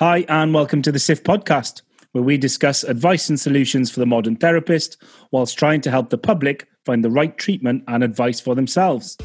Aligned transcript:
Hi, 0.00 0.24
and 0.28 0.54
welcome 0.54 0.80
to 0.82 0.92
the 0.92 1.00
SIF 1.00 1.24
podcast, 1.24 1.82
where 2.12 2.22
we 2.22 2.38
discuss 2.38 2.84
advice 2.84 3.28
and 3.28 3.40
solutions 3.40 3.90
for 3.90 3.98
the 3.98 4.06
modern 4.06 4.36
therapist 4.36 4.96
whilst 5.32 5.58
trying 5.58 5.80
to 5.80 5.90
help 5.90 6.10
the 6.10 6.16
public 6.16 6.68
find 6.84 7.04
the 7.04 7.10
right 7.10 7.36
treatment 7.36 7.82
and 7.88 8.04
advice 8.04 8.38
for 8.38 8.54
themselves. 8.54 9.18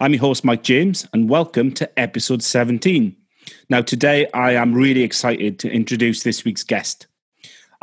I'm 0.00 0.12
your 0.12 0.20
host, 0.20 0.44
Mike 0.44 0.62
James, 0.62 1.08
and 1.12 1.28
welcome 1.28 1.72
to 1.72 1.98
episode 1.98 2.44
17. 2.44 3.16
Now, 3.68 3.82
today 3.82 4.28
I 4.32 4.52
am 4.52 4.72
really 4.74 5.02
excited 5.02 5.58
to 5.58 5.68
introduce 5.68 6.22
this 6.22 6.44
week's 6.44 6.62
guest. 6.62 7.08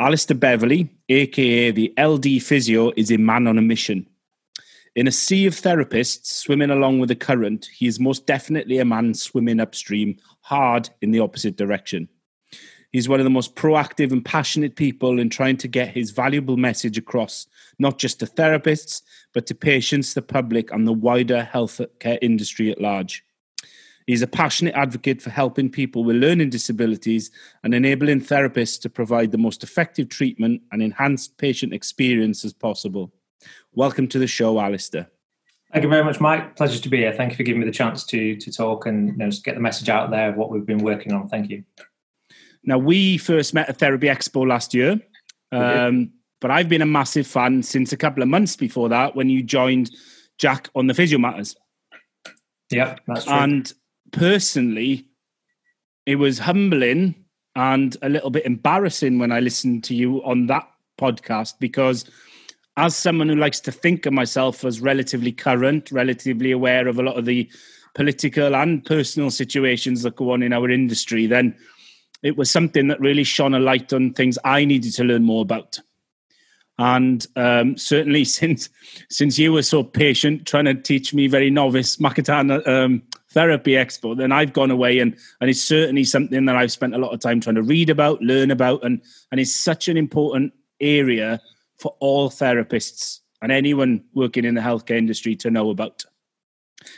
Alistair 0.01 0.35
Beverley, 0.35 0.89
aka 1.09 1.69
the 1.69 1.93
LD 1.95 2.41
Physio, 2.41 2.91
is 2.97 3.11
a 3.11 3.17
man 3.17 3.45
on 3.45 3.59
a 3.59 3.61
mission. 3.61 4.07
In 4.95 5.07
a 5.07 5.11
sea 5.11 5.45
of 5.45 5.53
therapists 5.53 6.25
swimming 6.25 6.71
along 6.71 6.97
with 6.97 7.09
the 7.09 7.15
current, 7.15 7.69
he 7.77 7.85
is 7.85 7.99
most 7.99 8.25
definitely 8.25 8.79
a 8.79 8.85
man 8.85 9.13
swimming 9.13 9.59
upstream, 9.59 10.17
hard 10.41 10.89
in 11.03 11.11
the 11.11 11.19
opposite 11.19 11.55
direction. 11.55 12.09
He's 12.91 13.07
one 13.07 13.19
of 13.19 13.25
the 13.25 13.29
most 13.29 13.55
proactive 13.55 14.11
and 14.11 14.25
passionate 14.25 14.75
people 14.75 15.19
in 15.19 15.29
trying 15.29 15.57
to 15.57 15.67
get 15.67 15.93
his 15.93 16.09
valuable 16.09 16.57
message 16.57 16.97
across, 16.97 17.45
not 17.77 17.99
just 17.99 18.21
to 18.21 18.25
therapists, 18.25 19.03
but 19.35 19.45
to 19.45 19.53
patients, 19.53 20.15
the 20.15 20.23
public, 20.23 20.71
and 20.71 20.87
the 20.87 20.93
wider 20.93 21.47
healthcare 21.53 22.17
industry 22.23 22.71
at 22.71 22.81
large. 22.81 23.23
He's 24.07 24.21
a 24.21 24.27
passionate 24.27 24.75
advocate 24.75 25.21
for 25.21 25.29
helping 25.29 25.69
people 25.69 26.03
with 26.03 26.15
learning 26.15 26.49
disabilities 26.49 27.31
and 27.63 27.73
enabling 27.73 28.21
therapists 28.21 28.81
to 28.81 28.89
provide 28.89 29.31
the 29.31 29.37
most 29.37 29.63
effective 29.63 30.09
treatment 30.09 30.61
and 30.71 30.81
enhanced 30.81 31.37
patient 31.37 31.73
experience 31.73 32.43
as 32.43 32.53
possible. 32.53 33.11
Welcome 33.73 34.07
to 34.09 34.19
the 34.19 34.27
show, 34.27 34.59
Alistair. 34.59 35.07
Thank 35.71 35.83
you 35.83 35.89
very 35.89 36.03
much, 36.03 36.19
Mike. 36.19 36.55
Pleasure 36.57 36.81
to 36.81 36.89
be 36.89 36.97
here. 36.97 37.13
Thank 37.13 37.31
you 37.31 37.37
for 37.37 37.43
giving 37.43 37.61
me 37.61 37.65
the 37.65 37.71
chance 37.71 38.03
to 38.05 38.35
to 38.35 38.51
talk 38.51 38.85
and 38.85 39.09
you 39.09 39.17
know, 39.17 39.29
get 39.43 39.55
the 39.55 39.61
message 39.61 39.87
out 39.87 40.11
there 40.11 40.29
of 40.29 40.35
what 40.35 40.49
we've 40.49 40.65
been 40.65 40.83
working 40.83 41.13
on. 41.13 41.29
Thank 41.29 41.49
you. 41.49 41.63
Now, 42.63 42.77
we 42.77 43.17
first 43.17 43.53
met 43.53 43.69
at 43.69 43.77
Therapy 43.77 44.07
Expo 44.07 44.45
last 44.45 44.73
year, 44.73 44.99
um, 45.51 46.11
but 46.39 46.51
I've 46.51 46.69
been 46.69 46.81
a 46.81 46.85
massive 46.85 47.25
fan 47.25 47.63
since 47.63 47.91
a 47.91 47.97
couple 47.97 48.21
of 48.21 48.29
months 48.29 48.55
before 48.55 48.89
that 48.89 49.15
when 49.15 49.29
you 49.29 49.41
joined 49.41 49.91
Jack 50.37 50.69
on 50.75 50.87
the 50.87 50.93
Physio 50.93 51.17
Matters. 51.17 51.55
Yeah, 52.69 52.95
that's 53.07 53.25
true. 53.25 53.33
And 53.33 53.73
personally, 54.11 55.07
it 56.05 56.15
was 56.15 56.39
humbling 56.39 57.15
and 57.55 57.97
a 58.01 58.09
little 58.09 58.29
bit 58.29 58.45
embarrassing 58.45 59.19
when 59.19 59.31
I 59.31 59.39
listened 59.39 59.83
to 59.85 59.95
you 59.95 60.23
on 60.23 60.47
that 60.47 60.67
podcast 60.99 61.55
because, 61.59 62.05
as 62.77 62.95
someone 62.95 63.27
who 63.27 63.35
likes 63.35 63.59
to 63.61 63.71
think 63.71 64.05
of 64.05 64.13
myself 64.13 64.63
as 64.63 64.79
relatively 64.79 65.31
current, 65.31 65.91
relatively 65.91 66.51
aware 66.51 66.87
of 66.87 66.99
a 66.99 67.03
lot 67.03 67.17
of 67.17 67.25
the 67.25 67.49
political 67.93 68.55
and 68.55 68.85
personal 68.85 69.29
situations 69.29 70.03
that 70.03 70.15
go 70.15 70.31
on 70.31 70.43
in 70.43 70.53
our 70.53 70.69
industry, 70.69 71.27
then 71.27 71.55
it 72.23 72.37
was 72.37 72.49
something 72.49 72.87
that 72.87 72.99
really 72.99 73.23
shone 73.23 73.53
a 73.53 73.59
light 73.59 73.91
on 73.91 74.13
things 74.13 74.37
I 74.45 74.63
needed 74.63 74.93
to 74.93 75.03
learn 75.03 75.23
more 75.23 75.41
about. 75.41 75.79
And 76.81 77.27
um, 77.35 77.77
certainly, 77.77 78.25
since 78.39 78.69
since 79.09 79.37
you 79.37 79.53
were 79.53 79.61
so 79.61 79.83
patient 79.83 80.47
trying 80.47 80.65
to 80.65 80.73
teach 80.73 81.13
me 81.13 81.27
very 81.27 81.51
novice 81.51 81.97
Makaton 81.97 82.57
at 82.57 82.67
um, 82.67 83.03
therapy 83.29 83.73
expo, 83.73 84.17
then 84.17 84.31
I've 84.31 84.51
gone 84.51 84.71
away 84.71 84.97
and 84.97 85.15
and 85.39 85.49
it's 85.49 85.61
certainly 85.61 86.03
something 86.03 86.45
that 86.45 86.55
I've 86.55 86.71
spent 86.71 86.95
a 86.95 86.97
lot 86.97 87.13
of 87.13 87.19
time 87.19 87.39
trying 87.39 87.55
to 87.55 87.61
read 87.61 87.91
about, 87.91 88.21
learn 88.21 88.49
about, 88.49 88.83
and 88.83 88.99
and 89.31 89.39
it's 89.39 89.53
such 89.53 89.87
an 89.89 89.95
important 89.97 90.53
area 90.79 91.39
for 91.77 91.95
all 91.99 92.31
therapists 92.31 93.19
and 93.43 93.51
anyone 93.51 94.03
working 94.15 94.43
in 94.43 94.55
the 94.55 94.61
healthcare 94.61 94.97
industry 94.97 95.35
to 95.35 95.51
know 95.51 95.69
about. 95.69 96.03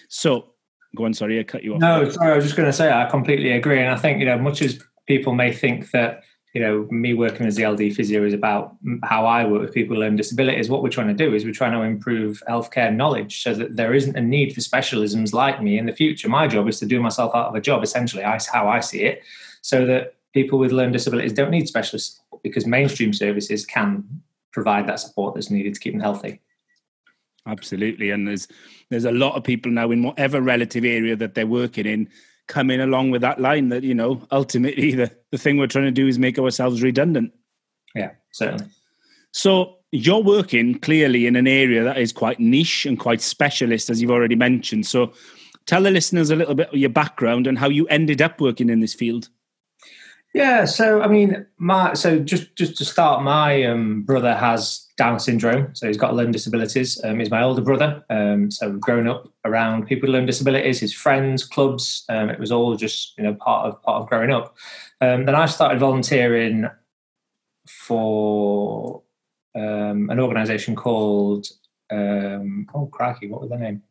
So, 0.08 0.54
go 0.96 1.04
on. 1.04 1.14
Sorry, 1.14 1.42
I 1.42 1.44
cut 1.44 1.64
you 1.64 1.74
off. 1.74 1.82
No, 1.82 2.10
sorry. 2.10 2.32
I 2.32 2.36
was 2.38 2.46
just 2.46 2.56
going 2.56 2.70
to 2.70 2.74
say 2.74 2.90
I 2.90 3.10
completely 3.10 3.52
agree, 3.52 3.82
and 3.82 3.90
I 3.90 3.98
think 3.98 4.20
you 4.20 4.26
know, 4.28 4.38
much 4.38 4.62
as 4.62 4.82
people 5.08 5.34
may 5.34 5.52
think 5.52 5.92
that 5.92 6.24
you 6.54 6.62
know, 6.62 6.88
me 6.92 7.16
working 7.16 7.48
as 7.48 7.56
the 7.56 7.66
LD 7.66 7.96
physio 7.96 8.24
is 8.24 8.34
about 8.34 8.76
how 9.04 9.26
I 9.26 9.44
work 9.44 9.62
with 9.62 9.74
people 9.74 9.96
with 9.96 10.02
learning 10.02 10.18
disabilities. 10.18 10.70
What 10.70 10.84
we're 10.84 10.90
trying 10.90 11.08
to 11.08 11.14
do 11.14 11.34
is 11.34 11.46
we're 11.46 11.52
trying 11.52 11.72
to 11.72 11.82
improve 11.82 12.44
healthcare 12.48 12.96
knowledge 12.96 13.42
so 13.42 13.56
that 13.56 13.76
there 13.76 13.96
isn't 13.96 14.16
a 14.16 14.22
need 14.22 14.54
for 14.54 14.62
specialisms 14.62 15.34
like 15.34 15.64
me 15.64 15.80
in 15.80 15.88
the 15.88 15.92
future. 15.92 16.30
My 16.30 16.48
job 16.48 16.68
is 16.70 16.78
to 16.80 16.86
do 16.86 17.02
myself 17.02 17.34
out 17.34 17.48
of 17.48 17.56
a 17.56 17.62
job, 17.62 17.84
essentially, 17.84 18.24
I, 18.24 18.40
how 18.52 18.68
I 18.68 18.82
see 18.82 19.02
it, 19.02 19.24
so 19.62 19.88
that 19.88 20.14
people 20.34 20.60
with 20.60 20.72
learning 20.72 20.94
disabilities 20.94 21.34
don't 21.34 21.50
need 21.50 21.68
specialists 21.68 22.22
because 22.44 22.68
mainstream 22.68 23.14
services 23.14 23.66
can 23.66 24.04
provide 24.52 24.88
that 24.88 25.00
support 25.00 25.34
that's 25.34 25.50
needed 25.50 25.74
to 25.74 25.80
keep 25.80 25.94
them 25.94 26.02
healthy. 26.02 26.40
Absolutely, 27.48 28.12
and 28.12 28.28
there's 28.28 28.48
there's 28.90 29.06
a 29.06 29.12
lot 29.12 29.36
of 29.36 29.44
people 29.44 29.72
now 29.72 29.90
in 29.90 30.04
whatever 30.04 30.40
relative 30.40 30.86
area 30.86 31.16
that 31.16 31.34
they're 31.34 31.48
working 31.48 31.88
in 31.88 32.10
coming 32.48 32.82
along 32.82 33.12
with 33.12 33.22
that 33.22 33.40
line 33.40 33.70
that 33.70 33.84
you 33.84 33.94
know 33.94 34.22
ultimately 34.32 34.94
the, 34.96 35.12
the 35.32 35.38
thing 35.38 35.58
we're 35.58 35.68
trying 35.68 35.86
to 35.86 35.92
do 35.92 36.08
is 36.08 36.20
make 36.20 36.38
ourselves 36.40 36.82
redundant. 36.82 37.34
Yeah 37.96 38.12
certainly. 38.32 38.66
So 39.32 39.78
you're 39.92 40.24
working 40.24 40.80
clearly 40.80 41.28
in 41.28 41.36
an 41.36 41.48
area 41.48 41.84
that 41.84 41.98
is 41.98 42.12
quite 42.12 42.40
niche 42.40 42.86
and 42.86 43.00
quite 43.00 43.22
specialist 43.22 43.90
as 43.90 44.02
you've 44.02 44.12
already 44.12 44.36
mentioned. 44.36 44.86
So 44.86 45.14
tell 45.66 45.84
the 45.84 45.92
listeners 45.92 46.30
a 46.30 46.36
little 46.36 46.56
bit 46.56 46.70
of 46.70 46.76
your 46.76 46.90
background 46.90 47.48
and 47.48 47.58
how 47.58 47.70
you 47.70 47.88
ended 47.88 48.22
up 48.22 48.42
working 48.42 48.70
in 48.70 48.80
this 48.80 48.94
field 48.94 49.30
yeah, 50.34 50.66
so 50.66 51.02
I 51.02 51.08
mean, 51.08 51.46
my 51.58 51.94
so 51.94 52.20
just 52.20 52.56
just 52.56 52.76
to 52.78 52.86
start, 52.86 53.24
my 53.24 53.64
um, 53.66 54.02
brother 54.02 54.36
has 54.36 54.88
Down 54.98 55.20
syndrome, 55.20 55.76
so 55.76 55.88
he's 55.88 55.98
got 55.98 56.16
learning 56.16 56.32
disabilities. 56.32 57.00
Um, 57.04 57.20
he's 57.20 57.30
my 57.30 57.44
older 57.44 57.62
brother, 57.62 58.04
um, 58.10 58.50
so 58.50 58.70
we've 58.70 58.82
grown 58.82 59.08
up 59.08 59.32
around 59.46 59.86
people 59.86 60.08
with 60.08 60.14
learning 60.14 60.28
disabilities. 60.28 60.80
His 60.80 60.94
friends, 60.94 61.46
clubs, 61.46 62.04
um, 62.10 62.30
it 62.30 62.40
was 62.40 62.52
all 62.52 62.76
just 62.76 63.16
you 63.18 63.24
know 63.24 63.36
part 63.36 63.68
of 63.68 63.82
part 63.84 64.02
of 64.02 64.10
growing 64.10 64.32
up. 64.32 64.58
Um, 65.02 65.26
then 65.26 65.36
I 65.36 65.46
started 65.46 65.80
volunteering 65.80 66.68
for 67.68 69.04
um, 69.56 70.10
an 70.10 70.20
organisation 70.20 70.76
called 70.76 71.48
oh 71.92 72.90
crikey, 72.92 73.28
what 73.28 73.42
was 73.42 73.50
their 73.50 73.60
name? 73.60 73.84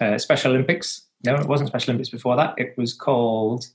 Uh, 0.00 0.18
Special 0.18 0.50
Olympics. 0.50 1.02
No, 1.24 1.36
it 1.36 1.46
wasn't 1.46 1.68
Special 1.68 1.92
Olympics 1.92 2.10
before 2.10 2.36
that. 2.36 2.54
It 2.58 2.76
was 2.76 2.92
called 2.92 3.66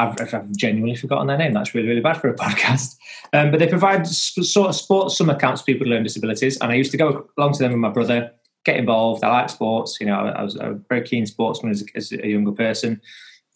I've, 0.00 0.34
I've, 0.34 0.50
genuinely 0.52 0.96
forgotten 0.96 1.26
their 1.26 1.36
name. 1.36 1.52
That's 1.52 1.74
really, 1.74 1.88
really 1.88 2.00
bad 2.00 2.20
for 2.20 2.28
a 2.28 2.34
podcast. 2.36 2.96
Um, 3.32 3.50
but 3.50 3.58
they 3.58 3.66
provide 3.66 4.06
sort 4.06 4.68
of 4.68 4.74
sports 4.74 5.16
summer 5.16 5.34
camps 5.34 5.60
for 5.60 5.66
people 5.66 5.84
with 5.84 5.90
learning 5.90 6.04
disabilities. 6.04 6.58
And 6.58 6.72
I 6.72 6.74
used 6.74 6.90
to 6.92 6.96
go 6.96 7.28
along 7.38 7.52
to 7.54 7.58
them 7.60 7.72
with 7.72 7.80
my 7.80 7.90
brother, 7.90 8.32
get 8.64 8.76
involved. 8.76 9.22
I 9.24 9.28
like 9.28 9.50
sports. 9.50 9.98
You 10.00 10.06
know, 10.06 10.14
I 10.14 10.42
was 10.42 10.56
a 10.56 10.78
very 10.88 11.02
keen 11.02 11.26
sportsman 11.26 11.72
as 11.72 11.82
a, 11.82 11.96
as 11.96 12.12
a 12.12 12.26
younger 12.26 12.52
person 12.52 13.00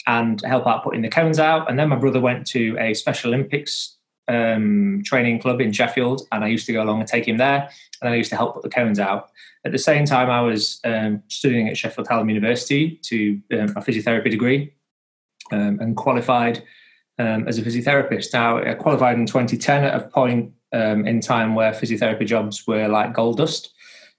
and 0.07 0.41
help 0.43 0.67
out 0.67 0.85
putting 0.85 1.03
the 1.03 1.09
cones 1.09 1.39
out. 1.39 1.69
And 1.71 1.79
then 1.79 1.89
my 1.89 1.97
brother 1.97 2.21
went 2.21 2.47
to 2.49 2.77
a 2.79 2.95
Special 2.95 3.33
Olympics 3.33 3.97
um, 4.29 5.03
training 5.05 5.39
club 5.39 5.61
in 5.61 5.73
Sheffield, 5.73 6.23
and 6.33 6.45
I 6.45 6.49
used 6.49 6.67
to 6.67 6.73
go 6.73 6.83
along 6.83 7.01
and 7.01 7.09
take 7.09 7.27
him 7.27 7.39
there. 7.39 7.63
And 8.01 8.03
then 8.03 8.13
I 8.13 8.17
used 8.17 8.31
to 8.31 8.37
help 8.37 8.55
put 8.55 8.63
the 8.63 8.69
cones 8.69 8.99
out. 8.99 9.31
At 9.65 9.73
the 9.73 9.79
same 9.79 10.05
time, 10.05 10.29
I 10.31 10.43
was 10.43 10.81
um, 10.85 11.23
studying 11.29 11.69
at 11.69 11.77
Sheffield 11.77 12.07
Hallam 12.09 12.29
University 12.29 13.01
to 13.05 13.41
um, 13.53 13.71
a 13.77 13.81
physiotherapy 13.81 14.31
degree 14.31 14.75
um, 15.53 15.79
and 15.81 15.97
qualified 15.97 16.63
um, 17.19 17.47
as 17.47 17.59
a 17.59 17.63
physiotherapist. 17.63 18.33
Now, 18.33 18.59
I 18.59 18.75
qualified 18.75 19.19
in 19.19 19.27
2010 19.27 19.85
at 19.85 19.95
a 19.95 20.09
point 20.09 20.53
um, 20.73 21.07
in 21.07 21.21
time 21.21 21.55
where 21.55 21.73
physiotherapy 21.73 22.27
jobs 22.27 22.67
were 22.67 22.89
like 22.89 23.13
gold 23.13 23.39
dust. 23.39 23.73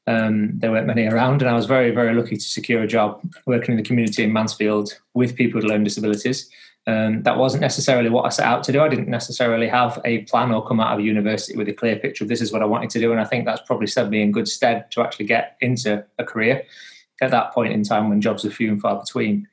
Um, 0.07 0.59
there 0.59 0.71
weren't 0.71 0.87
many 0.87 1.07
around, 1.07 1.41
and 1.41 1.49
I 1.49 1.55
was 1.55 1.65
very, 1.65 1.91
very 1.91 2.13
lucky 2.13 2.37
to 2.37 2.43
secure 2.43 2.83
a 2.83 2.87
job 2.87 3.21
working 3.47 3.71
in 3.71 3.77
the 3.77 3.83
community 3.83 4.23
in 4.23 4.31
Mansfield 4.31 4.99
with 5.15 5.35
people 5.35 5.59
with 5.59 5.69
learning 5.69 5.85
disabilities. 5.85 6.49
Um, 6.87 7.23
that 7.23 7.37
wasn't 7.37 7.61
necessarily 7.61 8.09
what 8.09 8.25
I 8.25 8.29
set 8.29 8.45
out 8.45 8.63
to 8.65 8.71
do. 8.71 8.81
I 8.81 8.89
didn't 8.89 9.07
necessarily 9.07 9.67
have 9.67 9.99
a 10.05 10.19
plan 10.23 10.51
or 10.51 10.65
come 10.65 10.79
out 10.79 10.93
of 10.93 11.03
university 11.03 11.57
with 11.57 11.67
a 11.67 11.73
clear 11.73 11.95
picture 11.95 12.23
of 12.23 12.27
this 12.27 12.41
is 12.41 12.53
what 12.53 12.61
I 12.61 12.65
wanted 12.65 12.91
to 12.91 12.99
do. 12.99 13.11
And 13.11 13.19
I 13.19 13.25
think 13.25 13.45
that's 13.45 13.63
probably 13.63 13.87
set 13.87 14.09
me 14.09 14.21
in 14.21 14.31
good 14.31 14.47
stead 14.47 14.91
to 14.91 15.01
actually 15.01 15.25
get 15.25 15.57
into 15.61 16.05
a 16.19 16.23
career 16.23 16.63
at 17.21 17.31
that 17.31 17.53
point 17.53 17.73
in 17.73 17.83
time 17.83 18.09
when 18.09 18.21
jobs 18.21 18.45
are 18.45 18.51
few 18.51 18.69
and 18.69 18.79
far 18.79 18.99
between. 18.99 19.47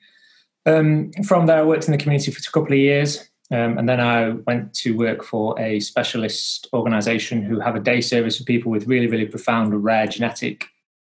Um, 0.67 1.13
from 1.25 1.47
there, 1.47 1.59
I 1.59 1.65
worked 1.65 1.87
in 1.87 1.93
the 1.93 1.99
community 1.99 2.31
for 2.31 2.39
a 2.39 2.53
couple 2.53 2.73
of 2.73 2.79
years. 2.79 3.29
Um, 3.53 3.77
and 3.77 3.87
then 3.87 4.01
I 4.01 4.31
went 4.31 4.73
to 4.77 4.97
work 4.97 5.23
for 5.23 5.59
a 5.61 5.79
specialist 5.81 6.69
organisation 6.73 7.43
who 7.43 7.61
have 7.61 7.77
a 7.77 7.81
day 7.81 8.01
service 8.01 8.39
for 8.39 8.45
people 8.45 8.73
with 8.73 8.87
really, 8.87 9.07
really 9.07 9.27
profound, 9.27 9.85
rare 9.85 10.07
genetic 10.07 10.69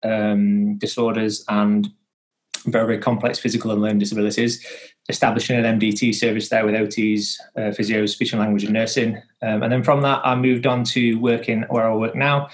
um, 0.02 0.76
disorders 0.76 1.44
and 1.48 1.88
very, 2.66 2.86
very 2.86 2.98
complex 2.98 3.38
physical 3.38 3.70
and 3.70 3.80
learning 3.80 4.00
disabilities, 4.00 4.64
establishing 5.08 5.56
an 5.56 5.80
MDT 5.80 6.14
service 6.14 6.50
there 6.50 6.66
with 6.66 6.74
OTs, 6.74 7.36
uh, 7.56 7.72
physios, 7.72 8.10
speech 8.10 8.32
and 8.32 8.40
language 8.40 8.64
and 8.64 8.74
nursing. 8.74 9.16
Um, 9.40 9.62
and 9.62 9.72
then 9.72 9.82
from 9.82 10.02
that, 10.02 10.20
I 10.22 10.34
moved 10.34 10.66
on 10.66 10.84
to 10.84 11.14
working 11.14 11.62
where 11.70 11.90
I 11.90 11.94
work 11.94 12.14
now 12.14 12.48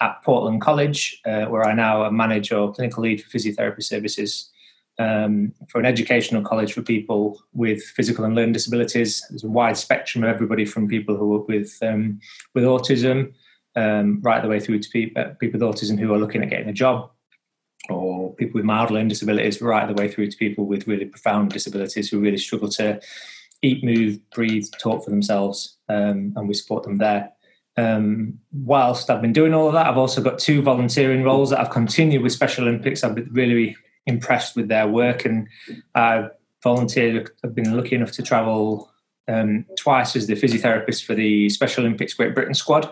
at 0.00 0.22
Portland 0.24 0.62
College, 0.62 1.20
uh, 1.26 1.44
where 1.46 1.66
I 1.66 1.74
now 1.74 2.08
manage 2.08 2.52
or 2.52 2.72
clinical 2.72 3.02
lead 3.02 3.22
for 3.22 3.36
physiotherapy 3.36 3.82
services 3.82 4.50
um, 4.98 5.52
for 5.68 5.78
an 5.78 5.86
educational 5.86 6.42
college 6.42 6.72
for 6.72 6.82
people 6.82 7.42
with 7.52 7.82
physical 7.82 8.24
and 8.24 8.34
learning 8.34 8.52
disabilities. 8.52 9.24
There's 9.30 9.44
a 9.44 9.48
wide 9.48 9.76
spectrum 9.76 10.24
of 10.24 10.30
everybody 10.30 10.64
from 10.64 10.88
people 10.88 11.16
who 11.16 11.36
are 11.36 11.44
with 11.44 11.76
um, 11.82 12.20
with 12.54 12.64
autism 12.64 13.32
um, 13.76 14.20
right 14.22 14.42
the 14.42 14.48
way 14.48 14.58
through 14.58 14.78
to 14.80 14.88
people, 14.88 15.22
uh, 15.22 15.34
people 15.38 15.60
with 15.60 15.68
autism 15.68 15.98
who 15.98 16.12
are 16.12 16.18
looking 16.18 16.42
at 16.42 16.50
getting 16.50 16.68
a 16.68 16.72
job, 16.72 17.10
or 17.90 18.34
people 18.34 18.58
with 18.58 18.64
mild 18.64 18.90
learning 18.90 19.08
disabilities, 19.08 19.60
right 19.60 19.86
the 19.86 20.00
way 20.00 20.08
through 20.08 20.30
to 20.30 20.36
people 20.36 20.66
with 20.66 20.88
really 20.88 21.04
profound 21.04 21.50
disabilities 21.50 22.08
who 22.08 22.20
really 22.20 22.38
struggle 22.38 22.68
to 22.70 23.00
eat, 23.62 23.84
move, 23.84 24.18
breathe, 24.30 24.66
talk 24.78 25.04
for 25.04 25.10
themselves, 25.10 25.76
um, 25.88 26.32
and 26.36 26.48
we 26.48 26.54
support 26.54 26.82
them 26.82 26.98
there. 26.98 27.30
Um, 27.78 28.38
whilst 28.52 29.10
I've 29.10 29.20
been 29.20 29.34
doing 29.34 29.52
all 29.52 29.66
of 29.66 29.74
that, 29.74 29.86
I've 29.86 29.98
also 29.98 30.22
got 30.22 30.38
two 30.38 30.62
volunteering 30.62 31.22
roles 31.22 31.50
that 31.50 31.60
I've 31.60 31.70
continued 31.70 32.22
with 32.22 32.32
Special 32.32 32.66
Olympics. 32.66 33.04
I've 33.04 33.16
really 33.30 33.76
impressed 34.06 34.56
with 34.56 34.68
their 34.68 34.88
work, 34.88 35.24
and 35.24 35.48
I've 35.94 36.30
volunteered. 36.62 37.30
I've 37.44 37.54
been 37.54 37.76
lucky 37.76 37.96
enough 37.96 38.12
to 38.12 38.22
travel 38.22 38.90
um, 39.28 39.66
twice 39.78 40.16
as 40.16 40.26
the 40.26 40.34
physiotherapist 40.34 41.04
for 41.04 41.14
the 41.14 41.48
Special 41.48 41.84
Olympics 41.84 42.14
Great 42.14 42.34
Britain 42.34 42.54
squad 42.54 42.90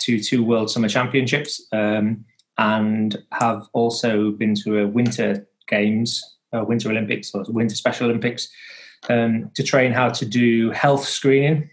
to 0.00 0.20
two 0.20 0.44
World 0.44 0.70
Summer 0.70 0.88
Championships, 0.88 1.66
um, 1.72 2.24
and 2.58 3.22
have 3.32 3.66
also 3.72 4.30
been 4.32 4.54
to 4.56 4.80
a 4.80 4.86
Winter 4.86 5.46
Games, 5.68 6.36
uh, 6.52 6.64
Winter 6.64 6.90
Olympics, 6.90 7.34
or 7.34 7.44
Winter 7.48 7.74
Special 7.74 8.08
Olympics, 8.08 8.48
um, 9.08 9.50
to 9.54 9.62
train 9.62 9.92
how 9.92 10.08
to 10.08 10.24
do 10.24 10.70
health 10.70 11.04
screening 11.06 11.70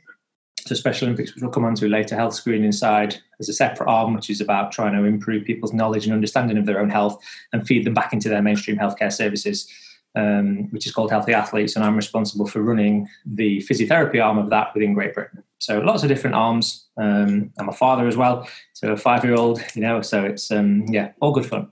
to 0.66 0.75
Special 0.75 1.08
Olympics, 1.08 1.34
which 1.34 1.42
we'll 1.42 1.52
come 1.52 1.66
on 1.66 1.75
to 1.75 1.88
later, 1.88 2.16
health 2.16 2.34
screening 2.34 2.72
side 2.72 3.18
as 3.40 3.50
a 3.50 3.54
separate 3.54 3.90
arm, 3.90 4.13
which 4.13 4.30
is 4.30 4.42
about 4.42 4.72
trying 4.72 4.94
to 4.94 5.04
improve 5.04 5.46
people's 5.46 5.74
knowledge 5.74 6.06
and 6.06 6.13
understanding 6.13 6.58
of 6.58 6.66
their 6.66 6.80
own 6.80 6.90
health 6.90 7.22
and 7.54 7.66
feed 7.66 7.86
them 7.86 7.94
back 7.94 8.13
into 8.13 8.30
their 8.30 8.42
mainstream 8.42 8.78
healthcare 8.78 9.12
services, 9.12 9.68
um, 10.16 10.69
which 10.72 10.86
is 10.86 10.92
called 10.92 11.12
Healthy 11.12 11.34
Athletes. 11.34 11.75
And 11.75 11.86
I'm 11.86 11.96
responsible 11.96 12.48
for 12.48 12.62
running 12.62 13.08
the 13.25 13.60
physiotherapy 13.69 14.24
arm 14.24 14.38
of 14.38 14.50
that 14.50 14.74
within 14.74 14.94
Great 14.94 15.13
Britain. 15.13 15.44
So 15.60 15.80
lots 15.80 16.04
of 16.04 16.10
different 16.10 16.36
arms. 16.36 16.88
Um, 16.98 17.52
I'm 17.60 17.69
a 17.69 17.74
father 17.74 18.07
as 18.07 18.18
well, 18.18 18.48
so 18.74 18.92
a 18.92 18.98
five 18.98 19.24
year 19.24 19.36
old, 19.36 19.64
you 19.75 19.81
know, 19.81 20.02
so 20.02 20.24
it's, 20.24 20.52
um, 20.52 20.86
yeah, 20.90 21.12
all 21.22 21.31
good 21.31 21.46
fun. 21.46 21.69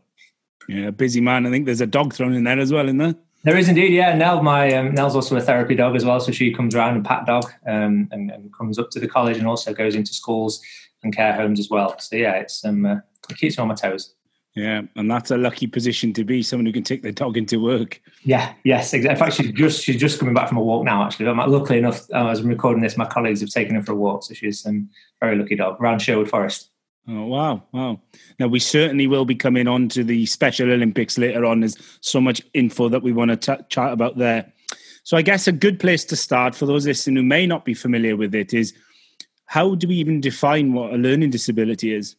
Yeah, 0.67 0.91
busy 0.91 1.21
man. 1.21 1.47
I 1.47 1.49
think 1.49 1.65
there's 1.65 1.81
a 1.81 1.87
dog 1.87 2.13
thrown 2.13 2.33
in 2.33 2.43
there 2.43 2.59
as 2.59 2.71
well, 2.71 2.85
isn't 2.85 2.97
there? 2.97 3.15
There 3.43 3.57
is 3.57 3.69
indeed, 3.69 3.93
yeah. 3.93 4.13
Nell, 4.15 4.43
my 4.43 4.73
um, 4.73 4.93
Nell's 4.93 5.15
also 5.15 5.35
a 5.37 5.41
therapy 5.41 5.75
dog 5.75 5.95
as 5.95 6.03
well, 6.03 6.19
so 6.19 6.31
she 6.31 6.53
comes 6.53 6.75
around 6.75 6.95
and 6.95 7.05
pat 7.05 7.25
dog 7.25 7.45
um, 7.65 8.09
and, 8.11 8.31
and, 8.31 8.53
comes 8.53 8.77
up 8.77 8.89
to 8.91 8.99
the 8.99 9.07
college 9.07 9.37
and 9.37 9.47
also 9.47 9.73
goes 9.73 9.95
into 9.95 10.13
schools 10.13 10.61
and 11.03 11.15
care 11.15 11.33
homes 11.33 11.59
as 11.59 11.69
well. 11.69 11.97
So 11.99 12.17
yeah, 12.17 12.33
it's 12.33 12.65
um, 12.65 12.85
uh, 12.85 12.97
it 13.29 13.37
keeps 13.37 13.57
me 13.57 13.61
on 13.61 13.69
my 13.69 13.75
toes. 13.75 14.13
Yeah, 14.55 14.81
and 14.97 15.09
that's 15.09 15.31
a 15.31 15.37
lucky 15.37 15.67
position 15.67 16.11
to 16.13 16.25
be 16.25 16.43
someone 16.43 16.65
who 16.65 16.73
can 16.73 16.83
take 16.83 17.01
their 17.01 17.13
dog 17.13 17.37
into 17.37 17.61
work. 17.61 18.01
Yeah, 18.23 18.53
yes, 18.65 18.93
exactly. 18.93 19.13
In 19.13 19.17
fact, 19.17 19.35
she's 19.37 19.51
just 19.53 19.83
she's 19.83 19.95
just 19.97 20.19
coming 20.19 20.33
back 20.33 20.49
from 20.49 20.57
a 20.57 20.63
walk 20.63 20.83
now. 20.83 21.05
Actually, 21.05 21.27
luckily 21.27 21.77
enough, 21.77 22.09
as 22.11 22.39
I'm 22.39 22.47
recording 22.47 22.83
this, 22.83 22.97
my 22.97 23.05
colleagues 23.05 23.39
have 23.39 23.51
taken 23.51 23.75
her 23.75 23.83
for 23.83 23.93
a 23.93 23.95
walk, 23.95 24.23
so 24.23 24.33
she's 24.33 24.65
a 24.65 24.69
um, 24.69 24.89
very 25.21 25.37
lucky 25.37 25.55
dog 25.55 25.79
around 25.79 25.99
Sherwood 25.99 26.29
Forest. 26.29 26.71
Oh, 27.11 27.25
wow. 27.25 27.63
Wow. 27.71 28.01
Now, 28.39 28.47
we 28.47 28.59
certainly 28.59 29.07
will 29.07 29.25
be 29.25 29.33
coming 29.33 29.67
on 29.67 29.89
to 29.89 30.03
the 30.03 30.27
Special 30.27 30.71
Olympics 30.71 31.17
later 31.17 31.43
on. 31.43 31.61
There's 31.61 31.77
so 32.01 32.21
much 32.21 32.41
info 32.53 32.87
that 32.89 33.01
we 33.01 33.11
want 33.11 33.31
to 33.31 33.57
t- 33.57 33.63
chat 33.69 33.91
about 33.93 34.17
there. 34.17 34.51
So, 35.03 35.17
I 35.17 35.23
guess 35.23 35.47
a 35.47 35.51
good 35.51 35.79
place 35.79 36.05
to 36.05 36.15
start 36.15 36.53
for 36.53 36.67
those 36.67 36.85
listening 36.85 37.15
who 37.15 37.23
may 37.23 37.47
not 37.47 37.65
be 37.65 37.73
familiar 37.73 38.15
with 38.15 38.35
it 38.35 38.53
is 38.53 38.73
how 39.45 39.73
do 39.73 39.87
we 39.87 39.95
even 39.95 40.21
define 40.21 40.73
what 40.73 40.93
a 40.93 40.97
learning 40.97 41.31
disability 41.31 41.93
is? 41.93 42.15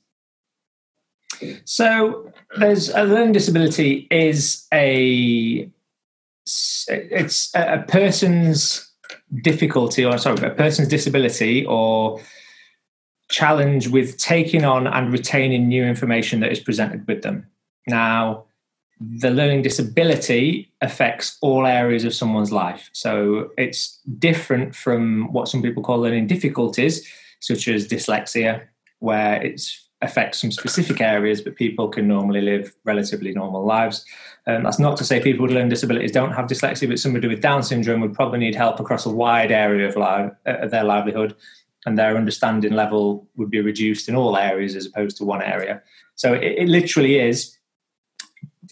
So, 1.64 2.32
there's 2.56 2.88
a 2.88 3.04
learning 3.04 3.32
disability 3.32 4.08
is 4.10 4.66
a 4.74 5.70
it's 6.88 7.54
a 7.54 7.84
person's 7.86 8.90
difficulty 9.42 10.04
or 10.04 10.18
sorry 10.18 10.44
a 10.44 10.50
person's 10.50 10.88
disability 10.88 11.64
or 11.66 12.20
challenge 13.30 13.88
with 13.88 14.18
taking 14.18 14.64
on 14.64 14.86
and 14.86 15.12
retaining 15.12 15.68
new 15.68 15.84
information 15.84 16.40
that 16.40 16.52
is 16.52 16.60
presented 16.60 17.06
with 17.06 17.22
them. 17.22 17.46
Now, 17.86 18.44
the 19.00 19.30
learning 19.30 19.62
disability 19.62 20.70
affects 20.82 21.38
all 21.40 21.66
areas 21.66 22.04
of 22.04 22.12
someone's 22.12 22.52
life. 22.52 22.90
So 22.92 23.50
it's 23.56 23.98
different 24.18 24.76
from 24.76 25.32
what 25.32 25.48
some 25.48 25.62
people 25.62 25.82
call 25.82 25.98
learning 25.98 26.26
difficulties, 26.26 27.08
such 27.40 27.66
as 27.68 27.88
dyslexia, 27.88 28.62
where 28.98 29.40
it 29.42 29.62
affects 30.02 30.40
some 30.40 30.50
specific 30.50 31.00
areas, 31.00 31.40
but 31.40 31.56
people 31.56 31.88
can 31.88 32.08
normally 32.08 32.40
live 32.40 32.74
relatively 32.84 33.32
normal 33.32 33.64
lives. 33.64 34.04
Um, 34.46 34.64
that's 34.64 34.78
not 34.78 34.96
to 34.98 35.04
say 35.04 35.22
people 35.22 35.44
with 35.44 35.52
learning 35.52 35.70
disabilities 35.70 36.12
don't 36.12 36.32
have 36.32 36.46
dyslexia, 36.46 36.88
but 36.88 36.98
somebody 36.98 37.28
with 37.28 37.40
Down 37.40 37.62
syndrome 37.62 38.00
would 38.00 38.14
probably 38.14 38.38
need 38.38 38.54
help 38.54 38.80
across 38.80 39.06
a 39.06 39.10
wide 39.10 39.52
area 39.52 39.88
of, 39.88 39.96
uh, 39.96 40.30
their 40.66 40.84
livelihood 40.84 41.34
and 41.86 41.98
their 41.98 42.16
understanding 42.16 42.72
level 42.72 43.28
would 43.36 43.50
be 43.50 43.60
reduced 43.60 44.08
in 44.08 44.14
all 44.14 44.36
areas 44.36 44.76
as 44.76 44.86
opposed 44.86 45.16
to 45.16 45.24
one 45.24 45.42
area. 45.42 45.82
So 46.14 46.34
it, 46.34 46.58
it 46.58 46.68
literally 46.68 47.18
is 47.18 47.56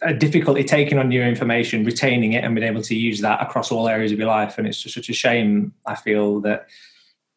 a 0.02 0.14
difficulty 0.14 0.62
taking 0.64 0.99
on 0.99 1.08
new 1.08 1.22
information, 1.22 1.84
retaining 1.84 2.34
it, 2.34 2.44
and 2.44 2.55
being 2.55 2.66
able 2.66 2.82
to 2.82 2.94
use 2.94 3.20
that 3.20 3.43
across 3.43 3.72
all 3.72 3.88
areas 3.88 4.12
of 4.12 4.19
your 4.19 4.28
life. 4.28 4.58
And 4.58 4.66
it's 4.66 4.81
just 4.81 4.94
such 4.94 5.08
a 5.08 5.14
shame. 5.14 5.72
I 5.87 5.94
feel 5.94 6.40
that 6.43 6.66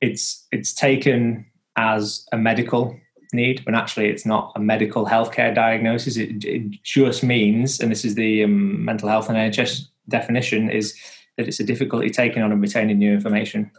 it's 0.01 0.45
it's 0.51 0.73
taken 0.73 1.45
as 1.75 2.27
a 2.31 2.37
medical 2.37 2.99
need, 3.33 3.65
when 3.65 3.75
actually 3.75 4.09
it's 4.09 4.25
not 4.25 4.51
a 4.55 4.59
medical 4.59 5.05
healthcare 5.05 5.53
diagnosis. 5.53 6.17
It, 6.17 6.43
it 6.43 6.83
just 6.83 7.23
means, 7.23 7.79
and 7.79 7.91
this 7.91 8.03
is 8.03 8.15
the 8.15 8.43
um, 8.43 8.83
mental 8.83 9.09
health 9.09 9.29
and 9.29 9.37
NHS 9.37 9.87
definition, 10.09 10.69
is 10.69 10.95
that 11.37 11.47
it's 11.47 11.59
a 11.59 11.63
difficulty 11.63 12.09
taking 12.09 12.43
on 12.43 12.51
and 12.51 12.61
retaining 12.61 12.99
new 12.99 13.13
information. 13.13 13.71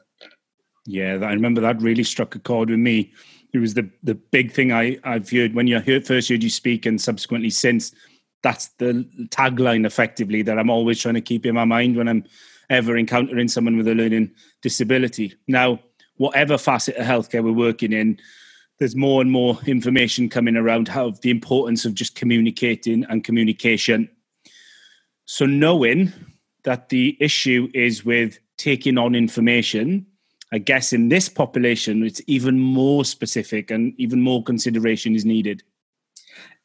Yeah, 0.86 1.18
I 1.22 1.32
remember 1.32 1.60
that 1.60 1.80
really 1.80 2.04
struck 2.04 2.34
a 2.34 2.38
chord 2.38 2.70
with 2.70 2.78
me. 2.78 3.12
It 3.52 3.58
was 3.58 3.74
the 3.74 3.88
the 4.02 4.14
big 4.14 4.52
thing 4.52 4.72
I 4.72 4.98
I've 5.04 5.30
heard 5.30 5.54
when 5.54 5.66
you 5.66 5.78
heard, 5.80 6.06
first 6.06 6.28
heard 6.28 6.42
you 6.42 6.50
speak, 6.50 6.86
and 6.86 7.00
subsequently 7.00 7.50
since. 7.50 7.92
That's 8.42 8.68
the 8.78 9.06
tagline, 9.28 9.86
effectively, 9.86 10.42
that 10.42 10.58
I'm 10.58 10.70
always 10.70 11.00
trying 11.00 11.14
to 11.14 11.20
keep 11.20 11.46
in 11.46 11.54
my 11.54 11.64
mind 11.64 11.96
when 11.96 12.08
I'm 12.08 12.24
ever 12.70 12.96
encountering 12.96 13.46
someone 13.46 13.76
with 13.76 13.86
a 13.86 13.94
learning 13.94 14.32
disability. 14.62 15.36
Now, 15.46 15.78
whatever 16.16 16.58
facet 16.58 16.96
of 16.96 17.06
healthcare 17.06 17.44
we're 17.44 17.52
working 17.52 17.92
in, 17.92 18.18
there's 18.80 18.96
more 18.96 19.20
and 19.20 19.30
more 19.30 19.60
information 19.66 20.28
coming 20.28 20.56
around 20.56 20.88
how 20.88 21.10
the 21.22 21.30
importance 21.30 21.84
of 21.84 21.94
just 21.94 22.16
communicating 22.16 23.04
and 23.04 23.22
communication. 23.22 24.08
So 25.24 25.46
knowing 25.46 26.12
that 26.64 26.88
the 26.88 27.16
issue 27.20 27.68
is 27.74 28.04
with 28.04 28.40
taking 28.56 28.98
on 28.98 29.14
information 29.14 30.06
I 30.52 30.58
guess 30.58 30.92
in 30.92 31.08
this 31.08 31.28
population, 31.28 32.02
it's 32.02 32.20
even 32.26 32.60
more 32.60 33.04
specific 33.04 33.70
and 33.70 33.94
even 33.96 34.20
more 34.20 34.42
consideration 34.42 35.14
is 35.14 35.24
needed. 35.24 35.62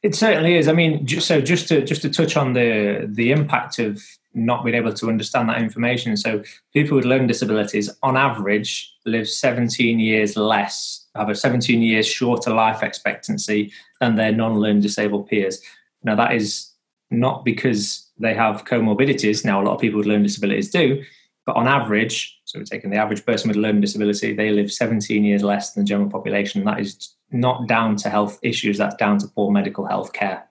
It 0.03 0.13
certainly 0.13 0.57
is. 0.57 0.67
I 0.67 0.73
mean, 0.73 1.07
so 1.07 1.41
just 1.41 1.67
to 1.69 1.83
just 1.83 2.03
to 2.03 2.09
touch 2.09 2.37
on 2.37 2.53
the 2.53 3.07
the 3.09 3.31
impact 3.31 3.79
of 3.79 4.03
not 4.33 4.63
being 4.63 4.75
able 4.75 4.93
to 4.93 5.09
understand 5.09 5.49
that 5.49 5.59
information. 5.59 6.15
So 6.15 6.43
people 6.73 6.95
with 6.95 7.05
learning 7.05 7.27
disabilities, 7.27 7.89
on 8.03 8.15
average, 8.15 8.93
live 9.05 9.27
17 9.27 9.99
years 9.99 10.37
less, 10.37 11.07
have 11.15 11.29
a 11.29 11.35
17 11.35 11.81
years 11.81 12.05
shorter 12.05 12.53
life 12.53 12.83
expectancy 12.83 13.73
than 13.99 14.15
their 14.15 14.31
non-learning 14.31 14.83
disabled 14.83 15.27
peers. 15.27 15.59
Now 16.03 16.15
that 16.15 16.33
is 16.33 16.71
not 17.09 17.43
because 17.43 18.07
they 18.19 18.35
have 18.35 18.65
comorbidities. 18.65 19.43
Now 19.43 19.61
a 19.61 19.63
lot 19.63 19.73
of 19.73 19.81
people 19.81 19.97
with 19.97 20.07
learning 20.07 20.23
disabilities 20.23 20.69
do, 20.69 21.03
but 21.47 21.55
on 21.55 21.65
average, 21.65 22.37
so 22.43 22.59
we're 22.59 22.65
taking 22.65 22.89
the 22.89 22.97
average 22.97 23.25
person 23.25 23.47
with 23.47 23.55
a 23.55 23.61
learning 23.61 23.79
disability, 23.79 24.33
they 24.33 24.51
live 24.51 24.69
17 24.69 25.23
years 25.23 25.43
less 25.43 25.71
than 25.71 25.83
the 25.83 25.87
general 25.87 26.09
population. 26.09 26.65
That 26.65 26.81
is 26.81 27.15
not 27.31 27.69
down 27.69 27.95
to 27.97 28.09
health 28.09 28.37
issues, 28.43 28.77
that's 28.77 28.97
down 28.97 29.17
to 29.19 29.27
poor 29.29 29.49
medical 29.49 29.85
health 29.85 30.11
care. 30.11 30.45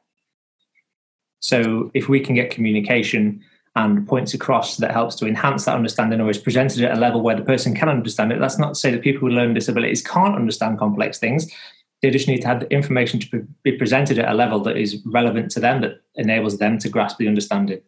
So 1.40 1.90
if 1.92 2.08
we 2.08 2.18
can 2.18 2.34
get 2.34 2.50
communication 2.50 3.44
and 3.76 4.08
points 4.08 4.32
across 4.32 4.78
that 4.78 4.90
helps 4.90 5.16
to 5.16 5.26
enhance 5.26 5.66
that 5.66 5.76
understanding 5.76 6.18
or 6.22 6.30
is 6.30 6.38
presented 6.38 6.82
at 6.82 6.96
a 6.96 7.00
level 7.00 7.20
where 7.20 7.36
the 7.36 7.44
person 7.44 7.74
can 7.74 7.90
understand 7.90 8.32
it, 8.32 8.40
that's 8.40 8.58
not 8.58 8.68
to 8.70 8.74
say 8.74 8.90
that 8.90 9.02
people 9.02 9.28
with 9.28 9.34
learning 9.34 9.52
disabilities 9.52 10.00
can't 10.00 10.34
understand 10.34 10.78
complex 10.78 11.18
things. 11.18 11.52
They 12.00 12.08
just 12.08 12.26
need 12.26 12.40
to 12.40 12.48
have 12.48 12.60
the 12.60 12.72
information 12.72 13.20
to 13.20 13.46
be 13.62 13.72
presented 13.72 14.18
at 14.18 14.32
a 14.32 14.34
level 14.34 14.60
that 14.60 14.78
is 14.78 15.02
relevant 15.04 15.50
to 15.50 15.60
them, 15.60 15.82
that 15.82 16.00
enables 16.14 16.56
them 16.56 16.78
to 16.78 16.88
grasp 16.88 17.18
the 17.18 17.28
understanding. 17.28 17.82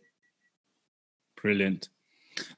Brilliant 1.40 1.88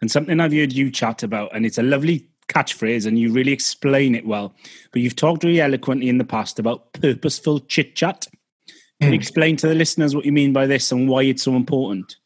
and 0.01 0.11
something 0.11 0.41
I've 0.41 0.53
heard 0.53 0.73
you 0.73 0.91
chat 0.91 1.23
about, 1.23 1.55
and 1.55 1.67
it's 1.67 1.79
a 1.79 1.83
lovely 1.83 2.27
catchphrase 2.51 3.07
and 3.07 3.19
you 3.19 3.33
really 3.33 3.53
explain 3.53 4.15
it 4.15 4.27
well. 4.27 4.55
But 4.93 5.03
you've 5.03 5.17
talked 5.17 5.45
really 5.45 5.61
eloquently 5.61 6.09
in 6.09 6.19
the 6.19 6.25
past 6.25 6.59
about 6.59 6.93
purposeful 6.93 7.61
chit 7.61 7.95
chat. 7.95 8.27
Can 9.01 9.13
you 9.13 9.17
hmm. 9.17 9.21
explain 9.21 9.57
to 9.57 9.69
the 9.69 9.75
listeners 9.75 10.15
what 10.15 10.27
you 10.27 10.33
mean 10.33 10.53
by 10.53 10.67
this 10.67 10.93
and 10.93 11.09
why 11.09 11.23
it's 11.23 11.43
so 11.43 11.55
important? 11.55 12.17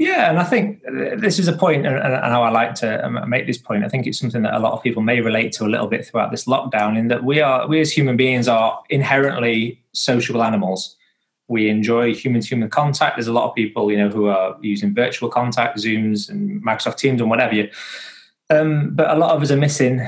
Yeah, 0.00 0.30
and 0.30 0.38
I 0.38 0.44
think 0.44 0.82
this 1.18 1.38
is 1.38 1.46
a 1.46 1.52
point, 1.52 1.86
and 1.86 1.94
how 2.02 2.42
I 2.42 2.50
like 2.50 2.74
to 2.76 3.04
um, 3.04 3.22
make 3.28 3.46
this 3.46 3.58
point. 3.58 3.84
I 3.84 3.88
think 3.88 4.06
it's 4.06 4.18
something 4.18 4.42
that 4.42 4.54
a 4.54 4.58
lot 4.58 4.72
of 4.72 4.82
people 4.82 5.02
may 5.02 5.20
relate 5.20 5.52
to 5.52 5.66
a 5.66 5.68
little 5.68 5.86
bit 5.86 6.04
throughout 6.04 6.32
this 6.32 6.46
lockdown. 6.46 6.98
In 6.98 7.08
that 7.08 7.22
we 7.22 7.40
are, 7.40 7.68
we 7.68 7.80
as 7.80 7.92
human 7.92 8.16
beings 8.16 8.48
are 8.48 8.82
inherently 8.88 9.80
sociable 9.92 10.42
animals 10.42 10.96
we 11.48 11.68
enjoy 11.68 12.14
human 12.14 12.40
to 12.42 12.48
human 12.48 12.70
contact. 12.70 13.16
There's 13.16 13.26
a 13.26 13.32
lot 13.32 13.48
of 13.48 13.54
people, 13.54 13.90
you 13.90 13.98
know, 13.98 14.10
who 14.10 14.26
are 14.26 14.56
using 14.60 14.94
virtual 14.94 15.28
contact, 15.30 15.78
Zooms 15.78 16.28
and 16.28 16.62
Microsoft 16.62 16.98
Teams 16.98 17.20
and 17.20 17.30
whatever. 17.30 17.68
Um, 18.50 18.90
but 18.94 19.10
a 19.10 19.18
lot 19.18 19.34
of 19.34 19.42
us 19.42 19.50
are 19.50 19.56
missing 19.56 20.06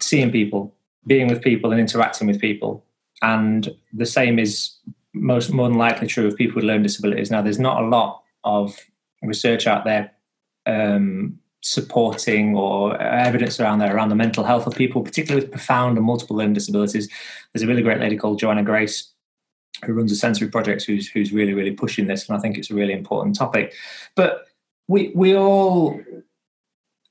seeing 0.00 0.30
people, 0.30 0.74
being 1.06 1.28
with 1.28 1.42
people, 1.42 1.70
and 1.72 1.80
interacting 1.80 2.26
with 2.26 2.40
people. 2.40 2.84
and 3.22 3.68
the 3.92 4.06
same 4.06 4.38
is 4.38 4.76
most 5.12 5.52
more 5.52 5.68
than 5.68 5.78
likely 5.78 6.06
true 6.06 6.26
of 6.26 6.36
people 6.36 6.56
with 6.56 6.64
learning 6.64 6.84
disabilities. 6.84 7.30
Now, 7.30 7.42
there's 7.42 7.58
not 7.58 7.82
a 7.82 7.86
lot 7.86 8.22
of 8.44 8.78
research 9.22 9.66
out 9.66 9.84
there 9.84 10.12
um, 10.66 11.38
supporting 11.62 12.56
or 12.56 12.96
evidence 13.00 13.60
around 13.60 13.80
there 13.80 13.94
around 13.94 14.08
the 14.08 14.14
mental 14.14 14.44
health 14.44 14.66
of 14.66 14.74
people, 14.74 15.02
particularly 15.02 15.44
with 15.44 15.52
profound 15.52 15.98
and 15.98 16.06
multiple 16.06 16.36
learning 16.36 16.54
disabilities. 16.54 17.08
There's 17.52 17.62
a 17.62 17.66
really 17.66 17.82
great 17.82 18.00
lady 18.00 18.16
called 18.16 18.38
Joanna 18.38 18.62
Grace 18.62 19.09
who 19.84 19.92
runs 19.92 20.12
a 20.12 20.16
sensory 20.16 20.48
project 20.48 20.84
who's 20.84 21.08
who's 21.08 21.32
really 21.32 21.54
really 21.54 21.72
pushing 21.72 22.06
this, 22.06 22.28
and 22.28 22.36
I 22.36 22.40
think 22.40 22.58
it's 22.58 22.70
a 22.70 22.74
really 22.74 22.92
important 22.92 23.36
topic. 23.36 23.74
But 24.14 24.46
we 24.88 25.12
we 25.14 25.34
all 25.36 26.00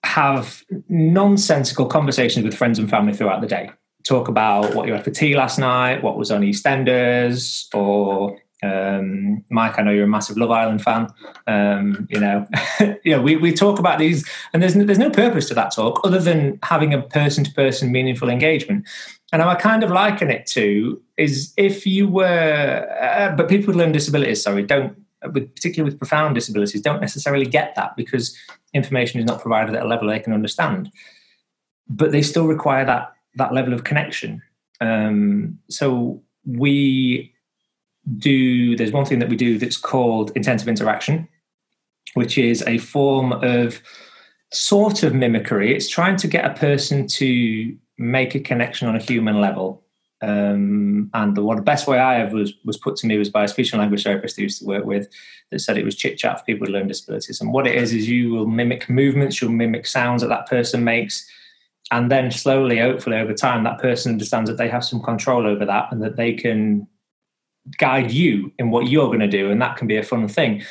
have 0.04 0.64
nonsensical 0.88 1.86
conversations 1.86 2.46
with 2.46 2.56
friends 2.56 2.80
and 2.80 2.90
family 2.90 3.14
throughout 3.14 3.42
the 3.42 3.48
day. 3.48 3.72
Talk 4.08 4.28
about 4.28 4.74
what 4.74 4.88
you 4.88 4.94
had 4.94 5.04
for 5.04 5.12
tea 5.12 5.36
last 5.36 5.60
night, 5.60 6.04
what 6.04 6.18
was 6.18 6.32
on 6.32 6.42
EastEnders, 6.42 7.68
or 7.74 8.40
um, 8.62 9.44
Mike, 9.50 9.80
I 9.80 9.84
know 9.84 9.92
you're 9.92 10.06
a 10.06 10.08
massive 10.08 10.38
Love 10.38 10.52
Island 10.52 10.82
fan. 10.82 11.08
Um, 11.48 12.08
you 12.10 12.20
know, 12.20 12.46
yeah, 13.06 13.20
we, 13.20 13.36
we 13.36 13.54
talk 13.54 13.80
about 13.80 14.00
these, 14.00 14.28
and 14.54 14.62
there's 14.62 14.76
no, 14.76 14.84
there's 14.84 15.00
no 15.00 15.10
purpose 15.10 15.48
to 15.50 15.54
that 15.54 15.74
talk 15.74 16.02
other 16.04 16.20
than 16.20 16.60
having 16.64 16.94
a 16.94 17.02
person 17.02 17.44
to 17.44 17.52
person 17.54 17.92
meaningful 17.92 18.30
engagement. 18.30 18.88
And 19.32 19.42
I 19.42 19.56
kind 19.56 19.84
of 19.84 19.92
liken 19.92 20.32
it 20.32 20.48
to 20.48 21.02
is 21.18 21.54
if 21.56 21.86
you 21.86 22.08
were, 22.08 22.88
uh, 23.02 23.36
but 23.36 23.48
people 23.48 23.68
with 23.68 23.76
learning 23.76 23.94
disabilities, 23.94 24.42
sorry, 24.42 24.64
don't, 24.64 24.98
with, 25.34 25.54
particularly 25.54 25.92
with 25.92 26.00
profound 26.00 26.36
disabilities, 26.36 26.82
don't 26.82 27.02
necessarily 27.02 27.46
get 27.46 27.76
that 27.76 27.96
because 27.96 28.36
information 28.74 29.20
is 29.20 29.26
not 29.26 29.42
provided 29.42 29.76
at 29.76 29.84
a 29.84 29.88
level 29.88 30.08
they 30.08 30.20
can 30.20 30.34
understand. 30.34 30.92
But 31.88 32.12
they 32.12 32.22
still 32.22 32.48
require 32.48 32.86
that 32.86 33.14
that 33.36 33.54
level 33.54 33.74
of 33.74 33.84
connection. 33.84 34.42
Um, 34.82 35.60
so 35.70 36.24
we 36.46 37.34
do 38.18 38.76
there's 38.76 38.92
one 38.92 39.06
thing 39.06 39.20
that 39.20 39.30
we 39.30 39.36
do 39.36 39.58
that's 39.58 39.78
called 39.78 40.32
intensive 40.36 40.68
interaction 40.68 41.28
which 42.16 42.38
is 42.38 42.64
a 42.66 42.80
form 42.80 43.34
of 43.34 43.82
sort 44.52 45.04
of 45.04 45.14
mimicry 45.14 45.76
it's 45.76 45.90
trying 45.90 46.16
to 46.16 46.28
get 46.28 46.46
a 46.46 46.54
person 46.56 47.08
to 47.08 47.76
make 48.00 48.34
a 48.34 48.40
connection 48.40 48.88
on 48.88 48.96
a 48.96 49.00
human 49.00 49.40
level 49.40 49.84
um, 50.22 51.10
and 51.14 51.36
the 51.36 51.44
one 51.44 51.56
the 51.56 51.62
best 51.62 51.88
way 51.88 51.98
I 51.98 52.16
have 52.16 52.34
was 52.34 52.54
was 52.66 52.78
put 52.78 52.98
to 52.98 53.08
me 53.08 53.18
was 53.18 53.30
by 53.30 53.46
a 53.46 53.48
speech 53.48 53.72
and 53.72 53.80
language 53.80 54.04
therapist 54.04 54.38
I 54.38 54.44
used 54.44 54.60
to 54.60 54.66
work 54.66 54.84
with 54.84 55.08
that 55.50 55.60
said 55.60 55.78
it 55.78 55.86
was 55.86 55.96
chit 55.96 56.18
chat 56.18 56.40
for 56.40 56.46
people 56.46 56.62
with 56.62 56.72
learning 56.72 56.90
disabilities. 56.90 57.40
And 57.40 57.54
what 57.54 57.66
it 57.66 57.76
is 57.76 57.94
is 57.94 58.10
you 58.10 58.32
will 58.32 58.46
mimic 58.46 58.90
movements, 58.90 59.42
you'll 59.42 59.52
mimic 59.52 59.88
sounds 59.88 60.22
that 60.22 60.28
that 60.28 60.48
person 60.48 60.84
makes, 60.84 61.26
and 61.92 62.12
then 62.12 62.32
slowly, 62.32 62.80
hopefully, 62.80 63.18
over 63.18 63.34
time, 63.34 63.64
that 63.64 63.80
person 63.80 64.12
understands 64.12 64.50
that 64.50 64.58
they 64.58 64.68
have 64.68 64.84
some 64.84 65.02
control 65.02 65.48
over 65.48 65.66
that 65.66 65.88
and 65.92 66.02
that 66.04 66.18
they 66.18 66.34
can 66.34 66.86
guide 67.78 68.12
you 68.12 68.52
in 68.60 68.72
what 68.72 68.88
you're 68.88 69.08
going 69.08 69.20
to 69.20 69.28
do, 69.28 69.50
and 69.52 69.62
that 69.62 69.78
can 69.78 69.88
be 69.88 69.96
a 69.96 70.04
fun 70.04 70.28
thing. 70.28 70.62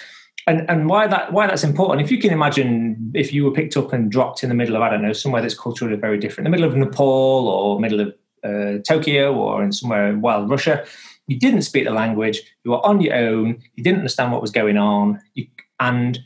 And 0.49 0.69
and 0.71 0.89
why 0.89 1.07
that 1.07 1.33
why 1.33 1.47
that's 1.47 1.63
important? 1.63 2.01
If 2.01 2.11
you 2.11 2.19
can 2.19 2.33
imagine, 2.33 3.13
if 3.15 3.35
you 3.35 3.45
were 3.45 3.51
picked 3.51 3.77
up 3.77 3.93
and 3.93 4.11
dropped 4.11 4.43
in 4.43 4.49
the 4.49 4.55
middle 4.55 4.77
of 4.77 4.83
I 4.83 4.89
don't 4.89 5.03
know 5.03 5.13
somewhere 5.13 5.43
that's 5.43 5.59
culturally 5.59 5.97
very 5.97 6.19
different, 6.19 6.47
the 6.47 6.51
middle 6.51 6.67
of 6.67 6.75
Nepal 6.75 7.49
or 7.49 7.79
middle 7.79 8.01
of 8.01 8.15
uh, 8.43 8.79
Tokyo 8.83 9.35
or 9.35 9.63
in 9.63 9.73
somewhere 9.73 10.09
in 10.09 10.23
wild 10.23 10.49
Russia, 10.49 10.87
you 11.27 11.39
didn't 11.39 11.63
speak 11.63 11.85
the 11.85 11.91
language, 11.91 12.41
you 12.65 12.71
were 12.71 12.85
on 12.85 13.03
your 13.03 13.15
own, 13.15 13.63
you 13.75 13.85
didn't 13.85 13.99
understand 13.99 14.33
what 14.33 14.41
was 14.41 14.51
going 14.51 14.79
on, 14.79 15.21
you, 15.35 15.47
and 15.81 16.19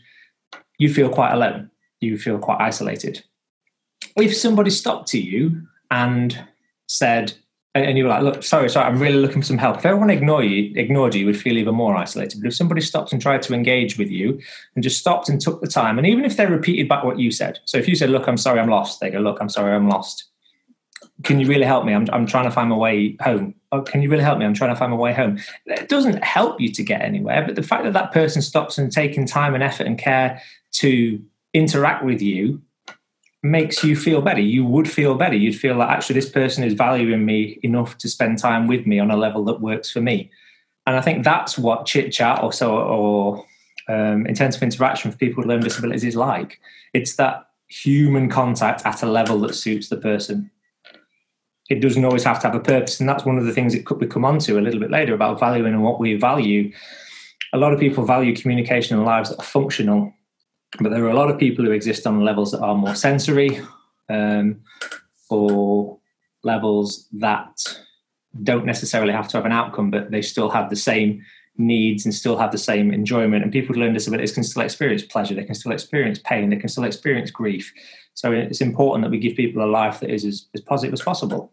you 0.79 0.93
feel 0.93 1.09
quite 1.09 1.33
alone. 1.33 1.71
You 2.01 2.17
feel 2.17 2.39
quite 2.39 2.61
isolated. 2.61 3.25
If 4.17 4.37
somebody 4.37 4.71
stopped 4.71 5.09
to 5.09 5.21
you 5.21 5.67
and 5.91 6.47
said, 6.87 7.35
and 7.75 7.97
you 7.97 8.05
were 8.05 8.11
like, 8.11 8.23
look, 8.23 8.43
sorry, 8.43 8.69
sorry, 8.69 8.87
I'm 8.87 8.99
really 8.99 9.17
looking 9.17 9.41
for 9.41 9.47
some 9.47 9.57
help. 9.57 9.79
If 9.79 9.87
everyone 9.87 10.11
ignored 10.11 10.45
you, 10.45 10.73
ignored 10.77 11.15
you, 11.15 11.21
you 11.21 11.27
would 11.27 11.41
feel 11.41 11.57
even 11.57 11.75
more 11.75 11.97
isolated. 11.97 12.43
But 12.43 12.49
if 12.49 12.55
somebody 12.55 12.83
stopped 12.83 13.13
and 13.13 13.23
tried 13.23 13.41
to 13.43 13.55
engage 13.55 13.97
with 13.97 14.11
you 14.11 14.39
and 14.75 14.85
just 14.85 14.99
stopped 14.99 15.31
and 15.31 15.41
took 15.41 15.63
the 15.63 15.67
time, 15.67 15.97
and 15.97 16.07
even 16.07 16.27
if 16.27 16.37
they 16.37 16.45
repeated 16.45 16.87
back 16.87 17.03
what 17.03 17.19
you 17.19 17.31
said, 17.31 17.61
so 17.65 17.79
if 17.79 17.89
you 17.89 17.95
said, 17.95 18.11
look, 18.11 18.27
I'm 18.29 18.37
sorry, 18.37 18.61
I'm 18.61 18.69
lost, 18.69 19.01
they 19.01 19.09
go, 19.09 19.21
look, 19.21 19.39
I'm 19.41 19.49
sorry, 19.49 19.75
I'm 19.75 19.89
lost. 19.89 20.27
Can 21.23 21.41
you 21.41 21.47
really 21.47 21.65
help 21.65 21.87
me? 21.87 21.95
I'm, 21.95 22.07
I'm 22.13 22.27
trying 22.27 22.45
to 22.45 22.51
find 22.51 22.69
my 22.69 22.77
way 22.77 23.17
home. 23.23 23.55
Oh, 23.71 23.81
can 23.81 24.03
you 24.03 24.11
really 24.11 24.23
help 24.23 24.39
me? 24.39 24.45
I'm 24.45 24.55
trying 24.55 24.75
to 24.75 24.79
find 24.79 24.91
my 24.93 24.99
way 24.99 25.15
home. 25.15 25.39
It 25.65 25.89
doesn't 25.89 26.23
help 26.23 26.61
you 26.61 26.71
to 26.73 26.83
get 26.83 27.01
anywhere, 27.01 27.43
but 27.47 27.55
the 27.55 27.63
fact 27.63 27.85
that 27.85 27.95
that 27.95 28.13
person 28.13 28.43
stops 28.43 28.77
and 28.77 28.93
taking 28.93 29.27
time 29.27 29.55
and 29.55 29.63
effort 29.63 29.87
and 29.87 29.97
care 29.97 30.43
to 30.73 31.23
interact 31.55 32.05
with 32.05 32.21
you 32.21 32.61
makes 33.43 33.83
you 33.83 33.97
feel 33.97 34.23
better. 34.23 34.41
You 34.41 34.65
would 34.65 34.89
feel 34.89 35.15
better. 35.15 35.35
You'd 35.35 35.59
feel 35.59 35.77
like 35.77 35.91
actually 35.91 36.15
this 36.15 36.31
person 36.31 36.63
is 36.63 36.75
valuing 36.75 37.25
me 37.25 37.59
enough 37.63 37.99
to 37.99 38.09
spend 38.09 38.39
time 38.39 38.69
with 38.69 38.87
me 38.87 39.01
on 39.01 39.11
a 39.11 39.17
level 39.17 39.45
that 39.47 39.61
works 39.61 39.91
for 39.91 40.01
me. 40.01 40.31
And 40.87 40.97
I 40.97 41.01
think 41.01 41.25
that's 41.25 41.59
what 41.59 41.87
chit 41.87 42.13
chat 42.13 42.43
or 42.43 42.53
so 42.53 42.77
or 42.77 43.45
um, 43.89 44.27
intensive 44.27 44.63
interaction 44.63 45.11
for 45.11 45.17
people 45.17 45.41
with 45.41 45.49
learning 45.49 45.65
disabilities 45.65 46.05
is 46.05 46.17
like. 46.17 46.61
It's 46.93 47.17
that 47.17 47.49
human 47.69 48.29
contact 48.29 48.83
at 48.85 49.03
a 49.03 49.07
level 49.07 49.41
that 49.41 49.55
suits 49.55 49.89
the 49.89 49.97
person. 49.97 50.51
It 51.69 51.81
doesn't 51.81 52.05
always 52.05 52.25
have 52.25 52.41
to 52.41 52.49
have 52.49 52.57
a 52.57 52.61
purpose, 52.61 53.01
and 53.01 53.09
that's 53.09 53.25
one 53.25 53.39
of 53.39 53.47
the 53.47 53.53
things 53.53 53.73
that 53.73 53.99
we 53.99 54.07
come 54.07 54.25
on 54.25 54.39
to 54.41 54.59
a 54.59 54.61
little 54.61 54.81
bit 54.81 54.91
later 54.91 55.15
about 55.15 55.41
valuing 55.41 55.73
and 55.73 55.83
what 55.83 55.99
we 55.99 56.15
value. 56.15 56.73
A 57.55 57.59
lot 57.59 57.73
of 57.73 57.81
people 57.81 58.05
value 58.05 58.37
communication 58.37 58.99
in 58.99 59.05
lives 59.05 59.31
that 59.31 59.39
are 59.39 59.45
functional 59.45 60.13
but 60.81 60.91
there 60.91 61.05
are 61.05 61.11
a 61.11 61.15
lot 61.15 61.31
of 61.31 61.39
people 61.39 61.65
who 61.65 61.73
exist 61.73 62.07
on 62.07 62.25
levels 62.25 62.53
that 62.53 62.61
are 62.61 62.75
more 62.75 62.95
sensory 62.95 63.61
um, 64.09 64.61
or 65.29 65.99
levels 66.43 67.09
that 67.13 67.53
don't 68.43 68.65
necessarily 68.65 69.13
have 69.13 69.29
to 69.29 69.37
have 69.37 69.47
an 69.47 69.53
outcome, 69.53 69.91
but 69.91 70.11
they 70.11 70.23
still 70.23 70.51
have 70.51 70.71
the 70.71 70.77
same 70.77 71.23
needs 71.59 72.05
and 72.05 72.15
still 72.15 72.39
have 72.39 72.51
the 72.51 72.59
same 72.59 72.93
enjoyment. 72.93 73.43
And 73.43 73.53
people 73.53 73.69
with 73.69 73.79
learning 73.79 73.95
disabilities 73.95 74.33
can 74.33 74.45
still 74.45 74.63
experience 74.63 75.03
pleasure, 75.03 75.35
they 75.35 75.45
can 75.45 75.55
still 75.55 75.73
experience 75.73 76.19
pain, 76.19 76.51
they 76.51 76.57
can 76.57 76.69
still 76.69 76.85
experience 76.85 77.31
grief. 77.31 77.73
So 78.15 78.33
it's 78.33 78.61
important 78.61 79.05
that 79.05 79.11
we 79.11 79.19
give 79.19 79.37
people 79.37 79.63
a 79.63 79.67
life 79.71 80.01
that 80.01 80.11
is 80.11 80.25
as, 80.25 80.47
as 80.55 80.61
positive 80.63 80.95
as 80.95 81.03
possible. 81.03 81.53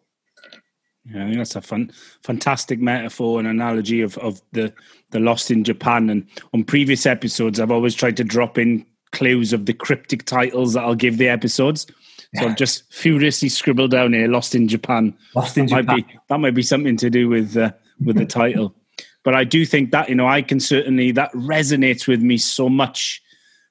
Yeah, 1.06 1.24
I 1.24 1.26
think 1.26 1.38
that's 1.38 1.56
a 1.56 1.62
fun, 1.62 1.92
fantastic 2.24 2.80
metaphor 2.80 3.40
and 3.40 3.48
analogy 3.48 4.02
of, 4.02 4.18
of 4.20 4.42
the 4.52 4.74
the 5.12 5.20
lost 5.20 5.50
in 5.50 5.64
Japan. 5.64 6.10
And 6.10 6.28
on 6.54 6.64
previous 6.64 7.06
episodes, 7.06 7.60
I've 7.60 7.72
always 7.72 7.96
tried 7.96 8.18
to 8.18 8.24
drop 8.24 8.58
in 8.58 8.86
clues 9.12 9.54
of 9.54 9.66
the 9.66 9.74
cryptic 9.74 10.26
titles 10.26 10.74
that 10.74 10.84
I'll 10.84 10.96
give 10.96 11.18
the 11.18 11.30
episodes. 11.30 11.88
So 12.36 12.46
I've 12.46 12.58
just 12.58 12.92
furiously 12.94 13.50
scribbled 13.50 13.92
down 13.92 14.14
here 14.14 14.28
"Lost 14.28 14.54
in 14.54 14.68
Japan." 14.68 15.18
Lost 15.36 15.58
in 15.58 15.66
that 15.66 15.82
Japan. 15.82 15.86
Might 15.86 16.08
be, 16.08 16.20
that 16.30 16.40
might 16.40 16.54
be 16.54 16.62
something 16.62 16.96
to 16.98 17.10
do 17.10 17.28
with 17.28 17.58
uh, 17.58 17.72
with 18.06 18.18
the 18.18 18.26
title. 18.42 18.76
but 19.24 19.34
I 19.34 19.44
do 19.44 19.66
think 19.66 19.92
that 19.92 20.10
you 20.10 20.16
know 20.16 20.28
I 20.28 20.44
can 20.44 20.60
certainly 20.60 21.12
that 21.14 21.34
resonates 21.34 22.08
with 22.08 22.22
me 22.22 22.38
so 22.38 22.70
much 22.70 23.22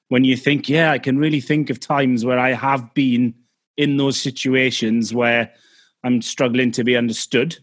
when 0.09 0.23
you 0.23 0.35
think, 0.35 0.67
yeah, 0.67 0.91
I 0.91 0.99
can 0.99 1.17
really 1.17 1.39
think 1.39 1.69
of 1.69 1.79
times 1.79 2.25
where 2.25 2.39
I 2.39 2.53
have 2.53 2.93
been 2.93 3.33
in 3.77 3.97
those 3.97 4.19
situations 4.19 5.13
where 5.13 5.51
I'm 6.03 6.21
struggling 6.21 6.71
to 6.73 6.83
be 6.83 6.97
understood, 6.97 7.57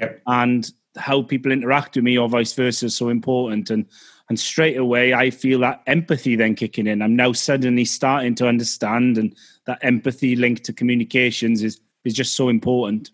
yep. 0.00 0.20
and 0.26 0.68
how 0.96 1.22
people 1.22 1.52
interact 1.52 1.94
with 1.94 2.04
me 2.04 2.18
or 2.18 2.28
vice 2.28 2.52
versa 2.52 2.86
is 2.86 2.96
so 2.96 3.08
important. 3.08 3.70
And 3.70 3.86
and 4.28 4.38
straight 4.38 4.76
away, 4.76 5.14
I 5.14 5.30
feel 5.30 5.60
that 5.60 5.82
empathy 5.86 6.36
then 6.36 6.54
kicking 6.54 6.86
in. 6.86 7.02
I'm 7.02 7.16
now 7.16 7.32
suddenly 7.32 7.84
starting 7.84 8.34
to 8.36 8.48
understand, 8.48 9.18
and 9.18 9.34
that 9.66 9.78
empathy 9.82 10.36
linked 10.36 10.64
to 10.64 10.72
communications 10.72 11.62
is 11.62 11.80
is 12.04 12.14
just 12.14 12.34
so 12.34 12.48
important. 12.48 13.10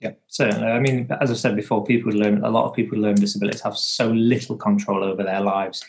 Yeah, 0.00 0.12
certainly. 0.28 0.68
I 0.68 0.78
mean, 0.78 1.08
as 1.20 1.30
I 1.30 1.34
said 1.34 1.56
before, 1.56 1.84
people 1.84 2.12
learn 2.12 2.44
a 2.44 2.50
lot 2.50 2.68
of 2.68 2.74
people 2.74 2.96
who 2.96 3.02
learn 3.02 3.16
disabilities 3.16 3.62
have 3.62 3.76
so 3.76 4.08
little 4.08 4.56
control 4.56 5.02
over 5.02 5.24
their 5.24 5.40
lives 5.40 5.84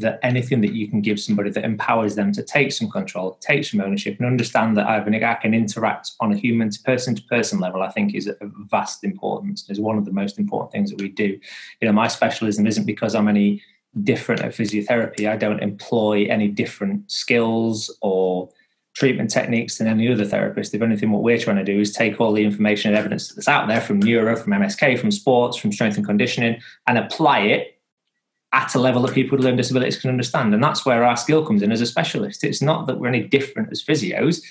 that 0.00 0.18
anything 0.22 0.62
that 0.62 0.72
you 0.72 0.88
can 0.88 1.02
give 1.02 1.20
somebody 1.20 1.50
that 1.50 1.64
empowers 1.64 2.14
them 2.14 2.32
to 2.32 2.42
take 2.42 2.72
some 2.72 2.90
control, 2.90 3.36
take 3.40 3.64
some 3.64 3.82
ownership, 3.82 4.16
and 4.18 4.26
understand 4.26 4.76
that 4.76 4.86
I 4.86 5.34
can 5.34 5.52
interact 5.52 6.12
on 6.20 6.32
a 6.32 6.36
human 6.36 6.70
to 6.70 6.82
person 6.82 7.14
to 7.14 7.22
person 7.24 7.60
level, 7.60 7.82
I 7.82 7.90
think 7.90 8.14
is 8.14 8.26
of 8.26 8.52
vast 8.70 9.04
importance. 9.04 9.68
Is 9.68 9.78
one 9.78 9.98
of 9.98 10.06
the 10.06 10.12
most 10.12 10.38
important 10.38 10.72
things 10.72 10.90
that 10.90 11.00
we 11.00 11.08
do. 11.08 11.38
You 11.80 11.88
know, 11.88 11.92
my 11.92 12.08
specialism 12.08 12.66
isn't 12.66 12.86
because 12.86 13.14
I'm 13.14 13.28
any 13.28 13.62
different 14.02 14.42
at 14.42 14.52
physiotherapy. 14.52 15.28
I 15.28 15.36
don't 15.36 15.60
employ 15.60 16.26
any 16.26 16.48
different 16.48 17.10
skills 17.10 17.94
or 18.02 18.50
treatment 18.94 19.30
techniques 19.30 19.78
than 19.78 19.86
any 19.86 20.10
other 20.10 20.24
therapist. 20.24 20.74
If 20.74 20.82
anything, 20.82 21.10
what 21.10 21.22
we're 21.22 21.38
trying 21.38 21.56
to 21.56 21.64
do 21.64 21.80
is 21.80 21.92
take 21.92 22.20
all 22.20 22.32
the 22.32 22.44
information 22.44 22.90
and 22.90 22.98
evidence 22.98 23.32
that's 23.32 23.48
out 23.48 23.68
there 23.68 23.80
from 23.80 24.00
neuro, 24.00 24.36
from 24.36 24.52
MSK, 24.52 24.98
from 24.98 25.10
sports, 25.10 25.56
from 25.56 25.72
strength 25.72 25.96
and 25.96 26.06
conditioning, 26.06 26.60
and 26.86 26.98
apply 26.98 27.40
it 27.40 27.80
at 28.52 28.74
a 28.74 28.80
level 28.80 29.02
that 29.02 29.14
people 29.14 29.36
with 29.36 29.44
learning 29.44 29.58
disabilities 29.58 30.00
can 30.00 30.10
understand. 30.10 30.52
And 30.52 30.62
that's 30.62 30.84
where 30.84 31.04
our 31.04 31.16
skill 31.16 31.46
comes 31.46 31.62
in 31.62 31.70
as 31.70 31.80
a 31.80 31.86
specialist. 31.86 32.42
It's 32.42 32.60
not 32.60 32.86
that 32.88 32.98
we're 32.98 33.08
any 33.08 33.22
different 33.22 33.70
as 33.70 33.82
physios, 33.82 34.42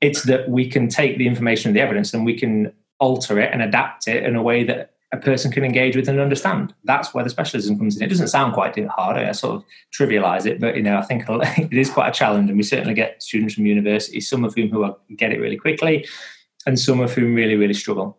it's 0.00 0.22
that 0.24 0.48
we 0.48 0.68
can 0.68 0.88
take 0.88 1.18
the 1.18 1.26
information 1.26 1.68
and 1.68 1.76
the 1.76 1.80
evidence 1.80 2.12
and 2.12 2.24
we 2.24 2.38
can 2.38 2.72
alter 2.98 3.38
it 3.38 3.52
and 3.52 3.62
adapt 3.62 4.08
it 4.08 4.24
in 4.24 4.36
a 4.36 4.42
way 4.42 4.64
that 4.64 4.95
a 5.12 5.16
person 5.16 5.52
can 5.52 5.64
engage 5.64 5.94
with 5.94 6.08
and 6.08 6.18
understand. 6.18 6.74
That's 6.84 7.14
where 7.14 7.22
the 7.22 7.30
specialism 7.30 7.78
comes 7.78 7.96
in. 7.96 8.02
It 8.02 8.08
doesn't 8.08 8.28
sound 8.28 8.54
quite 8.54 8.76
hard. 8.88 9.16
I 9.16 9.32
sort 9.32 9.56
of 9.56 9.64
trivialize 9.96 10.46
it, 10.46 10.60
but 10.60 10.76
you 10.76 10.82
know, 10.82 10.96
I 10.96 11.02
think 11.02 11.24
it 11.28 11.72
is 11.72 11.90
quite 11.90 12.08
a 12.08 12.12
challenge, 12.12 12.48
and 12.48 12.56
we 12.56 12.62
certainly 12.62 12.94
get 12.94 13.22
students 13.22 13.54
from 13.54 13.66
university, 13.66 14.20
some 14.20 14.44
of 14.44 14.54
whom 14.54 14.68
who 14.68 14.94
get 15.16 15.32
it 15.32 15.40
really 15.40 15.56
quickly, 15.56 16.06
and 16.66 16.78
some 16.78 17.00
of 17.00 17.12
whom 17.12 17.34
really, 17.34 17.56
really 17.56 17.74
struggle. 17.74 18.18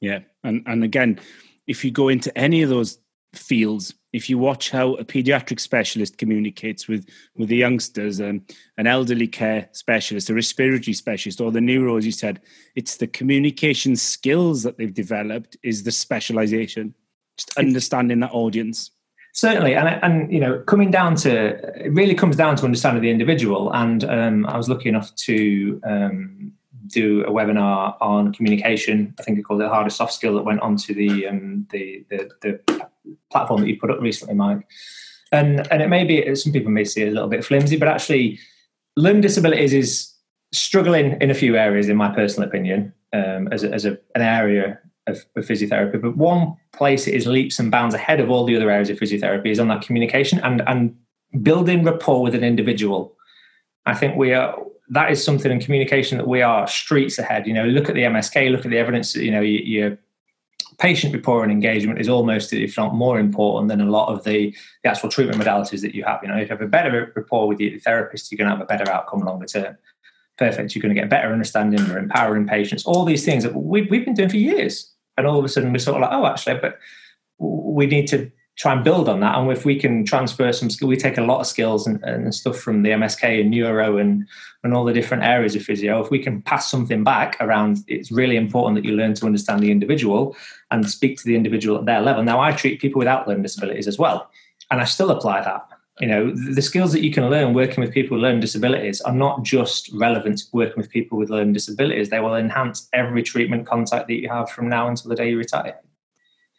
Yeah, 0.00 0.20
and 0.42 0.62
and 0.66 0.84
again, 0.84 1.18
if 1.66 1.84
you 1.84 1.90
go 1.90 2.08
into 2.08 2.36
any 2.36 2.62
of 2.62 2.68
those 2.68 2.98
fields, 3.32 3.94
if 4.14 4.30
you 4.30 4.38
watch 4.38 4.70
how 4.70 4.94
a 4.94 5.04
pediatric 5.04 5.58
specialist 5.58 6.18
communicates 6.18 6.86
with 6.86 7.04
with 7.36 7.48
the 7.48 7.56
youngsters, 7.56 8.20
and 8.20 8.40
um, 8.40 8.46
an 8.78 8.86
elderly 8.86 9.26
care 9.26 9.68
specialist, 9.72 10.30
a 10.30 10.34
respiratory 10.34 10.94
specialist, 10.94 11.40
or 11.40 11.50
the 11.50 11.60
neuro, 11.60 11.96
as 11.96 12.06
you 12.06 12.12
said, 12.12 12.40
it's 12.76 12.96
the 12.96 13.08
communication 13.08 13.96
skills 13.96 14.62
that 14.62 14.78
they've 14.78 14.94
developed 14.94 15.56
is 15.64 15.82
the 15.82 15.90
specialization. 15.90 16.94
Just 17.36 17.58
understanding 17.58 18.20
that 18.20 18.30
audience. 18.30 18.92
Certainly, 19.32 19.74
and 19.74 19.88
and 19.88 20.32
you 20.32 20.38
know, 20.38 20.60
coming 20.60 20.92
down 20.92 21.16
to 21.16 21.30
it 21.84 21.92
really 21.92 22.14
comes 22.14 22.36
down 22.36 22.54
to 22.54 22.64
understanding 22.64 23.02
the 23.02 23.10
individual. 23.10 23.72
And 23.74 24.04
um, 24.04 24.46
I 24.46 24.56
was 24.56 24.68
lucky 24.68 24.88
enough 24.88 25.12
to 25.26 25.80
um, 25.84 26.52
do 26.86 27.24
a 27.24 27.32
webinar 27.32 27.96
on 28.00 28.32
communication. 28.32 29.12
I 29.18 29.24
think 29.24 29.40
it 29.40 29.42
called 29.42 29.60
it 29.60 29.68
hardest 29.68 29.96
soft 29.96 30.12
skill 30.12 30.34
that 30.36 30.42
went 30.42 30.60
onto 30.60 30.94
the, 30.94 31.26
um, 31.26 31.66
the, 31.70 32.04
the, 32.10 32.30
the 32.42 32.88
platform 33.30 33.60
that 33.60 33.68
you 33.68 33.78
put 33.78 33.90
up 33.90 34.00
recently, 34.00 34.34
Mike. 34.34 34.66
And 35.32 35.66
and 35.72 35.82
it 35.82 35.88
may 35.88 36.04
be 36.04 36.34
some 36.34 36.52
people 36.52 36.70
may 36.70 36.84
see 36.84 37.02
it 37.02 37.08
a 37.08 37.12
little 37.12 37.28
bit 37.28 37.44
flimsy, 37.44 37.76
but 37.76 37.88
actually, 37.88 38.38
learning 38.96 39.22
disabilities 39.22 39.72
is 39.72 40.14
struggling 40.52 41.20
in 41.20 41.30
a 41.30 41.34
few 41.34 41.56
areas, 41.56 41.88
in 41.88 41.96
my 41.96 42.14
personal 42.14 42.48
opinion, 42.48 42.92
um, 43.12 43.48
as 43.52 43.64
a, 43.64 43.72
as 43.72 43.84
a, 43.84 43.98
an 44.14 44.22
area 44.22 44.78
of, 45.08 45.24
of, 45.34 45.44
physiotherapy. 45.44 46.00
But 46.00 46.16
one 46.16 46.56
place 46.72 47.08
it 47.08 47.14
is 47.14 47.26
leaps 47.26 47.58
and 47.58 47.70
bounds 47.70 47.94
ahead 47.94 48.20
of 48.20 48.30
all 48.30 48.44
the 48.44 48.54
other 48.54 48.70
areas 48.70 48.90
of 48.90 48.98
physiotherapy 48.98 49.48
is 49.48 49.58
on 49.58 49.68
that 49.68 49.82
communication 49.82 50.38
and 50.40 50.62
and 50.66 50.96
building 51.42 51.82
rapport 51.82 52.22
with 52.22 52.34
an 52.34 52.44
individual. 52.44 53.16
I 53.86 53.94
think 53.94 54.16
we 54.16 54.32
are 54.32 54.56
that 54.90 55.10
is 55.10 55.24
something 55.24 55.50
in 55.50 55.60
communication 55.60 56.18
that 56.18 56.28
we 56.28 56.42
are 56.42 56.66
streets 56.68 57.18
ahead. 57.18 57.46
You 57.46 57.54
know, 57.54 57.64
look 57.64 57.88
at 57.88 57.94
the 57.94 58.02
MSK, 58.02 58.50
look 58.50 58.64
at 58.64 58.70
the 58.70 58.78
evidence. 58.78 59.16
You 59.16 59.30
know, 59.30 59.40
your, 59.40 59.98
patient 60.78 61.14
rapport 61.14 61.42
and 61.42 61.52
engagement 61.52 62.00
is 62.00 62.08
almost, 62.08 62.52
if 62.52 62.76
not 62.76 62.94
more 62.94 63.18
important 63.18 63.68
than 63.68 63.80
a 63.80 63.90
lot 63.90 64.08
of 64.08 64.24
the, 64.24 64.54
the 64.82 64.90
actual 64.90 65.08
treatment 65.08 65.40
modalities 65.40 65.80
that 65.82 65.94
you 65.94 66.04
have. 66.04 66.20
You 66.22 66.28
know, 66.28 66.36
if 66.36 66.48
you 66.48 66.56
have 66.56 66.60
a 66.60 66.66
better 66.66 67.12
rapport 67.14 67.48
with 67.48 67.60
your 67.60 67.78
therapist, 67.80 68.30
you're 68.30 68.38
going 68.38 68.50
to 68.50 68.56
have 68.56 68.62
a 68.62 68.66
better 68.66 68.90
outcome 68.90 69.20
longer 69.20 69.46
term. 69.46 69.76
Perfect. 70.36 70.74
You're 70.74 70.82
going 70.82 70.94
to 70.94 71.00
get 71.00 71.08
better 71.10 71.32
understanding. 71.32 71.84
You're 71.86 71.98
empowering 71.98 72.46
patients. 72.46 72.84
All 72.84 73.04
these 73.04 73.24
things 73.24 73.44
that 73.44 73.54
we've, 73.54 73.88
we've 73.90 74.04
been 74.04 74.14
doing 74.14 74.28
for 74.28 74.36
years, 74.36 74.92
and 75.16 75.26
all 75.26 75.38
of 75.38 75.44
a 75.44 75.48
sudden 75.48 75.72
we're 75.72 75.78
sort 75.78 75.96
of 75.96 76.02
like, 76.02 76.12
oh, 76.12 76.26
actually, 76.26 76.58
but 76.58 76.78
we 77.38 77.86
need 77.86 78.08
to 78.08 78.30
try 78.56 78.72
and 78.72 78.84
build 78.84 79.08
on 79.08 79.20
that. 79.20 79.36
And 79.36 79.50
if 79.50 79.64
we 79.64 79.78
can 79.78 80.04
transfer 80.04 80.52
some 80.52 80.70
skill, 80.70 80.88
we 80.88 80.96
take 80.96 81.18
a 81.18 81.22
lot 81.22 81.40
of 81.40 81.46
skills 81.46 81.86
and, 81.86 82.02
and, 82.04 82.32
stuff 82.34 82.56
from 82.56 82.82
the 82.82 82.90
MSK 82.90 83.40
and 83.40 83.50
neuro 83.50 83.98
and, 83.98 84.26
and 84.62 84.74
all 84.74 84.84
the 84.84 84.92
different 84.92 85.24
areas 85.24 85.56
of 85.56 85.62
physio. 85.62 86.00
If 86.02 86.10
we 86.10 86.20
can 86.20 86.40
pass 86.42 86.70
something 86.70 87.02
back 87.02 87.36
around, 87.40 87.78
it's 87.88 88.12
really 88.12 88.36
important 88.36 88.76
that 88.76 88.88
you 88.88 88.94
learn 88.94 89.14
to 89.14 89.26
understand 89.26 89.62
the 89.62 89.72
individual 89.72 90.36
and 90.70 90.88
speak 90.88 91.18
to 91.18 91.24
the 91.24 91.34
individual 91.34 91.78
at 91.78 91.84
their 91.84 92.00
level. 92.00 92.22
Now, 92.22 92.40
I 92.40 92.52
treat 92.52 92.80
people 92.80 93.00
without 93.00 93.26
learning 93.26 93.42
disabilities 93.42 93.88
as 93.88 93.98
well, 93.98 94.30
and 94.70 94.80
I 94.80 94.84
still 94.84 95.10
apply 95.10 95.42
that. 95.42 95.66
You 96.00 96.08
know, 96.08 96.34
the 96.34 96.62
skills 96.62 96.92
that 96.92 97.04
you 97.04 97.12
can 97.12 97.30
learn 97.30 97.54
working 97.54 97.82
with 97.82 97.92
people 97.92 98.16
with 98.16 98.22
learning 98.22 98.40
disabilities 98.40 99.00
are 99.02 99.12
not 99.12 99.44
just 99.44 99.90
relevant 99.92 100.38
to 100.38 100.44
working 100.52 100.76
with 100.76 100.90
people 100.90 101.18
with 101.18 101.30
learning 101.30 101.52
disabilities. 101.52 102.10
They 102.10 102.18
will 102.18 102.34
enhance 102.34 102.88
every 102.92 103.22
treatment 103.22 103.66
contact 103.66 104.08
that 104.08 104.14
you 104.14 104.28
have 104.28 104.50
from 104.50 104.68
now 104.68 104.88
until 104.88 105.10
the 105.10 105.14
day 105.14 105.30
you 105.30 105.38
retire. 105.38 105.78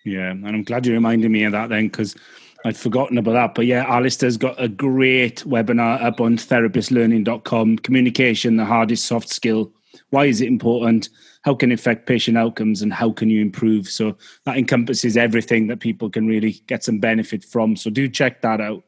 Yeah, 0.06 0.30
and 0.30 0.48
I'm 0.48 0.64
glad 0.64 0.86
you 0.86 0.94
reminded 0.94 1.32
me 1.32 1.44
of 1.44 1.52
that 1.52 1.70
then 1.70 1.88
because 1.88 2.16
I'd 2.64 2.78
forgotten 2.78 3.18
about 3.18 3.34
that. 3.34 3.56
But 3.56 3.66
yeah, 3.66 3.86
Alistair's 3.88 4.38
got 4.38 4.62
a 4.62 4.68
great 4.68 5.44
webinar 5.44 6.02
up 6.02 6.22
on 6.22 6.38
therapistlearning.com 6.38 7.80
communication, 7.80 8.56
the 8.56 8.66
hardest 8.66 9.06
soft 9.06 9.30
skill. 9.30 9.74
Why 10.12 10.26
is 10.26 10.42
it 10.42 10.48
important? 10.48 11.10
How 11.42 11.56
can 11.56 11.72
it 11.72 11.76
affect 11.76 12.08
patient 12.08 12.38
outcomes 12.38 12.82
and 12.82 12.94
how 12.94 13.12
can 13.12 13.30
you 13.30 13.42
improve? 13.42 13.88
So 13.88 14.18
that 14.46 14.58
encompasses 14.58 15.18
everything 15.18 15.68
that 15.68 15.80
people 15.80 16.10
can 16.10 16.28
really 16.28 16.62
get 16.68 16.84
some 16.84 17.00
benefit 17.00 17.44
from. 17.44 17.76
So 17.76 17.90
do 17.90 18.08
check 18.08 18.42
that 18.42 18.62
out. 18.62 18.84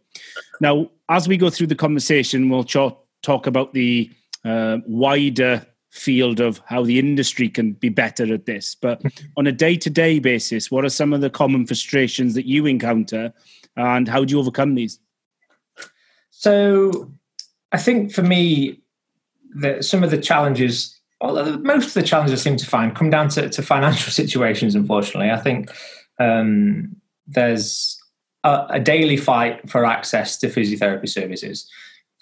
Now, 0.62 0.90
as 1.10 1.28
we 1.28 1.38
go 1.38 1.50
through 1.50 1.68
the 1.68 1.76
conversation, 1.76 2.50
we'll 2.50 2.64
talk 2.64 3.48
about 3.48 3.74
the 3.74 4.12
uh, 4.46 4.78
wider 4.86 5.66
field 5.90 6.40
of 6.40 6.62
how 6.66 6.84
the 6.84 7.00
industry 7.00 7.50
can 7.50 7.74
be 7.74 7.90
better 7.90 8.34
at 8.34 8.46
this. 8.46 8.76
But 8.76 9.02
on 9.38 9.48
a 9.48 9.52
day 9.52 9.76
to 9.78 9.90
day 9.90 10.20
basis, 10.20 10.70
what 10.70 10.86
are 10.86 10.90
some 10.90 11.14
of 11.14 11.22
the 11.22 11.30
common 11.30 11.66
frustrations 11.66 12.34
that 12.36 12.46
you 12.46 12.66
encounter 12.66 13.34
and 13.76 14.08
how 14.08 14.24
do 14.24 14.34
you 14.34 14.40
overcome 14.40 14.76
these? 14.76 15.00
So, 16.30 17.12
I 17.72 17.78
think 17.78 18.14
for 18.14 18.22
me, 18.22 18.82
that 19.56 19.84
some 19.84 20.04
of 20.04 20.12
the 20.12 20.18
challenges, 20.20 21.00
well, 21.20 21.58
most 21.60 21.88
of 21.88 21.94
the 21.96 22.04
challenges 22.04 22.40
I 22.40 22.44
seem 22.44 22.58
to 22.58 22.66
find 22.66 22.96
come 22.96 23.10
down 23.10 23.30
to, 23.30 23.50
to 23.50 23.62
financial 23.62 24.12
situations, 24.22 24.76
unfortunately. 24.76 25.32
I 25.32 25.38
think 25.38 25.72
um, 26.20 26.96
there's 27.26 28.00
a, 28.44 28.68
a 28.72 28.80
daily 28.80 29.18
fight 29.18 29.70
for 29.70 29.86
access 29.86 30.38
to 30.40 30.48
physiotherapy 30.48 31.10
services. 31.10 31.70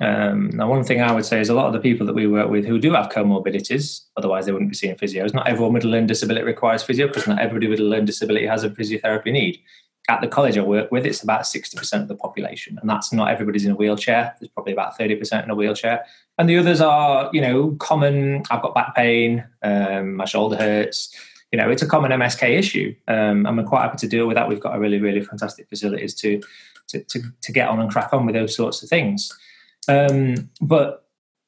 Um, 0.01 0.49
now, 0.53 0.69
one 0.69 0.83
thing 0.83 1.01
I 1.01 1.13
would 1.13 1.25
say 1.25 1.39
is 1.39 1.49
a 1.49 1.53
lot 1.53 1.67
of 1.67 1.73
the 1.73 1.79
people 1.79 2.05
that 2.05 2.13
we 2.13 2.27
work 2.27 2.49
with 2.49 2.65
who 2.65 2.79
do 2.79 2.93
have 2.93 3.09
comorbidities, 3.09 4.01
otherwise 4.17 4.45
they 4.45 4.51
wouldn't 4.51 4.71
be 4.71 4.75
seeing 4.75 4.95
physios. 4.95 5.33
Not 5.33 5.47
everyone 5.47 5.73
with 5.73 5.85
a 5.85 5.87
learning 5.87 6.07
disability 6.07 6.45
requires 6.45 6.83
physio 6.83 7.07
because 7.07 7.27
not 7.27 7.39
everybody 7.39 7.67
with 7.67 7.79
a 7.79 7.83
learning 7.83 8.05
disability 8.05 8.45
has 8.45 8.63
a 8.63 8.69
physiotherapy 8.69 9.31
need. 9.31 9.59
At 10.07 10.21
the 10.21 10.27
college 10.27 10.57
I 10.57 10.61
work 10.61 10.91
with, 10.91 11.05
it's 11.05 11.23
about 11.23 11.43
60% 11.43 12.01
of 12.01 12.07
the 12.07 12.15
population, 12.15 12.77
and 12.79 12.87
that's 12.89 13.11
not 13.11 13.31
everybody's 13.31 13.65
in 13.65 13.71
a 13.71 13.75
wheelchair. 13.75 14.35
There's 14.39 14.51
probably 14.51 14.73
about 14.73 14.99
30% 14.99 15.43
in 15.43 15.49
a 15.49 15.55
wheelchair. 15.55 16.05
And 16.37 16.47
the 16.47 16.57
others 16.57 16.81
are, 16.81 17.29
you 17.33 17.41
know, 17.41 17.71
common. 17.79 18.43
I've 18.51 18.61
got 18.61 18.75
back 18.75 18.95
pain, 18.95 19.45
um, 19.63 20.15
my 20.15 20.25
shoulder 20.25 20.57
hurts. 20.57 21.15
You 21.51 21.57
know, 21.57 21.71
it's 21.71 21.81
a 21.81 21.87
common 21.87 22.11
MSK 22.11 22.49
issue. 22.49 22.93
Um, 23.07 23.45
and 23.45 23.57
we're 23.57 23.63
quite 23.63 23.83
happy 23.83 23.97
to 23.99 24.07
deal 24.07 24.27
with 24.27 24.35
that. 24.35 24.49
We've 24.49 24.59
got 24.59 24.75
a 24.75 24.79
really, 24.79 24.99
really 24.99 25.21
fantastic 25.21 25.69
facilities 25.69 26.13
to, 26.15 26.41
to, 26.89 26.99
to, 26.99 27.21
to 27.41 27.51
get 27.51 27.69
on 27.69 27.79
and 27.79 27.89
crack 27.89 28.13
on 28.13 28.25
with 28.25 28.35
those 28.35 28.55
sorts 28.55 28.83
of 28.83 28.89
things. 28.89 29.31
Um, 29.87 30.49
but 30.61 31.05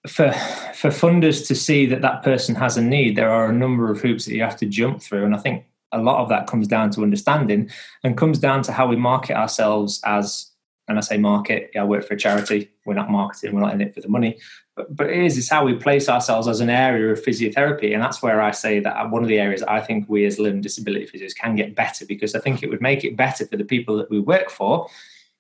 for 0.08 0.32
for 0.74 0.90
funders 0.90 1.48
to 1.48 1.56
see 1.56 1.86
that 1.88 2.02
that 2.02 2.24
person 2.24 2.56
has 2.56 2.78
a 2.78 2.82
need, 2.82 3.16
there 3.16 3.32
are 3.32 3.50
a 3.50 3.54
number 3.54 3.92
of 3.92 4.00
hoops 4.00 4.26
that 4.26 4.34
you 4.34 4.42
have 4.42 4.58
to 4.58 4.66
jump 4.66 5.02
through, 5.02 5.26
and 5.26 5.36
I 5.36 5.40
think 5.40 5.66
a 5.92 6.02
lot 6.02 6.22
of 6.22 6.30
that 6.30 6.48
comes 6.48 6.68
down 6.68 6.92
to 6.92 7.02
understanding 7.02 7.70
and 8.04 8.18
comes 8.18 8.40
down 8.40 8.62
to 8.64 8.72
how 8.72 8.88
we 8.88 8.96
market 8.96 9.36
ourselves 9.36 10.02
as. 10.06 10.52
And 10.90 10.98
I 10.98 11.02
say 11.02 11.18
market, 11.18 11.72
yeah, 11.76 11.82
I 11.82 11.84
work 11.84 12.06
for 12.06 12.14
a 12.14 12.18
charity. 12.18 12.72
We're 12.86 12.94
not 12.94 13.12
marketing, 13.12 13.54
we're 13.54 13.60
not 13.60 13.74
in 13.74 13.82
it 13.82 13.94
for 13.94 14.00
the 14.00 14.08
money. 14.08 14.40
But, 14.74 14.96
but 14.96 15.10
it 15.10 15.18
is, 15.18 15.38
it's 15.38 15.50
how 15.50 15.66
we 15.66 15.74
place 15.74 16.08
ourselves 16.08 16.48
as 16.48 16.62
an 16.62 16.70
area 16.70 17.12
of 17.12 17.22
physiotherapy. 17.22 17.94
And 17.94 18.02
that's 18.02 18.22
where 18.24 18.42
I 18.42 18.52
say 18.52 18.80
that 18.80 19.10
one 19.10 19.22
of 19.22 19.28
the 19.28 19.38
areas 19.38 19.64
I 19.64 19.82
think 19.82 20.08
we 20.08 20.24
as 20.24 20.40
learning 20.40 20.62
disability 20.62 21.06
physios 21.06 21.36
can 21.36 21.58
get 21.58 21.76
better 21.76 22.06
because 22.06 22.36
I 22.36 22.40
think 22.40 22.64
it 22.64 22.70
would 22.70 22.80
make 22.80 23.04
it 23.04 23.18
better 23.18 23.46
for 23.46 23.58
the 23.58 23.66
people 23.66 23.98
that 23.98 24.10
we 24.10 24.22
work 24.22 24.50
for 24.50 24.88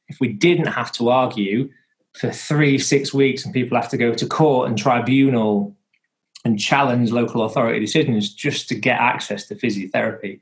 if 0.09 0.19
we 0.19 0.27
didn't 0.33 0.67
have 0.67 0.91
to 0.93 1.07
argue 1.07 1.69
for 2.17 2.31
three, 2.31 2.77
six 2.77 3.13
weeks, 3.13 3.45
and 3.45 3.53
people 3.53 3.77
have 3.77 3.89
to 3.89 3.97
go 3.97 4.13
to 4.13 4.25
court 4.25 4.67
and 4.67 4.77
tribunal 4.77 5.75
and 6.43 6.59
challenge 6.59 7.11
local 7.11 7.43
authority 7.43 7.79
decisions 7.79 8.33
just 8.33 8.69
to 8.69 8.75
get 8.75 8.99
access 8.99 9.47
to 9.47 9.55
physiotherapy. 9.55 10.39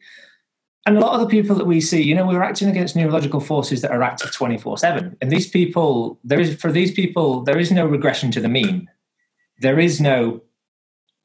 And 0.86 0.98
a 0.98 1.00
lot 1.00 1.16
of 1.16 1.22
the 1.22 1.28
people 1.28 1.56
that 1.56 1.66
we 1.66 1.82
see, 1.82 2.04
you 2.04 2.14
know, 2.14 2.28
we're 2.28 2.44
acting 2.44 2.70
against 2.70 2.96
neurological 2.96 3.40
forces 3.40 3.82
that 3.82 3.92
are 3.92 4.04
active 4.04 4.32
24 4.32 4.78
7. 4.78 5.18
And 5.20 5.32
these 5.32 5.50
people, 5.50 6.20
there 6.24 6.40
is, 6.40 6.56
for 6.56 6.72
these 6.72 6.92
people, 6.92 7.42
there 7.42 7.58
is 7.58 7.72
no 7.72 7.86
regression 7.88 8.30
to 8.32 8.40
the 8.40 8.50
mean. 8.50 8.88
There 9.60 9.80
is 9.80 10.00
no 10.00 10.42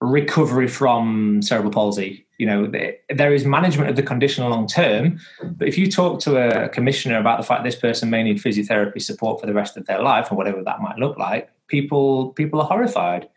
recovery 0.00 0.66
from 0.66 1.42
cerebral 1.42 1.72
palsy. 1.72 2.26
You 2.40 2.46
know, 2.46 2.72
there 3.20 3.34
is 3.34 3.44
management 3.44 3.90
of 3.90 3.96
the 3.96 4.02
condition 4.02 4.48
long 4.48 4.66
term. 4.66 5.20
But 5.42 5.68
if 5.68 5.76
you 5.76 5.90
talk 5.90 6.20
to 6.20 6.30
a 6.38 6.68
commissioner 6.70 7.18
about 7.18 7.38
the 7.38 7.46
fact 7.46 7.64
this 7.64 7.76
person 7.76 8.08
may 8.08 8.22
need 8.22 8.38
physiotherapy 8.38 9.02
support 9.02 9.40
for 9.40 9.46
the 9.46 9.52
rest 9.52 9.76
of 9.76 9.84
their 9.84 10.02
life, 10.02 10.32
or 10.32 10.36
whatever 10.36 10.62
that 10.62 10.80
might 10.80 10.96
look 10.96 11.18
like, 11.18 11.50
people 11.66 12.30
people 12.30 12.60
are 12.62 12.66
horrified. 12.66 13.28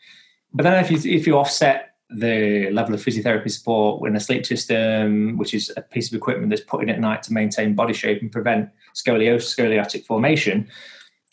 But 0.54 0.63
then 0.63 0.84
if 0.84 0.89
you 0.89 1.12
if 1.12 1.28
you 1.28 1.38
offset 1.38 1.96
the 2.10 2.70
level 2.72 2.94
of 2.94 3.04
physiotherapy 3.04 3.52
support 3.52 4.08
in 4.08 4.16
a 4.16 4.20
sleep 4.20 4.46
system, 4.46 5.38
which 5.38 5.54
is 5.54 5.72
a 5.76 5.82
piece 5.82 6.10
of 6.12 6.16
equipment 6.16 6.50
that's 6.50 6.62
put 6.62 6.84
in 6.84 6.89
at 6.89 7.00
night 7.00 7.24
to 7.24 7.34
maintain 7.34 7.76
body 7.76 7.94
shape 7.94 8.22
and 8.22 8.32
prevent 8.32 8.70
scoliosis, 8.96 9.56
scoliotic 9.56 10.06
formation, 10.06 10.68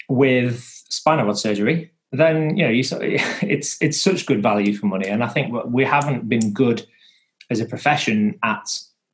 with 0.08 0.64
spinal 0.88 1.26
rod 1.26 1.38
surgery, 1.38 1.92
then 2.12 2.56
you 2.56 2.64
know 2.64 2.70
you, 2.70 2.82
it's 3.42 3.80
it's 3.80 4.00
such 4.00 4.26
good 4.26 4.42
value 4.42 4.76
for 4.76 4.86
money, 4.86 5.08
and 5.08 5.22
I 5.22 5.28
think 5.28 5.54
we 5.66 5.84
haven't 5.84 6.28
been 6.28 6.52
good 6.52 6.86
as 7.50 7.60
a 7.60 7.66
profession 7.66 8.38
at 8.42 8.68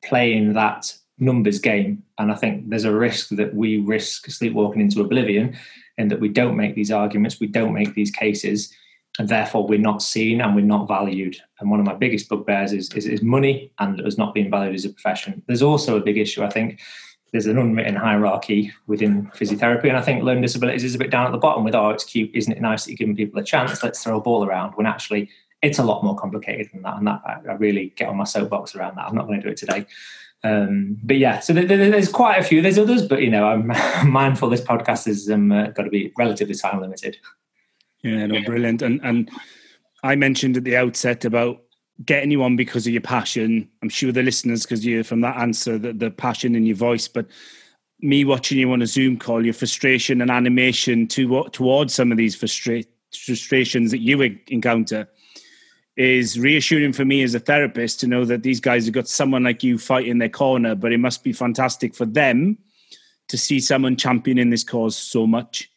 playing 0.05 0.53
that 0.53 0.93
numbers 1.19 1.59
game, 1.59 2.03
and 2.19 2.31
I 2.31 2.35
think 2.35 2.69
there's 2.69 2.85
a 2.85 2.95
risk 2.95 3.31
that 3.31 3.55
we 3.55 3.79
risk 3.79 4.31
sleepwalking 4.31 4.83
into 4.83 5.01
oblivion, 5.01 5.57
and 5.99 6.11
that 6.11 6.21
we 6.21 6.29
don't 6.29 6.57
make 6.57 6.75
these 6.75 6.91
arguments, 6.91 7.41
we 7.41 7.47
don't 7.47 7.73
make 7.73 7.95
these 7.95 8.11
cases, 8.11 8.73
and 9.19 9.29
therefore 9.29 9.67
we're 9.67 9.79
not 9.79 10.03
seen 10.03 10.43
and 10.43 10.55
we're 10.55 10.61
not 10.61 10.87
valued. 10.87 11.37
And 11.59 11.71
one 11.71 11.81
of 11.81 11.87
my 11.87 11.95
biggest 11.95 12.29
bugbears 12.29 12.75
is, 12.75 12.93
is, 12.93 13.07
is 13.07 13.23
money 13.23 13.73
and 13.79 14.01
us 14.03 14.19
not 14.19 14.35
being 14.35 14.51
valued 14.51 14.75
as 14.75 14.85
a 14.85 14.91
profession. 14.91 15.43
There's 15.47 15.63
also 15.63 15.97
a 15.97 16.03
big 16.03 16.19
issue, 16.19 16.45
I 16.45 16.51
think, 16.51 16.81
there's 17.33 17.47
an 17.47 17.59
unwritten 17.59 17.97
hierarchy 17.97 18.73
within 18.87 19.27
physiotherapy. 19.35 19.89
And 19.89 19.97
I 19.97 20.03
think 20.03 20.23
learning 20.23 20.43
disabilities 20.43 20.85
is 20.85 20.95
a 20.95 20.99
bit 20.99 21.11
down 21.11 21.27
at 21.27 21.33
the 21.33 21.39
bottom 21.39 21.65
with, 21.65 21.75
oh, 21.75 21.91
it's 21.91 22.05
cute, 22.05 22.31
isn't 22.35 22.53
it 22.53 22.61
nice 22.61 22.85
that 22.85 22.91
you're 22.91 22.97
giving 22.97 23.17
people 23.17 23.41
a 23.41 23.45
chance? 23.45 23.83
Let's 23.83 24.03
throw 24.03 24.19
a 24.19 24.21
ball 24.21 24.45
around. 24.45 24.73
When 24.73 24.87
actually, 24.87 25.31
it's 25.63 25.79
a 25.79 25.85
lot 25.85 26.05
more 26.05 26.17
complicated 26.17 26.69
than 26.73 26.83
that, 26.83 26.99
and 26.99 27.07
that 27.07 27.23
I, 27.25 27.51
I 27.51 27.55
really 27.55 27.93
get 27.97 28.09
on 28.09 28.17
my 28.17 28.25
soapbox 28.25 28.75
around 28.75 28.97
that. 28.97 29.07
I'm 29.07 29.15
not 29.15 29.27
going 29.27 29.41
to 29.41 29.47
do 29.47 29.53
it 29.53 29.57
today. 29.57 29.87
Um, 30.45 30.99
but 31.03 31.17
yeah, 31.17 31.41
so 31.41 31.53
there's 31.53 32.11
quite 32.11 32.39
a 32.39 32.45
few. 32.45 32.63
There's 32.63 32.79
others, 32.79 33.07
but 33.07 33.23
you 33.23 33.31
know, 33.31 33.47
I'm 33.47 33.67
mindful 34.11 34.49
this 34.49 34.61
podcast 34.61 35.07
has 35.07 35.29
um, 35.31 35.51
uh, 35.51 35.69
got 35.69 35.85
to 35.85 35.91
be 35.91 36.13
relatively 36.19 36.55
time 36.55 36.81
limited. 36.81 37.17
Yeah, 38.03 38.27
no, 38.27 38.43
brilliant. 38.43 38.83
And 38.83 39.01
and 39.03 39.31
I 40.03 40.15
mentioned 40.15 40.57
at 40.57 40.65
the 40.65 40.77
outset 40.77 41.25
about 41.25 41.63
getting 42.05 42.31
you 42.31 42.43
on 42.43 42.57
because 42.57 42.87
of 42.87 42.93
your 42.93 43.03
passion. 43.03 43.69
I'm 43.83 43.89
sure 43.89 44.13
the 44.13 44.23
listeners, 44.23 44.63
because 44.63 44.85
you 44.85 45.03
from 45.03 45.23
that 45.23 45.37
answer, 45.37 45.79
the, 45.79 45.93
the 45.93 46.11
passion 46.11 46.55
in 46.55 46.67
your 46.67 46.77
voice, 46.77 47.09
but 47.09 47.27
me 48.01 48.25
watching 48.25 48.59
you 48.59 48.71
on 48.73 48.83
a 48.83 48.87
Zoom 48.87 49.19
call, 49.19 49.45
your 49.45 49.55
frustration 49.55 50.21
and 50.21 50.31
animation 50.31 51.07
to, 51.09 51.45
towards 51.53 51.95
some 51.95 52.13
of 52.13 52.19
these 52.19 52.37
frustra- 52.37 52.85
frustrations 53.15 53.91
that 53.91 54.01
you 54.01 54.21
encounter 54.49 55.09
is 55.97 56.39
reassuring 56.39 56.93
for 56.93 57.05
me 57.05 57.23
as 57.23 57.35
a 57.35 57.41
therapist 57.41 58.01
to 58.01 58.07
know 58.07 58.25
that 58.25 58.43
these 58.43 58.61
guys 58.61 58.85
have 58.85 58.95
got 58.95 59.09
someone 59.09 59.45
like 59.45 59.63
you 59.63 59.79
fighting 59.79 60.19
their 60.19 60.29
corner, 60.29 60.75
but 60.75 60.93
it 60.93 60.99
must 60.99 61.25
be 61.25 61.33
fantastic 61.33 61.95
for 61.95 62.05
them 62.05 62.59
to 63.29 63.39
see 63.39 63.59
someone 63.59 63.97
championing 63.97 64.51
this 64.51 64.63
cause 64.65 64.97
so 64.97 65.27
much. 65.27 65.71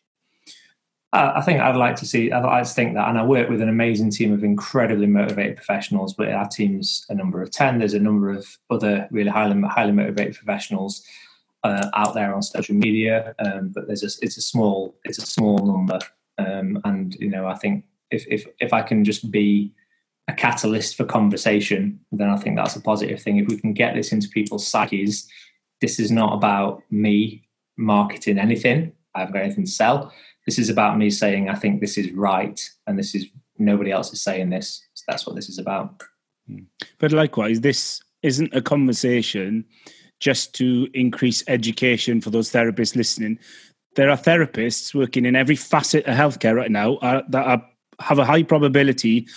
I 1.11 1.41
think 1.41 1.59
I'd 1.59 1.75
like 1.75 1.95
to 1.97 2.05
see. 2.05 2.31
I'd 2.31 2.67
think 2.67 2.93
that, 2.93 3.09
and 3.09 3.17
I 3.17 3.23
work 3.23 3.49
with 3.49 3.61
an 3.61 3.69
amazing 3.69 4.11
team 4.11 4.31
of 4.31 4.43
incredibly 4.43 5.07
motivated 5.07 5.55
professionals. 5.55 6.13
But 6.13 6.29
our 6.29 6.47
team's 6.47 7.03
a 7.09 7.15
number 7.15 7.41
of 7.41 7.49
ten. 7.49 7.79
There's 7.79 7.95
a 7.95 7.99
number 7.99 8.29
of 8.29 8.45
other 8.69 9.07
really 9.09 9.31
highly 9.31 9.59
highly 9.61 9.91
motivated 9.91 10.35
professionals 10.35 11.03
uh, 11.63 11.89
out 11.95 12.13
there 12.13 12.35
on 12.35 12.43
social 12.43 12.75
media. 12.75 13.33
Um, 13.39 13.69
but 13.69 13.87
there's 13.87 14.03
a, 14.03 14.23
it's 14.23 14.37
a 14.37 14.41
small 14.41 14.95
it's 15.03 15.17
a 15.17 15.25
small 15.25 15.57
number, 15.65 15.97
um, 16.37 16.79
and 16.85 17.15
you 17.15 17.29
know 17.29 17.47
I 17.47 17.55
think 17.55 17.85
if 18.11 18.25
if 18.27 18.45
if 18.59 18.71
I 18.71 18.83
can 18.83 19.03
just 19.03 19.31
be 19.31 19.73
a 20.29 20.33
catalyst 20.33 20.95
for 20.95 21.05
conversation, 21.05 21.99
then 22.11 22.29
I 22.29 22.37
think 22.37 22.55
that's 22.55 22.75
a 22.75 22.81
positive 22.81 23.21
thing. 23.21 23.37
If 23.37 23.47
we 23.47 23.57
can 23.57 23.73
get 23.73 23.95
this 23.95 24.11
into 24.11 24.29
people's 24.29 24.67
psyches, 24.67 25.27
this 25.81 25.99
is 25.99 26.11
not 26.11 26.33
about 26.33 26.83
me 26.91 27.47
marketing 27.77 28.37
anything. 28.37 28.93
I 29.15 29.21
haven't 29.21 29.33
got 29.33 29.43
anything 29.43 29.65
to 29.65 29.71
sell. 29.71 30.13
This 30.45 30.59
is 30.59 30.69
about 30.69 30.97
me 30.97 31.09
saying, 31.09 31.49
I 31.49 31.55
think 31.55 31.81
this 31.81 31.97
is 31.97 32.11
right, 32.11 32.59
and 32.85 32.97
this 32.97 33.15
is 33.15 33.25
nobody 33.57 33.91
else 33.91 34.13
is 34.13 34.21
saying 34.21 34.51
this. 34.51 34.85
So 34.93 35.03
that's 35.07 35.25
what 35.25 35.35
this 35.35 35.49
is 35.49 35.57
about. 35.57 36.01
Hmm. 36.47 36.63
But 36.99 37.11
likewise, 37.11 37.61
this 37.61 38.01
isn't 38.21 38.53
a 38.53 38.61
conversation 38.61 39.65
just 40.19 40.53
to 40.55 40.87
increase 40.93 41.43
education 41.47 42.21
for 42.21 42.29
those 42.29 42.51
therapists 42.51 42.95
listening. 42.95 43.39
There 43.95 44.09
are 44.09 44.17
therapists 44.17 44.93
working 44.93 45.25
in 45.25 45.35
every 45.35 45.55
facet 45.55 46.05
of 46.05 46.15
healthcare 46.15 46.55
right 46.55 46.71
now 46.71 46.95
uh, 46.97 47.23
that 47.29 47.47
are, 47.47 47.65
have 47.99 48.19
a 48.19 48.25
high 48.25 48.43
probability 48.43 49.27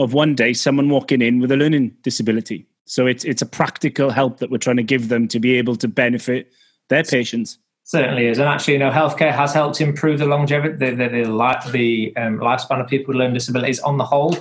of 0.00 0.14
one 0.14 0.34
day 0.34 0.52
someone 0.54 0.88
walking 0.88 1.20
in 1.20 1.40
with 1.40 1.52
a 1.52 1.56
learning 1.56 1.94
disability. 2.02 2.66
So 2.86 3.06
it's 3.06 3.24
it's 3.24 3.42
a 3.42 3.46
practical 3.46 4.10
help 4.10 4.38
that 4.38 4.50
we're 4.50 4.58
trying 4.58 4.78
to 4.78 4.82
give 4.82 5.08
them 5.08 5.28
to 5.28 5.38
be 5.38 5.56
able 5.58 5.76
to 5.76 5.86
benefit 5.86 6.52
their 6.88 7.04
patients. 7.04 7.58
Certainly 7.84 8.26
is, 8.26 8.38
and 8.38 8.48
actually, 8.48 8.74
you 8.74 8.78
know, 8.78 8.90
healthcare 8.90 9.32
has 9.32 9.52
helped 9.52 9.80
improve 9.80 10.18
the 10.18 10.26
longevity, 10.26 10.76
the 10.76 10.90
the, 10.96 11.08
the, 11.08 11.70
the 11.70 12.16
um, 12.16 12.38
lifespan 12.38 12.80
of 12.80 12.88
people 12.88 13.08
with 13.12 13.18
learning 13.18 13.34
disabilities 13.34 13.78
on 13.80 13.98
the 13.98 14.04
whole. 14.04 14.36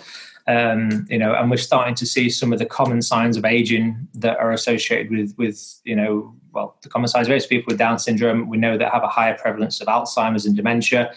Um, 0.48 1.06
you 1.10 1.20
know, 1.20 1.36
and 1.36 1.52
we're 1.52 1.58
starting 1.58 1.94
to 1.96 2.08
see 2.08 2.30
some 2.30 2.52
of 2.52 2.58
the 2.58 2.66
common 2.66 3.04
signs 3.04 3.38
of 3.38 3.46
aging 3.46 4.08
that 4.16 4.38
are 4.40 4.52
associated 4.52 5.12
with 5.12 5.36
with 5.38 5.80
you 5.84 5.96
know, 5.96 6.34
well, 6.54 6.78
the 6.82 6.90
common 6.90 7.08
signs 7.08 7.28
of. 7.28 7.50
People 7.50 7.72
with 7.72 7.78
Down 7.78 8.00
syndrome, 8.00 8.48
we 8.50 8.58
know 8.58 8.78
that 8.78 8.92
have 8.94 9.04
a 9.04 9.08
higher 9.08 9.38
prevalence 9.38 9.82
of 9.82 9.88
Alzheimer's 9.88 10.46
and 10.46 10.56
dementia 10.56 11.12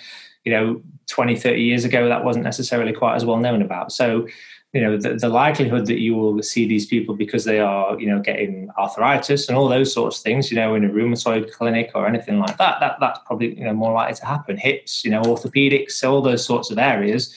you 0.45 0.53
know 0.53 0.83
20 1.09 1.37
30 1.37 1.63
years 1.63 1.85
ago 1.85 2.09
that 2.09 2.25
wasn't 2.25 2.45
necessarily 2.45 2.93
quite 2.93 3.15
as 3.15 3.25
well 3.25 3.39
known 3.39 3.63
about. 3.63 3.93
So 3.93 4.27
you 4.73 4.81
know 4.81 4.97
the, 4.97 5.15
the, 5.15 5.29
likelihood 5.29 5.87
that 5.87 6.01
you 6.01 6.15
will 6.15 6.43
see 6.43 6.67
these 6.67 6.87
people 6.87 7.15
because 7.15 7.45
they 7.45 7.61
are 7.61 7.99
you 8.01 8.07
know 8.07 8.21
getting 8.21 8.71
arthritis 8.79 9.49
and 9.49 9.57
all 9.57 9.69
those 9.69 9.93
sorts 9.93 10.19
of 10.19 10.23
things 10.23 10.51
you 10.51 10.57
know 10.57 10.75
in 10.75 10.85
a 10.85 10.89
rheumatoid 10.89 11.53
clinic 11.53 11.91
or 11.95 12.07
anything 12.07 12.39
like 12.39 12.57
that 12.57 12.81
that 12.81 12.97
that's 12.99 13.21
probably 13.27 13.57
you 13.59 13.65
know 13.65 13.75
more 13.75 13.93
likely 13.93 14.15
to 14.17 14.27
happen. 14.27 14.57
Hips 14.57 15.05
you 15.05 15.11
know 15.11 15.23
orthopedics 15.23 16.03
all 16.09 16.23
those 16.23 16.45
sorts 16.45 16.71
of 16.71 16.79
areas 16.79 17.35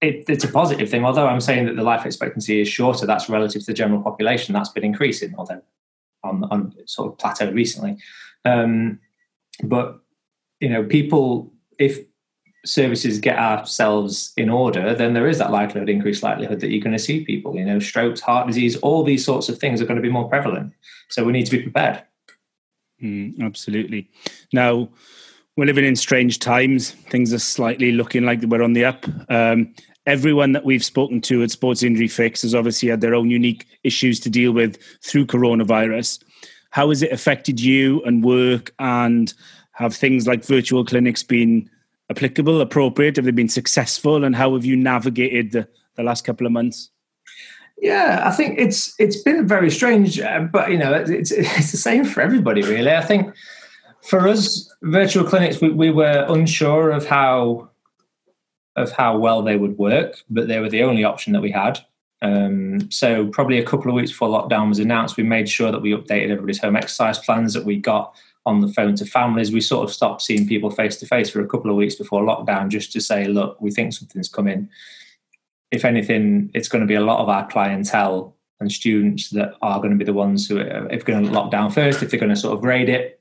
it, 0.00 0.24
it's 0.28 0.44
a 0.44 0.48
positive 0.48 0.90
thing. 0.90 1.04
Although 1.04 1.28
i'm 1.28 1.40
saying 1.40 1.66
that 1.66 1.76
the 1.76 1.82
life 1.82 2.04
expectancy 2.04 2.60
is 2.60 2.68
shorter 2.68 3.06
that's 3.06 3.28
relative 3.28 3.62
to 3.62 3.66
the 3.66 3.74
general 3.74 4.02
population. 4.02 4.52
That's 4.52 4.70
been 4.70 4.84
increasing 4.84 5.34
although 5.38 5.62
on, 6.22 6.44
on 6.50 6.74
sort 6.86 7.12
of 7.12 7.18
plateaued 7.18 7.54
recently. 7.54 7.96
Um, 8.44 9.00
but 9.62 10.00
you 10.60 10.68
know 10.68 10.84
people 10.84 11.52
if 11.78 11.98
services 12.64 13.18
get 13.18 13.38
ourselves 13.38 14.32
in 14.36 14.48
order, 14.48 14.94
then 14.94 15.14
there 15.14 15.28
is 15.28 15.38
that 15.38 15.50
likelihood, 15.50 15.88
increased 15.88 16.22
likelihood 16.22 16.60
that 16.60 16.70
you're 16.70 16.82
going 16.82 16.96
to 16.96 17.02
see 17.02 17.24
people, 17.24 17.56
you 17.56 17.64
know, 17.64 17.78
strokes, 17.78 18.20
heart 18.20 18.46
disease, 18.46 18.76
all 18.76 19.02
these 19.02 19.24
sorts 19.24 19.48
of 19.48 19.58
things 19.58 19.80
are 19.80 19.86
going 19.86 19.96
to 19.96 20.02
be 20.02 20.10
more 20.10 20.28
prevalent. 20.28 20.72
So 21.08 21.24
we 21.24 21.32
need 21.32 21.46
to 21.46 21.56
be 21.56 21.62
prepared. 21.62 22.02
Mm, 23.02 23.40
absolutely. 23.42 24.08
Now, 24.52 24.88
we're 25.56 25.66
living 25.66 25.84
in 25.84 25.96
strange 25.96 26.38
times. 26.38 26.92
Things 26.92 27.32
are 27.32 27.38
slightly 27.38 27.92
looking 27.92 28.24
like 28.24 28.40
we're 28.42 28.62
on 28.62 28.72
the 28.72 28.84
up. 28.84 29.04
Um, 29.28 29.74
everyone 30.06 30.52
that 30.52 30.64
we've 30.64 30.84
spoken 30.84 31.20
to 31.22 31.42
at 31.42 31.50
Sports 31.50 31.82
Injury 31.82 32.08
Fix 32.08 32.42
has 32.42 32.54
obviously 32.54 32.88
had 32.88 33.00
their 33.00 33.14
own 33.14 33.28
unique 33.28 33.66
issues 33.82 34.20
to 34.20 34.30
deal 34.30 34.52
with 34.52 34.78
through 35.02 35.26
coronavirus. 35.26 36.22
How 36.70 36.88
has 36.88 37.02
it 37.02 37.12
affected 37.12 37.60
you 37.60 38.02
and 38.04 38.24
work? 38.24 38.72
And 38.78 39.32
have 39.72 39.94
things 39.94 40.26
like 40.26 40.44
virtual 40.44 40.84
clinics 40.84 41.22
been 41.22 41.68
applicable, 42.10 42.60
appropriate? 42.60 43.16
Have 43.16 43.24
they 43.24 43.30
been 43.30 43.48
successful? 43.48 44.24
And 44.24 44.36
how 44.36 44.54
have 44.54 44.64
you 44.64 44.76
navigated 44.76 45.52
the, 45.52 45.68
the 45.96 46.02
last 46.02 46.24
couple 46.24 46.46
of 46.46 46.52
months? 46.52 46.90
Yeah, 47.78 48.22
I 48.24 48.30
think 48.30 48.58
it's 48.58 48.94
it's 49.00 49.20
been 49.20 49.48
very 49.48 49.68
strange, 49.68 50.20
uh, 50.20 50.40
but 50.52 50.70
you 50.70 50.78
know, 50.78 50.94
it's 50.94 51.32
it's 51.32 51.72
the 51.72 51.76
same 51.76 52.04
for 52.04 52.20
everybody, 52.20 52.62
really. 52.62 52.92
I 52.92 53.00
think 53.00 53.34
for 54.02 54.28
us, 54.28 54.72
virtual 54.82 55.24
clinics, 55.24 55.60
we, 55.60 55.70
we 55.70 55.90
were 55.90 56.24
unsure 56.28 56.90
of 56.92 57.06
how 57.06 57.70
of 58.76 58.92
how 58.92 59.18
well 59.18 59.42
they 59.42 59.56
would 59.56 59.78
work, 59.78 60.22
but 60.30 60.48
they 60.48 60.60
were 60.60 60.68
the 60.68 60.82
only 60.82 61.02
option 61.02 61.32
that 61.32 61.42
we 61.42 61.50
had. 61.50 61.80
Um, 62.22 62.90
so 62.90 63.26
probably 63.26 63.58
a 63.58 63.64
couple 63.64 63.90
of 63.90 63.96
weeks 63.96 64.12
before 64.12 64.28
lockdown 64.28 64.68
was 64.68 64.78
announced, 64.78 65.16
we 65.16 65.24
made 65.24 65.48
sure 65.48 65.72
that 65.72 65.82
we 65.82 65.90
updated 65.90 66.30
everybody's 66.30 66.60
home 66.60 66.76
exercise 66.76 67.18
plans, 67.18 67.52
that 67.54 67.64
we 67.64 67.76
got 67.76 68.14
on 68.44 68.60
the 68.60 68.72
phone 68.72 68.96
to 68.96 69.06
families. 69.06 69.52
We 69.52 69.60
sort 69.60 69.88
of 69.88 69.94
stopped 69.94 70.22
seeing 70.22 70.46
people 70.46 70.70
face 70.70 70.96
to 70.96 71.06
face 71.06 71.30
for 71.30 71.40
a 71.40 71.48
couple 71.48 71.70
of 71.70 71.76
weeks 71.76 71.94
before 71.94 72.22
lockdown 72.22 72.68
just 72.68 72.92
to 72.92 73.00
say, 73.00 73.26
look, 73.26 73.60
we 73.60 73.70
think 73.70 73.92
something's 73.92 74.28
coming. 74.28 74.68
If 75.70 75.84
anything, 75.84 76.50
it's 76.54 76.68
going 76.68 76.82
to 76.82 76.86
be 76.86 76.94
a 76.94 77.00
lot 77.00 77.20
of 77.20 77.28
our 77.28 77.46
clientele 77.48 78.36
and 78.60 78.70
students 78.70 79.30
that 79.30 79.54
are 79.62 79.78
going 79.78 79.90
to 79.90 79.96
be 79.96 80.04
the 80.04 80.12
ones 80.12 80.48
who 80.48 80.58
are 80.58 80.88
if 80.90 81.04
going 81.04 81.24
to 81.24 81.30
lock 81.30 81.50
down 81.50 81.70
first, 81.70 82.02
if 82.02 82.10
they're 82.10 82.20
going 82.20 82.30
to 82.30 82.36
sort 82.36 82.54
of 82.54 82.60
grade 82.60 82.88
it, 82.88 83.20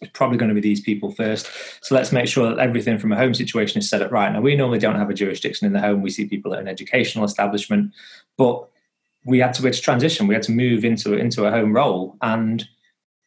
it's 0.00 0.10
probably 0.12 0.38
going 0.38 0.48
to 0.48 0.54
be 0.54 0.60
these 0.60 0.80
people 0.80 1.10
first. 1.10 1.48
So 1.82 1.94
let's 1.94 2.12
make 2.12 2.26
sure 2.26 2.48
that 2.48 2.58
everything 2.58 2.98
from 2.98 3.12
a 3.12 3.16
home 3.16 3.34
situation 3.34 3.78
is 3.78 3.88
set 3.88 4.02
up 4.02 4.10
right. 4.10 4.32
Now, 4.32 4.40
we 4.40 4.56
normally 4.56 4.78
don't 4.78 4.96
have 4.96 5.10
a 5.10 5.14
jurisdiction 5.14 5.66
in 5.66 5.72
the 5.72 5.80
home. 5.80 6.02
We 6.02 6.10
see 6.10 6.26
people 6.26 6.54
at 6.54 6.60
an 6.60 6.68
educational 6.68 7.24
establishment, 7.24 7.92
but 8.38 8.66
we 9.24 9.40
had 9.40 9.52
to, 9.54 9.62
we 9.62 9.66
had 9.66 9.74
to 9.74 9.82
transition. 9.82 10.26
We 10.26 10.34
had 10.34 10.42
to 10.44 10.52
move 10.52 10.84
into, 10.84 11.14
into 11.14 11.44
a 11.44 11.50
home 11.50 11.74
role. 11.74 12.16
And 12.22 12.66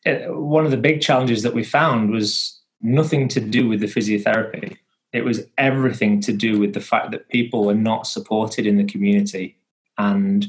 Uh, 0.05 0.33
one 0.33 0.65
of 0.65 0.71
the 0.71 0.77
big 0.77 1.01
challenges 1.01 1.43
that 1.43 1.53
we 1.53 1.63
found 1.63 2.11
was 2.11 2.59
nothing 2.81 3.27
to 3.29 3.39
do 3.39 3.67
with 3.67 3.79
the 3.79 3.87
physiotherapy. 3.87 4.77
It 5.13 5.23
was 5.23 5.47
everything 5.57 6.19
to 6.21 6.33
do 6.33 6.59
with 6.59 6.73
the 6.73 6.81
fact 6.81 7.11
that 7.11 7.29
people 7.29 7.65
were 7.65 7.75
not 7.75 8.07
supported 8.07 8.65
in 8.65 8.77
the 8.77 8.83
community 8.83 9.57
and 9.97 10.47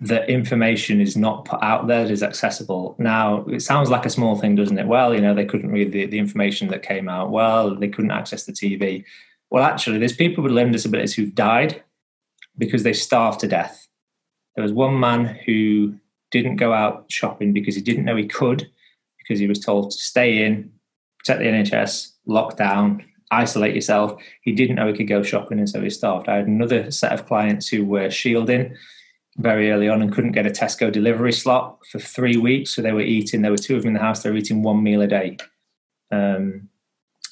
that 0.00 0.28
information 0.28 1.00
is 1.00 1.16
not 1.16 1.44
put 1.44 1.62
out 1.62 1.86
there 1.86 2.02
that 2.02 2.10
is 2.10 2.24
accessible. 2.24 2.96
Now, 2.98 3.44
it 3.44 3.60
sounds 3.60 3.88
like 3.88 4.04
a 4.04 4.10
small 4.10 4.34
thing, 4.34 4.56
doesn't 4.56 4.78
it? 4.78 4.88
Well, 4.88 5.14
you 5.14 5.20
know, 5.20 5.32
they 5.32 5.44
couldn't 5.44 5.70
read 5.70 5.92
the, 5.92 6.06
the 6.06 6.18
information 6.18 6.68
that 6.68 6.82
came 6.82 7.08
out. 7.08 7.30
Well, 7.30 7.76
they 7.76 7.86
couldn't 7.86 8.10
access 8.10 8.44
the 8.44 8.52
TV. 8.52 9.04
Well, 9.50 9.62
actually, 9.62 9.98
there's 9.98 10.16
people 10.16 10.42
with 10.42 10.52
learning 10.52 10.72
disabilities 10.72 11.14
who've 11.14 11.34
died 11.34 11.84
because 12.58 12.82
they 12.82 12.92
starved 12.92 13.38
to 13.40 13.46
death. 13.46 13.86
There 14.56 14.64
was 14.64 14.72
one 14.72 14.98
man 14.98 15.38
who 15.46 15.94
didn't 16.32 16.56
go 16.56 16.72
out 16.72 17.04
shopping 17.08 17.52
because 17.52 17.76
he 17.76 17.80
didn't 17.80 18.04
know 18.04 18.16
he 18.16 18.26
could, 18.26 18.68
because 19.18 19.38
he 19.38 19.46
was 19.46 19.60
told 19.60 19.92
to 19.92 19.98
stay 19.98 20.44
in, 20.44 20.72
protect 21.18 21.40
the 21.40 21.46
NHS, 21.46 22.12
lock 22.26 22.56
down, 22.56 23.04
isolate 23.30 23.74
yourself. 23.74 24.20
He 24.42 24.52
didn't 24.52 24.76
know 24.76 24.88
he 24.88 24.96
could 24.96 25.08
go 25.08 25.22
shopping, 25.22 25.58
and 25.58 25.68
so 25.68 25.80
he 25.80 25.90
starved. 25.90 26.28
I 26.28 26.36
had 26.36 26.46
another 26.46 26.90
set 26.90 27.12
of 27.12 27.26
clients 27.26 27.68
who 27.68 27.84
were 27.84 28.10
shielding 28.10 28.74
very 29.38 29.70
early 29.70 29.88
on 29.88 30.02
and 30.02 30.12
couldn't 30.12 30.32
get 30.32 30.46
a 30.46 30.50
Tesco 30.50 30.92
delivery 30.92 31.32
slot 31.32 31.78
for 31.90 31.98
three 31.98 32.36
weeks. 32.36 32.74
So 32.74 32.82
they 32.82 32.92
were 32.92 33.00
eating, 33.00 33.42
there 33.42 33.50
were 33.50 33.56
two 33.56 33.76
of 33.76 33.82
them 33.82 33.88
in 33.88 33.94
the 33.94 34.00
house, 34.00 34.22
they 34.22 34.30
were 34.30 34.36
eating 34.36 34.62
one 34.62 34.82
meal 34.82 35.00
a 35.00 35.06
day. 35.06 35.38
Um, 36.10 36.68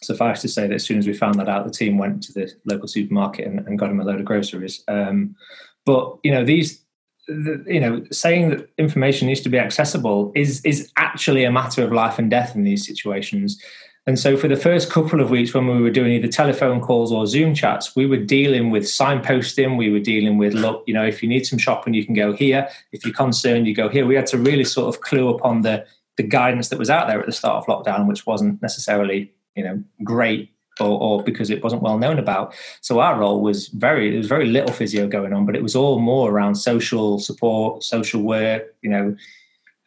suffice 0.03 0.41
to 0.41 0.49
say 0.49 0.67
that 0.67 0.75
as 0.75 0.85
soon 0.85 0.99
as 0.99 1.07
we 1.07 1.13
found 1.13 1.39
that 1.39 1.49
out, 1.49 1.67
the 1.67 1.73
team 1.73 1.99
went 1.99 2.23
to 2.23 2.33
the 2.33 2.51
local 2.65 2.89
supermarket 2.89 3.47
and, 3.47 3.67
and 3.67 3.79
got 3.79 3.91
him 3.91 4.01
a 4.01 4.05
load 4.05 4.21
of 4.21 4.25
groceries. 4.25 4.83
Um, 4.89 5.37
but 5.85 6.17
you 6.23 6.33
know, 6.33 6.45
these 6.45 6.83
the, 7.31 7.65
you 7.67 7.81
know, 7.81 8.05
saying 8.11 8.51
that 8.51 8.69
information 8.79 9.29
needs 9.29 9.41
to 9.43 9.49
be 9.49 9.59
accessible 9.59 10.33
is 10.35 10.61
is 10.65 10.91
actually 10.97 11.45
a 11.45 11.53
matter 11.53 11.85
of 11.85 11.93
life 11.93 12.19
and 12.19 12.31
death 12.31 12.55
in 12.55 12.65
these 12.65 12.87
situations. 12.87 13.61
And 14.07 14.19
so, 14.19 14.37
for 14.37 14.49
the 14.49 14.57
first 14.57 14.91
couple 14.91 15.21
of 15.21 15.31
weeks, 15.31 15.55
when 15.55 15.67
we 15.67 15.81
were 15.81 15.91
doing 15.91 16.13
either 16.13 16.27
telephone 16.29 16.81
calls 16.81 17.13
or 17.13 17.27
Zoom 17.27 17.55
chats, 17.55 17.95
we 17.95 18.07
were 18.07 18.17
dealing 18.17 18.71
with 18.71 18.85
signposting. 18.85 19.77
We 19.77 19.91
were 19.91 20.01
dealing 20.01 20.39
with, 20.39 20.55
look, 20.55 20.83
you 20.87 20.95
know, 20.95 21.05
if 21.05 21.23
you 21.23 21.29
need 21.29 21.47
some 21.47 21.59
shopping, 21.59 21.95
you 21.95 22.05
can 22.05 22.15
go 22.15 22.33
here. 22.33 22.69
If 22.93 23.05
you're 23.05 23.15
concerned, 23.15 23.67
you 23.67 23.75
go 23.75 23.89
here. 23.89 24.07
We 24.07 24.17
had 24.17 24.27
to 24.29 24.39
really 24.39 24.65
sort 24.65 24.95
of 24.95 25.03
clue 25.03 25.29
upon 25.29 25.63
the 25.63 25.87
the 26.17 26.23
guidance 26.25 26.69
that 26.69 26.79
was 26.79 26.91
out 26.91 27.07
there 27.07 27.21
at 27.21 27.27
the 27.27 27.33
start 27.33 27.57
of 27.57 27.67
lockdown, 27.67 28.07
which 28.07 28.27
wasn't 28.27 28.61
necessarily, 28.61 29.33
you 29.55 29.65
know, 29.65 29.83
great 30.03 30.51
or, 30.81 31.01
or, 31.01 31.23
because 31.23 31.51
it 31.51 31.63
wasn't 31.63 31.83
well 31.83 31.99
known 31.99 32.19
about. 32.19 32.55
So 32.81 33.01
our 33.01 33.19
role 33.19 33.41
was 33.41 33.69
very 33.69 34.11
there 34.11 34.19
was 34.19 34.29
very 34.29 34.47
little 34.47 34.73
physio 34.73 35.07
going 35.07 35.33
on, 35.33 35.47
but 35.47 35.57
it 35.57 35.63
was 35.63 35.77
all 35.77 35.99
more 35.99 36.31
around 36.31 36.55
social 36.55 37.19
support, 37.19 37.83
social 37.83 38.23
work, 38.23 38.75
you 38.83 38.91
know, 38.91 39.17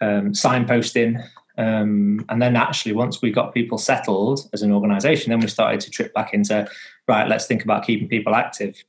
um, 0.01 0.33
signposting. 0.33 1.23
Um, 1.57 2.25
and 2.29 2.41
then 2.41 2.55
actually, 2.55 2.93
once 2.93 3.21
we 3.21 3.31
got 3.31 3.53
people 3.53 3.77
settled 3.77 4.49
as 4.53 4.63
an 4.63 4.71
organisation, 4.71 5.29
then 5.29 5.39
we 5.39 5.47
started 5.47 5.79
to 5.81 5.91
trip 5.91 6.13
back 6.13 6.33
into 6.33 6.67
right. 7.07 7.27
Let's 7.27 7.45
think 7.45 7.63
about 7.63 7.85
keeping 7.85 8.07
people 8.07 8.33
active, 8.33 8.83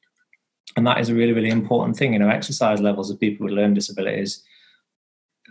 and 0.77 0.87
that 0.87 0.99
is 0.99 1.11
a 1.11 1.15
really 1.15 1.33
really 1.33 1.51
important 1.51 1.97
thing. 1.97 2.15
You 2.15 2.21
know, 2.21 2.31
exercise 2.31 2.81
levels 2.81 3.11
of 3.11 3.21
people 3.21 3.45
with 3.45 3.55
learning 3.55 3.75
disabilities. 3.75 4.43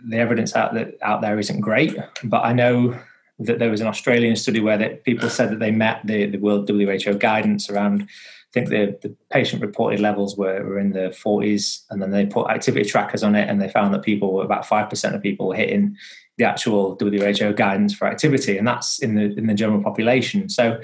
The 0.08 0.18
evidence 0.18 0.56
out 0.56 0.74
that 0.74 0.98
out 1.02 1.20
there 1.20 1.38
isn't 1.38 1.60
great, 1.60 1.96
but 2.24 2.44
I 2.44 2.52
know 2.52 2.98
that 3.38 3.58
there 3.58 3.70
was 3.70 3.80
an 3.80 3.86
Australian 3.86 4.36
study 4.36 4.60
where 4.60 4.78
that 4.78 5.04
people 5.04 5.28
said 5.28 5.50
that 5.50 5.58
they 5.58 5.70
met 5.70 6.00
the, 6.04 6.26
the 6.26 6.38
World 6.38 6.68
WHO 6.68 7.14
guidance 7.14 7.68
around, 7.68 8.02
I 8.02 8.52
think 8.52 8.68
the, 8.68 8.96
the 9.02 9.14
patient 9.30 9.60
reported 9.60 10.00
levels 10.00 10.36
were, 10.36 10.64
were 10.64 10.78
in 10.78 10.92
the 10.92 11.08
40s, 11.24 11.82
and 11.90 12.00
then 12.00 12.10
they 12.10 12.26
put 12.26 12.50
activity 12.50 12.88
trackers 12.88 13.22
on 13.22 13.34
it, 13.34 13.48
and 13.48 13.60
they 13.60 13.68
found 13.68 13.92
that 13.92 14.02
people 14.02 14.32
were 14.32 14.44
about 14.44 14.64
5% 14.64 15.14
of 15.14 15.22
people 15.22 15.48
were 15.48 15.56
hitting 15.56 15.96
the 16.36 16.44
actual 16.44 16.96
WHO 17.00 17.52
guidance 17.52 17.94
for 17.94 18.06
activity, 18.06 18.58
and 18.58 18.66
that's 18.66 18.98
in 18.98 19.14
the 19.14 19.36
in 19.38 19.46
the 19.46 19.54
general 19.54 19.82
population. 19.82 20.48
So, 20.48 20.80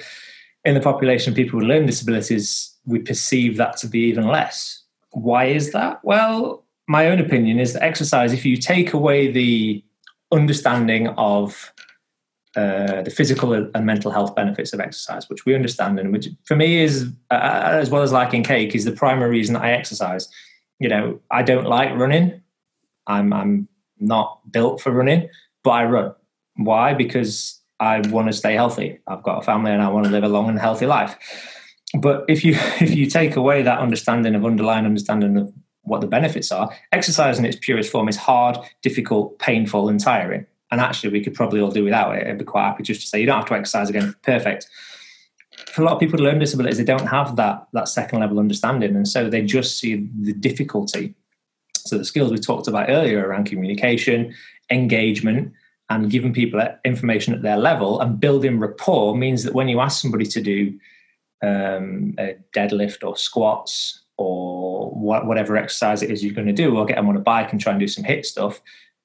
in 0.65 0.75
the 0.75 0.81
population 0.81 1.33
of 1.33 1.37
people 1.37 1.59
with 1.59 1.69
learning 1.69 1.87
disabilities, 1.87 2.73
we 2.85 3.01
perceive 3.01 3.57
that 3.57 3.77
to 3.79 3.87
be 3.87 4.01
even 4.01 4.27
less. 4.27 4.83
Why 5.13 5.47
is 5.47 5.73
that? 5.73 6.01
Well, 6.05 6.65
my 6.87 7.07
own 7.09 7.19
opinion 7.19 7.59
is 7.59 7.73
that 7.73 7.83
exercise, 7.83 8.33
if 8.33 8.45
you 8.45 8.57
take 8.57 8.93
away 8.93 9.31
the 9.31 9.85
understanding 10.33 11.09
of 11.09 11.73
uh, 12.57 13.03
the 13.03 13.11
physical 13.11 13.53
and 13.53 13.87
mental 13.87 14.11
health 14.11 14.35
benefits 14.35 14.73
of 14.73 14.81
exercise, 14.81 15.29
which 15.29 15.47
we 15.47 15.55
understand, 15.55 16.01
and 16.01 16.13
which 16.13 16.29
for 16.45 16.57
me 16.57 16.83
is, 16.83 17.09
uh, 17.31 17.61
as 17.65 17.91
well 17.91 18.03
as 18.03 18.11
liking 18.13 18.43
cake, 18.43 18.75
is 18.75 18.85
the 18.85 18.93
primary 18.93 19.31
reason 19.31 19.55
that 19.55 19.63
I 19.63 19.73
exercise. 19.73 20.29
You 20.81 20.89
know, 20.89 21.21
I 21.31 21.43
don't 21.43 21.67
like 21.67 21.95
running. 21.95 22.41
I'm 23.07 23.33
I'm 23.33 23.69
not 24.01 24.41
built 24.51 24.81
for 24.81 24.91
running, 24.91 25.29
but 25.63 25.71
I 25.71 25.85
run. 25.85 26.15
Why? 26.57 26.93
Because 26.95 27.61
I 27.79 28.01
want 28.09 28.27
to 28.27 28.33
stay 28.33 28.55
healthy. 28.55 28.99
I've 29.07 29.23
got 29.23 29.39
a 29.39 29.43
family 29.43 29.71
and 29.71 29.83
I 29.83 29.89
want 29.89 30.07
to 30.07 30.11
live 30.13 30.25
a 30.25 30.29
long 30.29 30.49
and 30.49 30.59
healthy 30.59 30.87
life. 30.87 31.17
But 32.01 32.25
if 32.29 32.45
you 32.45 32.55
if 32.81 32.95
you 32.95 33.07
take 33.07 33.37
away 33.37 33.63
that 33.63 33.79
understanding 33.79 34.35
of 34.35 34.45
underlying 34.45 34.87
understanding 34.87 35.37
of 35.37 35.53
what 35.83 36.01
the 36.01 36.09
benefits 36.09 36.51
are, 36.51 36.75
exercise 36.91 37.39
in 37.39 37.45
its 37.45 37.59
purest 37.61 37.93
form 37.93 38.09
is 38.09 38.17
hard, 38.17 38.59
difficult, 38.83 39.39
painful, 39.39 39.89
and 39.89 40.01
tiring 40.01 40.47
and 40.71 40.81
actually 40.81 41.11
we 41.11 41.23
could 41.23 41.35
probably 41.35 41.61
all 41.61 41.71
do 41.71 41.85
without 41.85 42.17
it. 42.17 42.27
I'd 42.27 42.39
be 42.39 42.45
quite 42.45 42.67
happy 42.67 42.83
just 42.83 43.01
to 43.03 43.07
say 43.07 43.21
you 43.21 43.27
don't 43.27 43.39
have 43.39 43.49
to 43.49 43.55
exercise 43.55 43.91
again. 43.91 44.15
Perfect. 44.23 44.69
For 45.67 45.83
a 45.83 45.85
lot 45.85 45.95
of 45.95 46.01
people 46.01 46.13
with 46.13 46.23
learning 46.23 46.41
disabilities, 46.41 46.79
they 46.79 46.85
don't 46.85 47.07
have 47.07 47.37
that 47.37 47.67
that 47.73 47.89
second 47.89 48.21
level 48.21 48.39
understanding, 48.39 48.97
and 48.97 49.07
so 49.07 49.29
they 49.29 49.43
just 49.43 49.79
see 49.79 50.09
the 50.21 50.33
difficulty. 50.33 51.15
So 51.77 51.99
the 51.99 52.05
skills 52.05 52.31
we 52.31 52.39
talked 52.39 52.69
about 52.69 52.91
earlier 52.91 53.27
around 53.27 53.45
communication, 53.47 54.35
engagement, 54.71 55.53
and 55.89 56.11
giving 56.11 56.33
people 56.33 56.61
information 56.85 57.35
at 57.35 57.43
their 57.43 57.57
level 57.57 58.01
and 58.01 58.21
building 58.21 58.59
rapport 58.61 59.17
means 59.17 59.43
that 59.45 59.55
when 59.55 59.69
you 59.69 59.81
ask 59.81 60.01
somebody 60.01 60.27
to 60.27 60.41
do 60.41 60.79
um, 61.43 62.15
a 62.19 62.37
deadlift 62.55 63.07
or 63.07 63.17
squats 63.17 64.03
or 64.17 64.91
whatever 64.91 65.57
exercise 65.57 66.03
it 66.03 66.11
is 66.11 66.23
you're 66.23 66.35
going 66.35 66.47
to 66.47 66.53
do, 66.53 66.77
or 66.77 66.85
get 66.85 66.97
them 66.97 67.09
on 67.09 67.17
a 67.17 67.21
bike 67.21 67.53
and 67.53 67.61
try 67.61 67.73
and 67.73 67.81
do 67.81 67.89
some 67.89 68.05
HIIT 68.05 68.25
stuff, 68.25 68.61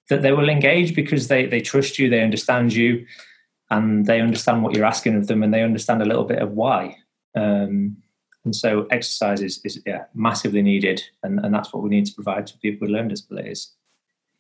that 0.10 0.22
they 0.22 0.32
will 0.32 0.50
engage 0.50 0.96
because 0.96 1.28
they 1.28 1.46
they 1.46 1.62
trust 1.62 2.00
you, 2.00 2.10
they 2.10 2.24
understand 2.24 2.74
you, 2.74 3.06
and 3.70 4.06
they 4.06 4.22
understand 4.22 4.64
what 4.64 4.76
you're 4.76 4.86
asking 4.86 5.16
of 5.16 5.28
them, 5.28 5.44
and 5.44 5.54
they 5.54 5.64
understand 5.64 6.02
a 6.02 6.06
little 6.06 6.26
bit 6.26 6.40
of 6.40 6.52
why. 6.52 6.98
Um, 7.36 7.98
and 8.44 8.56
so 8.56 8.86
exercise 8.92 9.42
is, 9.42 9.60
is 9.64 9.82
yeah, 9.86 10.06
massively 10.14 10.62
needed, 10.62 11.04
and, 11.24 11.40
and 11.40 11.54
that's 11.54 11.74
what 11.74 11.84
we 11.84 11.90
need 11.90 12.06
to 12.06 12.14
provide 12.14 12.48
to 12.48 12.58
people 12.60 12.86
with 12.86 12.92
learning 12.92 13.10
disabilities. 13.10 13.72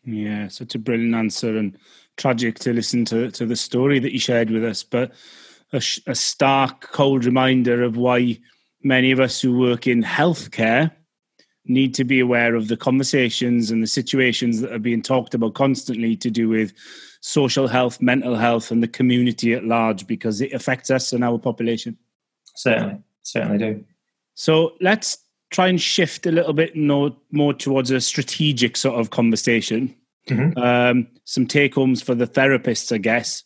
Yeah, 0.04 0.48
such 0.50 0.76
a 0.76 0.80
brilliant 0.80 1.16
answer, 1.16 1.58
and 1.58 1.78
tragic 2.18 2.60
to 2.60 2.74
listen 2.74 3.06
to 3.06 3.32
to 3.32 3.46
the 3.46 3.56
story 3.56 4.00
that 4.00 4.14
you 4.14 4.20
shared 4.20 4.52
with 4.52 4.64
us, 4.64 4.84
but 4.84 5.12
a, 5.74 5.82
a 6.08 6.16
stark, 6.16 6.92
cold 6.92 7.26
reminder 7.26 7.84
of 7.84 7.98
why 7.98 8.40
many 8.84 9.12
of 9.12 9.20
us 9.20 9.42
who 9.42 9.58
work 9.58 9.88
in 9.88 10.04
healthcare 10.04 10.92
need 11.68 11.94
to 11.96 12.04
be 12.04 12.20
aware 12.20 12.56
of 12.56 12.68
the 12.68 12.78
conversations 12.78 13.72
and 13.72 13.82
the 13.82 13.88
situations 13.88 14.62
that 14.62 14.72
are 14.72 14.80
being 14.80 15.02
talked 15.02 15.34
about 15.34 15.54
constantly 15.54 16.16
to 16.18 16.30
do 16.30 16.50
with 16.50 16.74
social 17.22 17.68
health, 17.68 18.02
mental 18.02 18.36
health, 18.36 18.72
and 18.72 18.84
the 18.84 18.88
community 18.88 19.54
at 19.54 19.66
large 19.66 20.06
because 20.06 20.42
it 20.42 20.54
affects 20.54 20.92
us 20.92 21.12
and 21.12 21.24
our 21.24 21.40
population. 21.40 21.98
Certainly, 22.56 23.02
certainly 23.24 23.58
do. 23.58 23.86
So 24.36 24.74
let's 24.82 25.18
try 25.50 25.68
and 25.68 25.82
shift 25.82 26.26
a 26.26 26.32
little 26.32 26.54
bit 26.54 26.76
more, 26.76 27.16
more 27.32 27.54
towards 27.54 27.92
a 27.92 28.02
strategic 28.02 28.78
sort 28.78 29.00
of 29.00 29.10
conversation. 29.10 29.96
Mm-hmm. 30.30 30.58
Um, 30.60 31.08
some 31.24 31.48
take 31.48 31.76
homes 31.76 32.02
for 32.02 32.16
the 32.16 32.28
therapists, 32.28 32.92
I 32.94 32.98
guess. 32.98 33.44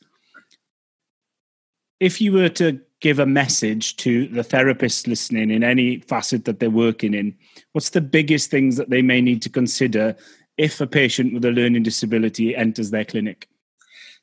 If 2.00 2.22
you 2.22 2.32
were 2.32 2.50
to 2.50 2.80
give 3.02 3.20
a 3.20 3.26
message 3.26 3.96
to 3.98 4.28
the 4.28 4.42
therapists 4.42 5.08
listening 5.08 5.52
in 5.52 5.64
any 5.64 6.00
facet 6.00 6.46
that 6.46 6.60
they're 6.60 6.70
working 6.70 7.14
in, 7.14 7.36
what's 7.72 7.92
the 7.92 8.02
biggest 8.02 8.52
things 8.52 8.76
that 8.76 8.90
they 8.90 9.02
may 9.02 9.22
need 9.22 9.42
to 9.42 9.50
consider 9.50 10.16
if 10.58 10.82
a 10.82 10.88
patient 10.88 11.34
with 11.34 11.46
a 11.46 11.52
learning 11.52 11.84
disability 11.84 12.56
enters 12.56 12.92
their 12.92 13.06
clinic? 13.06 13.48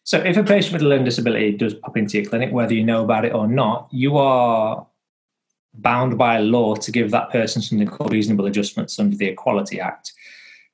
So, 0.04 0.18
if 0.18 0.36
a 0.36 0.44
patient 0.44 0.74
with 0.74 0.82
a 0.82 0.86
learning 0.86 1.06
disability 1.06 1.52
does 1.52 1.74
pop 1.74 1.96
into 1.96 2.18
your 2.18 2.28
clinic, 2.28 2.52
whether 2.52 2.74
you 2.74 2.84
know 2.84 3.02
about 3.02 3.24
it 3.24 3.34
or 3.34 3.48
not, 3.48 3.88
you 3.90 4.18
are 4.18 4.86
bound 5.74 6.16
by 6.16 6.38
law 6.38 6.74
to 6.76 6.92
give 6.92 7.10
that 7.10 7.30
person 7.30 7.60
something 7.60 7.88
called 7.88 8.12
reasonable 8.12 8.46
adjustments 8.46 8.98
under 8.98 9.16
the 9.16 9.26
Equality 9.26 9.80
Act. 9.80 10.12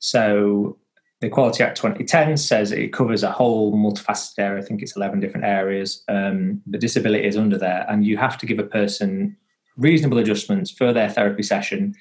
So, 0.00 0.76
the 1.22 1.28
Equality 1.28 1.62
Act 1.62 1.76
2010 1.76 2.37
says 2.37 2.72
it 2.72 2.92
covers 2.92 3.22
a 3.22 3.30
whole 3.30 3.72
multifaceted 3.74 4.40
area. 4.40 4.61
I 4.61 4.64
think 4.64 4.82
it's 4.82 4.96
11 4.96 5.20
different 5.20 5.46
areas. 5.46 6.02
Um, 6.08 6.61
the 6.66 6.78
disability 6.78 7.24
is 7.24 7.37
under 7.37 7.56
there, 7.56 7.87
and 7.88 8.04
you 8.04 8.16
have 8.16 8.37
to 8.38 8.46
give 8.46 8.58
a 8.58 8.64
person 8.64 9.37
reasonable 9.76 10.18
adjustments 10.18 10.72
for 10.72 10.92
their 10.92 11.08
therapy 11.08 11.44
session 11.44 11.94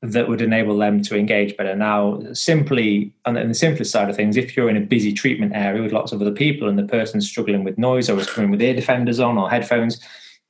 that 0.00 0.26
would 0.26 0.40
enable 0.40 0.78
them 0.78 1.02
to 1.02 1.18
engage 1.18 1.54
better. 1.58 1.76
Now, 1.76 2.22
simply 2.32 3.14
on 3.26 3.34
the 3.34 3.52
simplest 3.52 3.90
side 3.90 4.08
of 4.08 4.16
things, 4.16 4.38
if 4.38 4.56
you're 4.56 4.70
in 4.70 4.76
a 4.78 4.80
busy 4.80 5.12
treatment 5.12 5.52
area 5.54 5.82
with 5.82 5.92
lots 5.92 6.12
of 6.12 6.22
other 6.22 6.32
people 6.32 6.66
and 6.66 6.78
the 6.78 6.84
person's 6.84 7.28
struggling 7.28 7.62
with 7.62 7.76
noise 7.76 8.08
or 8.08 8.18
is 8.18 8.30
coming 8.30 8.50
with 8.50 8.62
ear 8.62 8.74
defenders 8.74 9.20
on 9.20 9.36
or 9.36 9.50
headphones, 9.50 10.00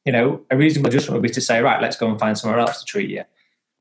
you 0.04 0.12
know, 0.12 0.40
a 0.52 0.56
reasonable 0.56 0.90
adjustment 0.90 1.20
would 1.20 1.28
be 1.28 1.34
to 1.34 1.40
say, 1.40 1.60
right, 1.60 1.82
let's 1.82 1.96
go 1.96 2.08
and 2.08 2.20
find 2.20 2.38
somewhere 2.38 2.60
else 2.60 2.78
to 2.78 2.84
treat 2.84 3.10
you. 3.10 3.24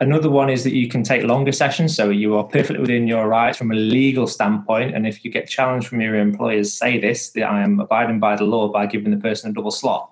Another 0.02 0.30
one 0.30 0.50
is 0.50 0.64
that 0.66 0.74
you 0.74 0.90
can 0.90 1.04
take 1.04 1.24
longer 1.24 1.54
sessions, 1.54 1.96
so 1.96 2.10
you 2.10 2.36
are 2.36 2.44
perfectly 2.44 2.80
within 2.80 3.08
your 3.08 3.28
rights 3.30 3.58
from 3.58 3.72
a 3.72 3.76
legal 3.76 4.28
standpoint. 4.28 4.94
And 4.94 5.08
if 5.08 5.24
you 5.24 5.32
get 5.32 5.48
challenged 5.48 5.88
from 5.88 6.02
your 6.02 6.16
employers, 6.16 6.78
say 6.78 7.00
this: 7.00 7.30
that 7.32 7.50
I 7.50 7.64
am 7.64 7.80
abiding 7.80 8.20
by 8.20 8.36
the 8.36 8.44
law 8.44 8.68
by 8.68 8.88
giving 8.88 9.12
the 9.12 9.18
person 9.18 9.52
a 9.52 9.54
double 9.54 9.72
slot 9.72 10.10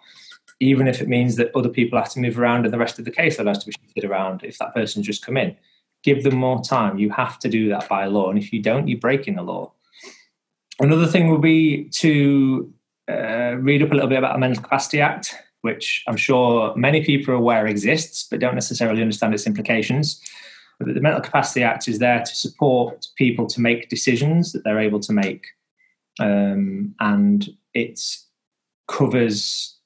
even 0.64 0.88
if 0.88 1.02
it 1.02 1.08
means 1.08 1.36
that 1.36 1.56
other 1.56 1.70
people 1.70 2.00
have 2.00 2.12
to 2.12 2.20
move 2.20 2.40
around 2.40 2.66
and 2.66 2.74
the 2.74 2.78
rest 2.78 3.00
of 3.00 3.06
the 3.06 3.12
caseload 3.12 3.48
has 3.48 3.60
to 3.60 3.68
be 3.68 3.74
shifted 3.82 4.06
around 4.06 4.44
if 4.44 4.58
that 4.58 4.74
person's 4.74 5.06
just 5.06 5.26
come 5.26 5.38
in. 5.38 5.56
Give 6.04 6.24
them 6.24 6.36
more 6.36 6.62
time. 6.62 6.98
You 6.98 7.10
have 7.12 7.40
to 7.40 7.50
do 7.50 7.70
that 7.70 7.88
by 7.88 8.06
law. 8.06 8.30
And 8.30 8.38
if 8.38 8.52
you 8.52 8.62
don't, 8.62 8.88
you're 8.88 9.00
breaking 9.00 9.36
the 9.36 9.44
law. 9.44 9.74
Another 10.80 11.08
thing 11.08 11.30
will 11.30 11.40
be 11.40 11.86
to 11.90 12.74
uh, 13.10 13.56
read 13.60 13.84
up 13.84 13.92
a 13.92 13.94
little 13.94 14.10
bit 14.10 14.18
about 14.18 14.34
the 14.34 14.40
Mental 14.40 14.64
Capacity 14.64 15.02
Act, 15.02 15.36
which 15.64 16.04
I'm 16.08 16.18
sure 16.18 16.76
many 16.76 17.06
people 17.06 17.34
are 17.34 17.38
aware 17.38 17.68
exists, 17.68 18.28
but 18.30 18.42
don't 18.42 18.54
necessarily 18.54 19.02
understand 19.02 19.34
its 19.34 19.48
implications. 19.48 20.22
But 20.78 20.94
the 20.94 21.00
Mental 21.00 21.22
Capacity 21.22 21.64
Act 21.64 21.88
is 21.88 22.00
there 22.00 22.20
to 22.20 22.36
support 22.36 23.08
people 23.16 23.48
to 23.48 23.62
make 23.62 23.88
decisions 23.88 24.52
that 24.52 24.66
they're 24.66 24.80
able 24.80 25.00
to 25.00 25.14
make. 25.14 25.48
Um, 26.20 26.94
and 27.00 27.48
it 27.74 28.02
covers 28.90 29.78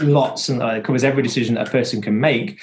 lots 0.00 0.48
and 0.48 0.62
uh, 0.62 0.82
covers 0.82 1.02
every 1.02 1.24
decision 1.24 1.56
that 1.56 1.66
a 1.66 1.70
person 1.70 2.00
can 2.00 2.20
make. 2.20 2.60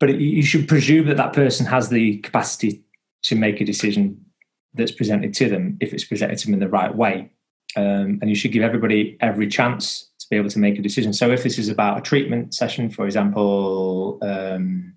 But 0.00 0.08
it, 0.08 0.18
you 0.18 0.42
should 0.42 0.66
presume 0.66 1.08
that 1.08 1.18
that 1.18 1.34
person 1.34 1.66
has 1.66 1.90
the 1.90 2.16
capacity 2.18 2.82
to 3.24 3.34
make 3.34 3.60
a 3.60 3.66
decision 3.66 4.24
that's 4.72 4.92
presented 4.92 5.34
to 5.34 5.50
them 5.50 5.76
if 5.82 5.92
it's 5.92 6.04
presented 6.04 6.38
to 6.38 6.46
them 6.46 6.54
in 6.54 6.60
the 6.60 6.68
right 6.70 6.94
way. 6.94 7.30
Um, 7.76 8.18
and 8.22 8.30
you 8.30 8.34
should 8.34 8.52
give 8.52 8.62
everybody 8.62 9.18
every 9.20 9.48
chance 9.48 10.10
to 10.26 10.30
be 10.30 10.36
able 10.36 10.50
to 10.50 10.58
make 10.58 10.76
a 10.76 10.82
decision. 10.82 11.12
So 11.12 11.30
if 11.30 11.44
this 11.44 11.56
is 11.56 11.68
about 11.68 11.98
a 11.98 12.00
treatment 12.00 12.52
session, 12.52 12.90
for 12.90 13.06
example, 13.06 14.18
um, 14.22 14.94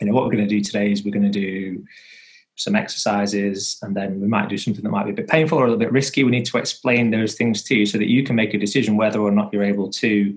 you 0.00 0.06
know 0.06 0.12
what 0.12 0.24
we're 0.24 0.32
going 0.32 0.48
to 0.48 0.54
do 0.54 0.60
today 0.60 0.90
is 0.90 1.04
we're 1.04 1.12
going 1.12 1.30
to 1.30 1.40
do 1.40 1.84
some 2.56 2.74
exercises, 2.74 3.78
and 3.82 3.96
then 3.96 4.20
we 4.20 4.26
might 4.26 4.48
do 4.48 4.58
something 4.58 4.82
that 4.82 4.90
might 4.90 5.04
be 5.04 5.12
a 5.12 5.14
bit 5.14 5.28
painful 5.28 5.58
or 5.58 5.62
a 5.62 5.66
little 5.66 5.78
bit 5.78 5.92
risky. 5.92 6.24
We 6.24 6.32
need 6.32 6.46
to 6.46 6.58
explain 6.58 7.12
those 7.12 7.34
things 7.34 7.62
to 7.64 7.76
you 7.76 7.86
so 7.86 7.98
that 7.98 8.10
you 8.10 8.24
can 8.24 8.34
make 8.34 8.52
a 8.52 8.58
decision 8.58 8.96
whether 8.96 9.20
or 9.20 9.30
not 9.30 9.52
you're 9.52 9.62
able 9.62 9.90
to, 9.92 10.36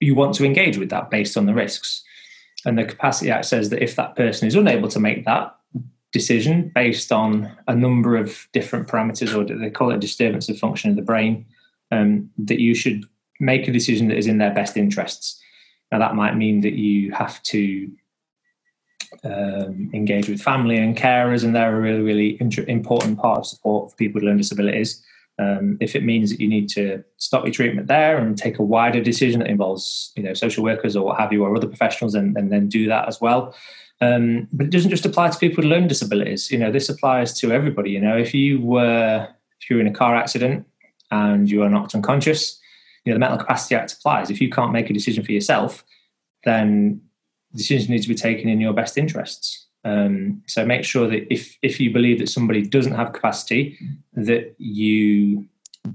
you 0.00 0.14
want 0.14 0.34
to 0.36 0.44
engage 0.46 0.78
with 0.78 0.88
that 0.88 1.10
based 1.10 1.36
on 1.36 1.44
the 1.44 1.52
risks. 1.52 2.02
And 2.64 2.78
the 2.78 2.84
Capacity 2.86 3.30
Act 3.30 3.44
says 3.44 3.68
that 3.70 3.82
if 3.82 3.94
that 3.96 4.16
person 4.16 4.48
is 4.48 4.54
unable 4.54 4.88
to 4.88 5.00
make 5.00 5.26
that 5.26 5.54
decision 6.12 6.72
based 6.74 7.12
on 7.12 7.54
a 7.68 7.74
number 7.74 8.16
of 8.16 8.48
different 8.52 8.88
parameters, 8.88 9.36
or 9.36 9.44
they 9.44 9.68
call 9.68 9.90
it 9.90 10.00
disturbance 10.00 10.48
of 10.48 10.58
function 10.58 10.88
of 10.88 10.96
the 10.96 11.02
brain, 11.02 11.44
um, 11.92 12.30
that 12.38 12.58
you 12.58 12.74
should 12.74 13.04
make 13.38 13.68
a 13.68 13.72
decision 13.72 14.08
that 14.08 14.18
is 14.18 14.26
in 14.26 14.38
their 14.38 14.54
best 14.54 14.76
interests. 14.76 15.40
Now, 15.90 15.98
that 15.98 16.14
might 16.14 16.36
mean 16.36 16.62
that 16.62 16.72
you 16.72 17.12
have 17.12 17.42
to 17.44 17.90
um, 19.24 19.90
engage 19.92 20.28
with 20.28 20.40
family 20.40 20.78
and 20.78 20.96
carers, 20.96 21.44
and 21.44 21.54
they're 21.54 21.76
a 21.76 21.80
really, 21.80 22.00
really 22.00 22.40
important 22.66 23.18
part 23.18 23.40
of 23.40 23.46
support 23.46 23.90
for 23.90 23.96
people 23.96 24.14
with 24.14 24.24
learning 24.24 24.38
disabilities. 24.38 25.04
Um, 25.38 25.76
if 25.80 25.94
it 25.94 26.04
means 26.04 26.30
that 26.30 26.40
you 26.40 26.48
need 26.48 26.68
to 26.70 27.04
stop 27.16 27.44
your 27.44 27.52
treatment 27.52 27.88
there 27.88 28.18
and 28.18 28.36
take 28.36 28.58
a 28.58 28.62
wider 28.62 29.02
decision 29.02 29.40
that 29.40 29.50
involves, 29.50 30.12
you 30.16 30.22
know, 30.22 30.34
social 30.34 30.62
workers 30.64 30.96
or 30.96 31.04
what 31.04 31.20
have 31.20 31.32
you, 31.32 31.44
or 31.44 31.54
other 31.54 31.66
professionals, 31.66 32.14
and, 32.14 32.36
and 32.36 32.50
then 32.50 32.68
do 32.68 32.86
that 32.88 33.06
as 33.08 33.20
well. 33.20 33.54
Um, 34.00 34.48
but 34.52 34.66
it 34.66 34.72
doesn't 34.72 34.90
just 34.90 35.06
apply 35.06 35.28
to 35.28 35.38
people 35.38 35.62
with 35.62 35.70
learning 35.70 35.88
disabilities. 35.88 36.50
You 36.50 36.58
know, 36.58 36.72
this 36.72 36.88
applies 36.88 37.38
to 37.40 37.52
everybody. 37.52 37.90
You 37.90 38.00
know, 38.00 38.16
if 38.16 38.34
you 38.34 38.60
were 38.60 39.28
if 39.60 39.70
you're 39.70 39.80
in 39.80 39.86
a 39.86 39.92
car 39.92 40.16
accident 40.16 40.66
and 41.12 41.48
you 41.48 41.62
are 41.62 41.68
knocked 41.68 41.94
unconscious, 41.94 42.58
you 43.04 43.12
know, 43.12 43.16
the 43.16 43.20
Mental 43.20 43.38
Capacity 43.38 43.76
Act 43.76 43.92
applies. 43.92 44.30
If 44.30 44.40
you 44.40 44.50
can't 44.50 44.72
make 44.72 44.90
a 44.90 44.92
decision 44.92 45.24
for 45.24 45.32
yourself, 45.32 45.84
then 46.44 47.00
decisions 47.54 47.88
need 47.88 48.02
to 48.02 48.08
be 48.08 48.14
taken 48.14 48.48
in 48.48 48.60
your 48.60 48.72
best 48.72 48.98
interests. 48.98 49.66
Um, 49.84 50.42
so 50.46 50.64
make 50.64 50.84
sure 50.84 51.08
that 51.08 51.32
if 51.32 51.56
if 51.62 51.80
you 51.80 51.92
believe 51.92 52.18
that 52.20 52.28
somebody 52.28 52.62
doesn't 52.62 52.94
have 52.94 53.12
capacity, 53.12 53.78
that 54.14 54.54
you 54.58 55.46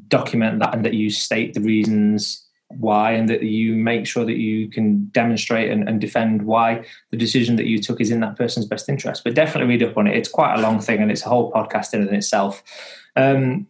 document 0.10 0.60
that 0.60 0.73
and 0.73 0.86
that 0.86 0.93
you 0.93 1.10
state 1.10 1.53
the 1.53 1.62
reasons 1.62 2.43
why 2.69 3.13
and 3.13 3.30
that 3.30 3.43
you 3.43 3.73
make 3.73 4.06
sure 4.06 4.25
that 4.25 4.36
you 4.36 4.69
can 4.69 5.06
demonstrate 5.13 5.71
and, 5.71 5.88
and, 5.88 6.01
defend 6.01 6.41
why 6.41 6.84
the 7.12 7.17
decision 7.17 7.56
that 7.56 7.65
you 7.65 7.82
took 7.82 8.01
is 8.01 8.12
in 8.12 8.19
that 8.19 8.36
person's 8.36 8.65
best 8.65 8.89
interest. 8.89 9.23
But 9.23 9.36
definitely 9.36 9.69
read 9.69 9.84
up 9.84 9.95
on 9.95 10.06
it. 10.06 10.17
It's 10.17 10.27
quite 10.27 10.56
a 10.56 10.62
long 10.62 10.82
thing 10.82 11.01
and 11.01 11.10
it's 11.10 11.25
a 11.25 11.30
whole 11.30 11.49
podcast 11.49 11.93
in 11.93 12.13
itself. 12.13 12.62
Um, 13.15 13.67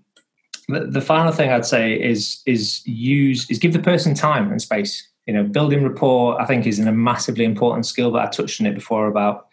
the, 0.67 1.01
final 1.01 1.31
thing 1.31 1.49
I'd 1.49 1.65
say 1.65 1.93
is 1.93 2.41
is 2.45 2.85
use 2.85 3.49
is 3.49 3.59
give 3.59 3.73
the 3.73 3.79
person 3.79 4.13
time 4.13 4.51
and 4.51 4.61
space 4.61 5.07
you 5.27 5.33
know, 5.33 5.43
building 5.43 5.83
rapport, 5.83 6.41
I 6.41 6.45
think, 6.45 6.65
is 6.65 6.79
a 6.79 6.91
massively 6.91 7.43
important 7.43 7.85
skill. 7.85 8.11
But 8.11 8.25
I 8.25 8.29
touched 8.29 8.61
on 8.61 8.67
it 8.67 8.73
before 8.73 9.07
about 9.07 9.47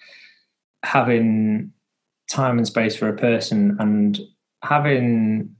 having 0.84 1.72
time 2.30 2.58
and 2.58 2.66
space 2.66 2.96
for 2.96 3.08
a 3.08 3.16
person 3.16 3.76
and 3.80 4.20
having 4.62 5.54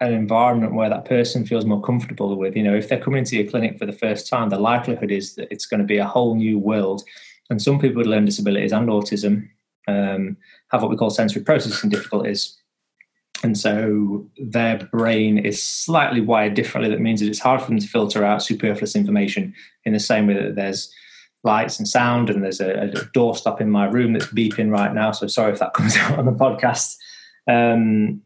an 0.00 0.12
environment 0.12 0.74
where 0.74 0.88
that 0.88 1.04
person 1.04 1.44
feels 1.44 1.64
more 1.64 1.82
comfortable 1.82 2.36
with. 2.36 2.56
You 2.56 2.62
know, 2.62 2.76
if 2.76 2.88
they're 2.88 3.00
coming 3.00 3.18
into 3.18 3.36
your 3.36 3.50
clinic 3.50 3.76
for 3.78 3.86
the 3.86 3.92
first 3.92 4.28
time, 4.28 4.50
the 4.50 4.58
likelihood 4.58 5.10
is 5.10 5.34
that 5.34 5.48
it's 5.50 5.66
going 5.66 5.80
to 5.80 5.86
be 5.86 5.98
a 5.98 6.06
whole 6.06 6.36
new 6.36 6.58
world. 6.58 7.02
And 7.50 7.60
some 7.60 7.80
people 7.80 7.98
with 7.98 8.06
learning 8.06 8.26
disabilities 8.26 8.72
and 8.72 8.88
autism 8.88 9.48
um, 9.88 10.36
have 10.70 10.80
what 10.80 10.90
we 10.90 10.96
call 10.96 11.10
sensory 11.10 11.42
processing 11.42 11.90
difficulties 11.90 12.56
and 13.44 13.58
so 13.58 14.26
their 14.38 14.78
brain 14.90 15.36
is 15.36 15.62
slightly 15.62 16.22
wired 16.22 16.54
differently. 16.54 16.90
That 16.90 17.02
means 17.02 17.20
that 17.20 17.28
it's 17.28 17.38
hard 17.38 17.60
for 17.60 17.68
them 17.68 17.78
to 17.78 17.86
filter 17.86 18.24
out 18.24 18.42
superfluous 18.42 18.96
information 18.96 19.54
in 19.84 19.92
the 19.92 20.00
same 20.00 20.26
way 20.26 20.32
that 20.34 20.56
there's 20.56 20.90
lights 21.42 21.78
and 21.78 21.86
sound, 21.86 22.30
and 22.30 22.42
there's 22.42 22.62
a, 22.62 22.70
a 22.70 22.88
doorstop 22.88 23.60
in 23.60 23.70
my 23.70 23.84
room 23.84 24.14
that's 24.14 24.28
beeping 24.28 24.70
right 24.70 24.94
now. 24.94 25.12
So 25.12 25.26
sorry 25.26 25.52
if 25.52 25.58
that 25.58 25.74
comes 25.74 25.94
out 25.98 26.18
on 26.18 26.24
the 26.24 26.32
podcast. 26.32 26.96
Um, 27.46 28.22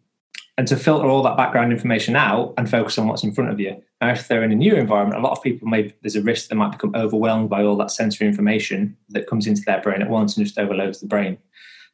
and 0.56 0.68
to 0.68 0.76
filter 0.76 1.08
all 1.08 1.22
that 1.24 1.36
background 1.36 1.72
information 1.72 2.14
out 2.14 2.54
and 2.56 2.70
focus 2.70 2.96
on 2.96 3.08
what's 3.08 3.24
in 3.24 3.32
front 3.32 3.50
of 3.50 3.58
you. 3.58 3.82
Now, 4.00 4.10
if 4.10 4.28
they're 4.28 4.44
in 4.44 4.52
a 4.52 4.56
new 4.56 4.76
environment, 4.76 5.20
a 5.20 5.22
lot 5.22 5.36
of 5.36 5.42
people 5.42 5.66
may 5.66 5.92
there's 6.02 6.16
a 6.16 6.22
risk 6.22 6.48
they 6.48 6.56
might 6.56 6.72
become 6.72 6.94
overwhelmed 6.94 7.50
by 7.50 7.64
all 7.64 7.76
that 7.78 7.90
sensory 7.90 8.28
information 8.28 8.96
that 9.08 9.26
comes 9.26 9.48
into 9.48 9.62
their 9.62 9.80
brain 9.80 10.00
at 10.00 10.10
once 10.10 10.36
and 10.36 10.46
just 10.46 10.58
overloads 10.58 11.00
the 11.00 11.06
brain. 11.06 11.38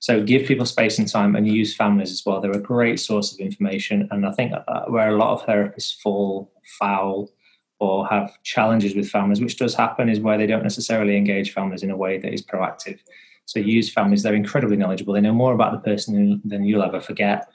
So 0.04 0.22
give 0.22 0.46
people 0.46 0.66
space 0.66 0.98
and 0.98 1.08
time 1.08 1.34
and 1.34 1.48
use 1.48 1.74
families 1.74 2.12
as 2.12 2.26
well. 2.26 2.38
They're 2.38 2.50
a 2.50 2.60
great 2.60 3.00
source 3.00 3.32
of 3.32 3.38
information. 3.38 4.06
And 4.10 4.26
I 4.26 4.32
think 4.32 4.52
uh, 4.52 4.82
where 4.88 5.08
a 5.08 5.16
lot 5.16 5.32
of 5.32 5.46
therapists 5.46 5.98
fall 5.98 6.52
foul 6.78 7.30
or 7.78 8.06
have 8.08 8.30
challenges 8.42 8.94
with 8.94 9.08
families, 9.08 9.40
which 9.40 9.56
does 9.56 9.74
happen, 9.74 10.10
is 10.10 10.20
where 10.20 10.36
they 10.36 10.46
don't 10.46 10.62
necessarily 10.62 11.16
engage 11.16 11.54
families 11.54 11.82
in 11.82 11.90
a 11.90 11.96
way 11.96 12.18
that 12.18 12.34
is 12.34 12.44
proactive. 12.44 12.98
So 13.46 13.60
use 13.60 13.90
families. 13.90 14.22
They're 14.22 14.34
incredibly 14.34 14.76
knowledgeable. 14.76 15.14
They 15.14 15.22
know 15.22 15.32
more 15.32 15.54
about 15.54 15.72
the 15.72 15.90
person 15.90 16.42
than 16.44 16.64
you'll 16.64 16.82
ever 16.82 17.00
forget. 17.00 17.48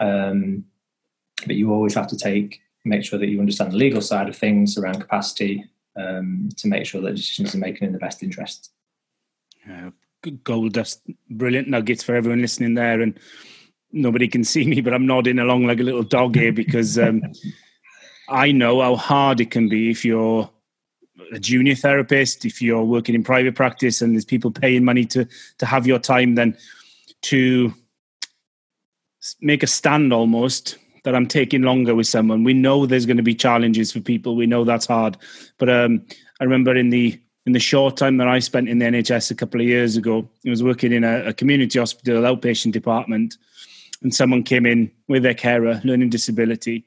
Um, 0.00 0.64
but 1.46 1.54
you 1.54 1.72
always 1.72 1.94
have 1.94 2.08
to 2.08 2.16
take 2.16 2.60
make 2.84 3.04
sure 3.04 3.20
that 3.20 3.28
you 3.28 3.38
understand 3.38 3.70
the 3.70 3.76
legal 3.76 4.00
side 4.00 4.28
of 4.28 4.36
things 4.36 4.76
around 4.76 5.00
capacity 5.00 5.64
um, 5.96 6.48
to 6.56 6.66
make 6.66 6.86
sure 6.86 7.00
that 7.02 7.14
decisions 7.14 7.54
are 7.54 7.58
making 7.58 7.86
in 7.86 7.92
the 7.92 8.00
best 8.00 8.20
interest. 8.20 8.72
Yeah, 9.64 9.90
gold 10.30 10.72
dust, 10.72 11.02
brilliant 11.30 11.68
nuggets 11.68 12.02
for 12.02 12.14
everyone 12.14 12.40
listening 12.40 12.74
there. 12.74 13.00
And 13.00 13.18
nobody 13.92 14.28
can 14.28 14.44
see 14.44 14.66
me, 14.66 14.80
but 14.80 14.94
I'm 14.94 15.06
nodding 15.06 15.38
along 15.38 15.66
like 15.66 15.80
a 15.80 15.84
little 15.84 16.02
dog 16.02 16.36
here 16.36 16.52
because 16.52 16.98
um, 16.98 17.22
I 18.28 18.52
know 18.52 18.80
how 18.80 18.96
hard 18.96 19.40
it 19.40 19.50
can 19.50 19.68
be 19.68 19.90
if 19.90 20.04
you're 20.04 20.50
a 21.32 21.38
junior 21.38 21.74
therapist, 21.74 22.44
if 22.44 22.60
you're 22.60 22.84
working 22.84 23.14
in 23.14 23.22
private 23.22 23.54
practice 23.54 24.02
and 24.02 24.14
there's 24.14 24.24
people 24.24 24.50
paying 24.50 24.84
money 24.84 25.04
to 25.06 25.26
to 25.58 25.66
have 25.66 25.86
your 25.86 25.98
time, 25.98 26.34
then 26.34 26.56
to 27.22 27.72
make 29.40 29.62
a 29.62 29.66
stand 29.66 30.12
almost 30.12 30.76
that 31.04 31.14
I'm 31.14 31.26
taking 31.26 31.62
longer 31.62 31.94
with 31.94 32.06
someone. 32.06 32.44
We 32.44 32.54
know 32.54 32.86
there's 32.86 33.06
going 33.06 33.18
to 33.18 33.22
be 33.22 33.34
challenges 33.34 33.92
for 33.92 34.00
people. 34.00 34.36
We 34.36 34.46
know 34.46 34.64
that's 34.64 34.86
hard. 34.86 35.16
But 35.58 35.68
um, 35.68 36.04
I 36.40 36.44
remember 36.44 36.74
in 36.74 36.90
the 36.90 37.20
in 37.46 37.52
the 37.52 37.60
short 37.60 37.96
time 37.96 38.16
that 38.16 38.28
I 38.28 38.38
spent 38.38 38.68
in 38.68 38.78
the 38.78 38.86
NHS 38.86 39.30
a 39.30 39.34
couple 39.34 39.60
of 39.60 39.66
years 39.66 39.96
ago, 39.96 40.28
I 40.46 40.50
was 40.50 40.62
working 40.62 40.92
in 40.92 41.04
a, 41.04 41.26
a 41.26 41.32
community 41.34 41.78
hospital 41.78 42.22
outpatient 42.22 42.72
department, 42.72 43.36
and 44.02 44.14
someone 44.14 44.42
came 44.42 44.66
in 44.66 44.90
with 45.08 45.22
their 45.22 45.34
carer, 45.34 45.80
learning 45.84 46.10
disability, 46.10 46.84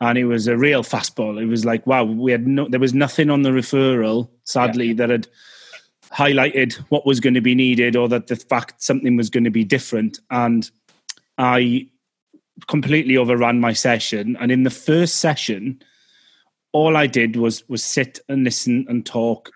and 0.00 0.16
it 0.16 0.24
was 0.24 0.46
a 0.46 0.56
real 0.56 0.82
fastball. 0.82 1.40
It 1.40 1.46
was 1.46 1.64
like, 1.64 1.86
wow, 1.86 2.04
we 2.04 2.32
had 2.32 2.46
no, 2.46 2.68
there 2.68 2.80
was 2.80 2.94
nothing 2.94 3.28
on 3.28 3.42
the 3.42 3.50
referral, 3.50 4.28
sadly, 4.44 4.88
yeah. 4.88 4.94
that 4.94 5.10
had 5.10 5.28
highlighted 6.12 6.74
what 6.88 7.06
was 7.06 7.20
going 7.20 7.34
to 7.34 7.40
be 7.40 7.54
needed 7.54 7.94
or 7.94 8.08
that 8.08 8.26
the 8.26 8.36
fact 8.36 8.82
something 8.82 9.16
was 9.16 9.30
going 9.30 9.44
to 9.44 9.50
be 9.50 9.64
different. 9.64 10.18
And 10.30 10.68
I 11.38 11.88
completely 12.66 13.16
overran 13.16 13.60
my 13.60 13.74
session. 13.74 14.36
And 14.40 14.50
in 14.50 14.64
the 14.64 14.70
first 14.70 15.16
session, 15.16 15.80
all 16.72 16.96
I 16.96 17.06
did 17.06 17.36
was 17.36 17.68
was 17.68 17.84
sit 17.84 18.20
and 18.28 18.44
listen 18.44 18.86
and 18.88 19.04
talk 19.04 19.50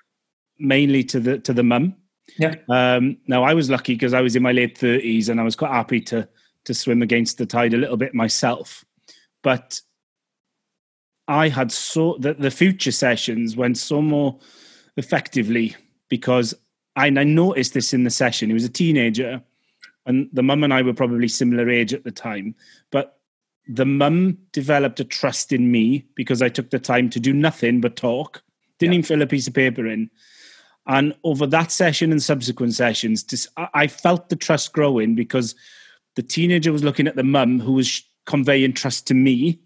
mainly 0.64 1.04
to 1.04 1.20
the 1.20 1.38
to 1.40 1.52
the 1.52 1.62
mum. 1.62 1.96
Yeah. 2.38 2.54
Um, 2.68 3.18
now 3.26 3.44
I 3.44 3.54
was 3.54 3.70
lucky 3.70 3.94
because 3.94 4.14
I 4.14 4.20
was 4.20 4.34
in 4.34 4.42
my 4.42 4.52
late 4.52 4.78
thirties 4.78 5.28
and 5.28 5.40
I 5.40 5.44
was 5.44 5.56
quite 5.56 5.72
happy 5.72 6.00
to 6.02 6.28
to 6.64 6.74
swim 6.74 7.02
against 7.02 7.38
the 7.38 7.46
tide 7.46 7.74
a 7.74 7.78
little 7.78 7.96
bit 7.96 8.14
myself. 8.14 8.84
But 9.42 9.80
I 11.28 11.48
had 11.48 11.72
so 11.72 12.16
that 12.20 12.40
the 12.40 12.50
future 12.50 12.92
sessions 12.92 13.56
went 13.56 13.78
so 13.78 14.02
more 14.02 14.38
effectively 14.96 15.76
because 16.08 16.54
I, 16.96 17.06
I 17.06 17.24
noticed 17.24 17.74
this 17.74 17.92
in 17.92 18.04
the 18.04 18.10
session. 18.10 18.48
He 18.48 18.54
was 18.54 18.64
a 18.64 18.68
teenager, 18.68 19.42
and 20.06 20.28
the 20.32 20.42
mum 20.42 20.64
and 20.64 20.72
I 20.72 20.82
were 20.82 20.94
probably 20.94 21.28
similar 21.28 21.68
age 21.68 21.92
at 21.92 22.04
the 22.04 22.10
time. 22.10 22.54
But 22.90 23.18
the 23.66 23.86
mum 23.86 24.38
developed 24.52 25.00
a 25.00 25.04
trust 25.04 25.52
in 25.52 25.70
me 25.70 26.04
because 26.14 26.42
I 26.42 26.48
took 26.48 26.70
the 26.70 26.78
time 26.78 27.08
to 27.10 27.20
do 27.20 27.32
nothing 27.32 27.80
but 27.80 27.96
talk. 27.96 28.42
Didn't 28.78 28.92
yeah. 28.92 28.98
even 28.98 29.06
fill 29.06 29.22
a 29.22 29.26
piece 29.26 29.46
of 29.46 29.54
paper 29.54 29.86
in. 29.86 30.10
And 30.86 31.14
over 31.24 31.46
that 31.46 31.72
session 31.72 32.12
and 32.12 32.22
subsequent 32.22 32.74
sessions, 32.74 33.22
just, 33.22 33.48
I 33.56 33.86
felt 33.86 34.28
the 34.28 34.36
trust 34.36 34.72
growing 34.72 35.14
because 35.14 35.54
the 36.14 36.22
teenager 36.22 36.72
was 36.72 36.84
looking 36.84 37.06
at 37.06 37.16
the 37.16 37.24
mum 37.24 37.58
who 37.58 37.72
was 37.72 38.02
conveying 38.26 38.74
trust 38.74 39.06
to 39.08 39.14
me. 39.14 39.60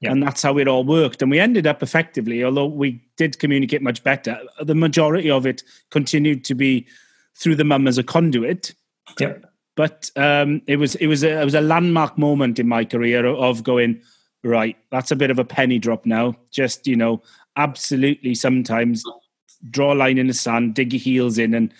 Yeah. 0.00 0.12
And 0.12 0.22
that's 0.22 0.42
how 0.42 0.58
it 0.58 0.68
all 0.68 0.84
worked. 0.84 1.22
And 1.22 1.30
we 1.30 1.38
ended 1.38 1.66
up 1.66 1.82
effectively, 1.82 2.44
although 2.44 2.66
we 2.66 3.02
did 3.16 3.38
communicate 3.38 3.82
much 3.82 4.02
better, 4.02 4.38
the 4.60 4.74
majority 4.74 5.30
of 5.30 5.46
it 5.46 5.62
continued 5.90 6.44
to 6.46 6.54
be 6.54 6.86
through 7.36 7.56
the 7.56 7.64
mum 7.64 7.86
as 7.86 7.98
a 7.98 8.02
conduit. 8.02 8.74
Yep. 9.18 9.44
But 9.76 10.10
um, 10.16 10.62
it 10.66 10.76
was 10.76 10.94
it 10.96 11.06
was 11.08 11.24
a, 11.24 11.40
it 11.40 11.44
was 11.44 11.54
a 11.54 11.60
landmark 11.60 12.16
moment 12.16 12.58
in 12.58 12.68
my 12.68 12.84
career 12.84 13.26
of 13.26 13.64
going 13.64 14.00
right. 14.44 14.76
That's 14.90 15.10
a 15.10 15.16
bit 15.16 15.30
of 15.30 15.38
a 15.38 15.44
penny 15.44 15.78
drop 15.78 16.06
now. 16.06 16.36
Just 16.50 16.86
you 16.86 16.96
know, 16.96 17.22
absolutely. 17.56 18.34
Sometimes 18.34 19.04
draw 19.70 19.92
a 19.92 19.96
line 19.96 20.18
in 20.18 20.26
the 20.26 20.34
sand, 20.34 20.74
dig 20.74 20.92
your 20.92 21.00
heels 21.00 21.38
in, 21.38 21.54
and 21.54 21.72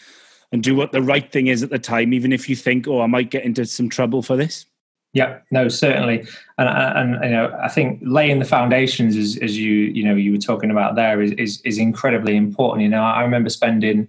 and 0.52 0.62
do 0.62 0.74
what 0.74 0.92
the 0.92 1.02
right 1.02 1.32
thing 1.32 1.48
is 1.48 1.62
at 1.62 1.70
the 1.70 1.78
time, 1.78 2.12
even 2.12 2.32
if 2.32 2.48
you 2.48 2.54
think, 2.54 2.86
oh, 2.86 3.00
I 3.00 3.06
might 3.06 3.30
get 3.30 3.44
into 3.44 3.66
some 3.66 3.88
trouble 3.88 4.22
for 4.22 4.36
this. 4.36 4.66
Yeah, 5.12 5.38
no, 5.50 5.68
certainly, 5.68 6.26
and, 6.58 6.68
and 6.68 7.24
you 7.24 7.30
know, 7.30 7.56
I 7.62 7.68
think 7.68 8.00
laying 8.02 8.40
the 8.40 8.44
foundations, 8.44 9.16
as, 9.16 9.36
as 9.38 9.58
you 9.58 9.72
you 9.72 10.04
know 10.04 10.14
you 10.14 10.32
were 10.32 10.38
talking 10.38 10.70
about 10.70 10.96
there, 10.96 11.22
is, 11.22 11.32
is 11.32 11.60
is 11.62 11.78
incredibly 11.78 12.36
important. 12.36 12.82
You 12.82 12.88
know, 12.88 13.02
I 13.02 13.22
remember 13.22 13.48
spending, 13.48 14.08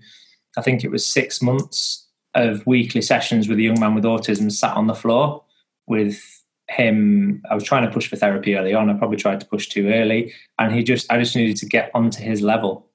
I 0.58 0.62
think 0.62 0.84
it 0.84 0.90
was 0.90 1.06
six 1.06 1.42
months 1.42 2.08
of 2.34 2.66
weekly 2.66 3.02
sessions 3.02 3.48
with 3.48 3.60
a 3.60 3.62
young 3.62 3.80
man 3.80 3.96
with 3.96 4.04
autism 4.04 4.52
sat 4.52 4.76
on 4.76 4.88
the 4.88 4.96
floor 4.96 5.44
with 5.88 6.22
him. 6.68 7.42
I 7.50 7.56
was 7.56 7.64
trying 7.64 7.86
to 7.86 7.92
push 7.92 8.08
for 8.08 8.16
therapy 8.16 8.56
early 8.56 8.74
on. 8.74 8.90
I 8.90 8.94
probably 8.94 9.18
tried 9.18 9.40
to 9.40 9.46
push 9.46 9.68
too 9.68 9.88
early. 9.88 10.34
And 10.60 10.74
he 10.74 10.84
just 10.84 11.12
i 11.12 11.18
just 11.18 11.36
needed 11.36 11.58
to 11.58 11.66
get 11.66 11.92
onto 11.94 12.22
his 12.22 12.42
level 12.42 12.88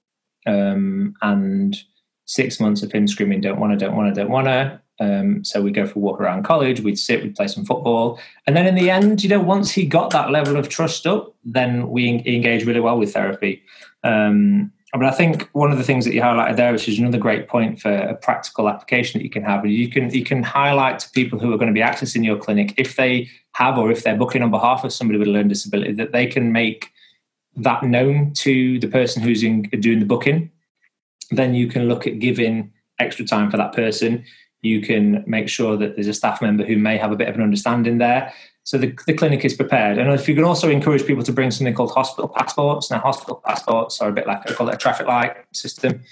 um, 0.50 1.14
and 1.22 1.76
six 2.26 2.60
months 2.60 2.82
of 2.82 2.92
him 2.92 3.06
screaming 3.08 3.40
don't 3.40 3.60
want 3.60 3.72
to 3.72 3.84
don't 3.84 3.96
want 3.96 4.14
to 4.14 4.20
don't 4.20 4.30
want 4.30 4.46
to 4.46 4.80
um, 5.00 5.42
so 5.44 5.62
we 5.62 5.70
go 5.70 5.86
for 5.86 5.98
a 5.98 6.02
walk 6.02 6.20
around 6.20 6.44
college 6.44 6.80
we'd 6.80 6.98
sit 6.98 7.22
we'd 7.22 7.34
play 7.34 7.48
some 7.48 7.64
football. 7.64 8.20
And 8.46 8.56
then 8.56 8.66
in 8.66 8.74
the 8.74 8.90
end 8.90 9.22
you 9.22 9.28
know 9.28 9.40
once 9.40 9.70
he 9.72 9.86
got 9.86 10.10
that 10.10 10.30
level 10.30 10.56
of 10.56 10.68
trust 10.68 11.06
up 11.06 11.34
then 11.44 11.88
we 11.88 12.08
engage 12.08 12.64
really 12.66 12.80
well 12.80 12.98
with 12.98 13.12
therapy. 13.12 13.62
Um, 14.04 14.72
but 14.92 15.04
I 15.04 15.12
think 15.12 15.48
one 15.52 15.70
of 15.70 15.78
the 15.78 15.84
things 15.84 16.04
that 16.04 16.14
you 16.14 16.20
highlighted 16.20 16.56
there, 16.56 16.72
which 16.72 16.88
is 16.88 16.98
another 16.98 17.18
great 17.18 17.46
point 17.48 17.80
for 17.80 17.92
a 17.92 18.14
practical 18.14 18.68
application 18.68 19.18
that 19.18 19.24
you 19.24 19.30
can 19.30 19.44
have, 19.44 19.64
you 19.64 19.88
can 19.88 20.12
you 20.12 20.24
can 20.24 20.42
highlight 20.42 20.98
to 21.00 21.10
people 21.10 21.38
who 21.38 21.52
are 21.52 21.56
going 21.56 21.68
to 21.68 21.74
be 21.74 21.80
accessing 21.80 22.24
your 22.24 22.36
clinic 22.36 22.74
if 22.76 22.96
they 22.96 23.28
have 23.52 23.78
or 23.78 23.92
if 23.92 24.02
they're 24.02 24.16
booking 24.16 24.42
on 24.42 24.50
behalf 24.50 24.82
of 24.82 24.92
somebody 24.92 25.18
with 25.18 25.28
a 25.28 25.30
learning 25.30 25.48
disability 25.48 25.92
that 25.92 26.12
they 26.12 26.26
can 26.26 26.50
make 26.50 26.90
that 27.62 27.82
known 27.82 28.32
to 28.34 28.78
the 28.78 28.88
person 28.88 29.22
who's 29.22 29.42
in, 29.42 29.62
doing 29.80 30.00
the 30.00 30.06
booking. 30.06 30.50
Then 31.30 31.54
you 31.54 31.68
can 31.68 31.88
look 31.88 32.06
at 32.06 32.18
giving 32.18 32.72
extra 32.98 33.24
time 33.24 33.50
for 33.50 33.56
that 33.56 33.72
person. 33.72 34.24
You 34.62 34.80
can 34.80 35.24
make 35.26 35.48
sure 35.48 35.76
that 35.76 35.94
there's 35.94 36.08
a 36.08 36.14
staff 36.14 36.42
member 36.42 36.64
who 36.64 36.76
may 36.76 36.98
have 36.98 37.12
a 37.12 37.16
bit 37.16 37.28
of 37.28 37.34
an 37.34 37.42
understanding 37.42 37.98
there. 37.98 38.32
So 38.64 38.78
the, 38.78 38.96
the 39.06 39.14
clinic 39.14 39.44
is 39.44 39.54
prepared. 39.54 39.98
And 39.98 40.10
if 40.12 40.28
you 40.28 40.34
can 40.34 40.44
also 40.44 40.68
encourage 40.68 41.06
people 41.06 41.24
to 41.24 41.32
bring 41.32 41.50
something 41.50 41.74
called 41.74 41.92
hospital 41.92 42.28
passports. 42.28 42.90
Now, 42.90 42.98
hospital 42.98 43.42
passports 43.44 44.00
are 44.00 44.10
a 44.10 44.12
bit 44.12 44.26
like 44.26 44.48
I 44.48 44.54
call 44.54 44.68
it 44.68 44.74
a 44.74 44.78
traffic 44.78 45.06
light 45.06 45.36
system. 45.52 46.02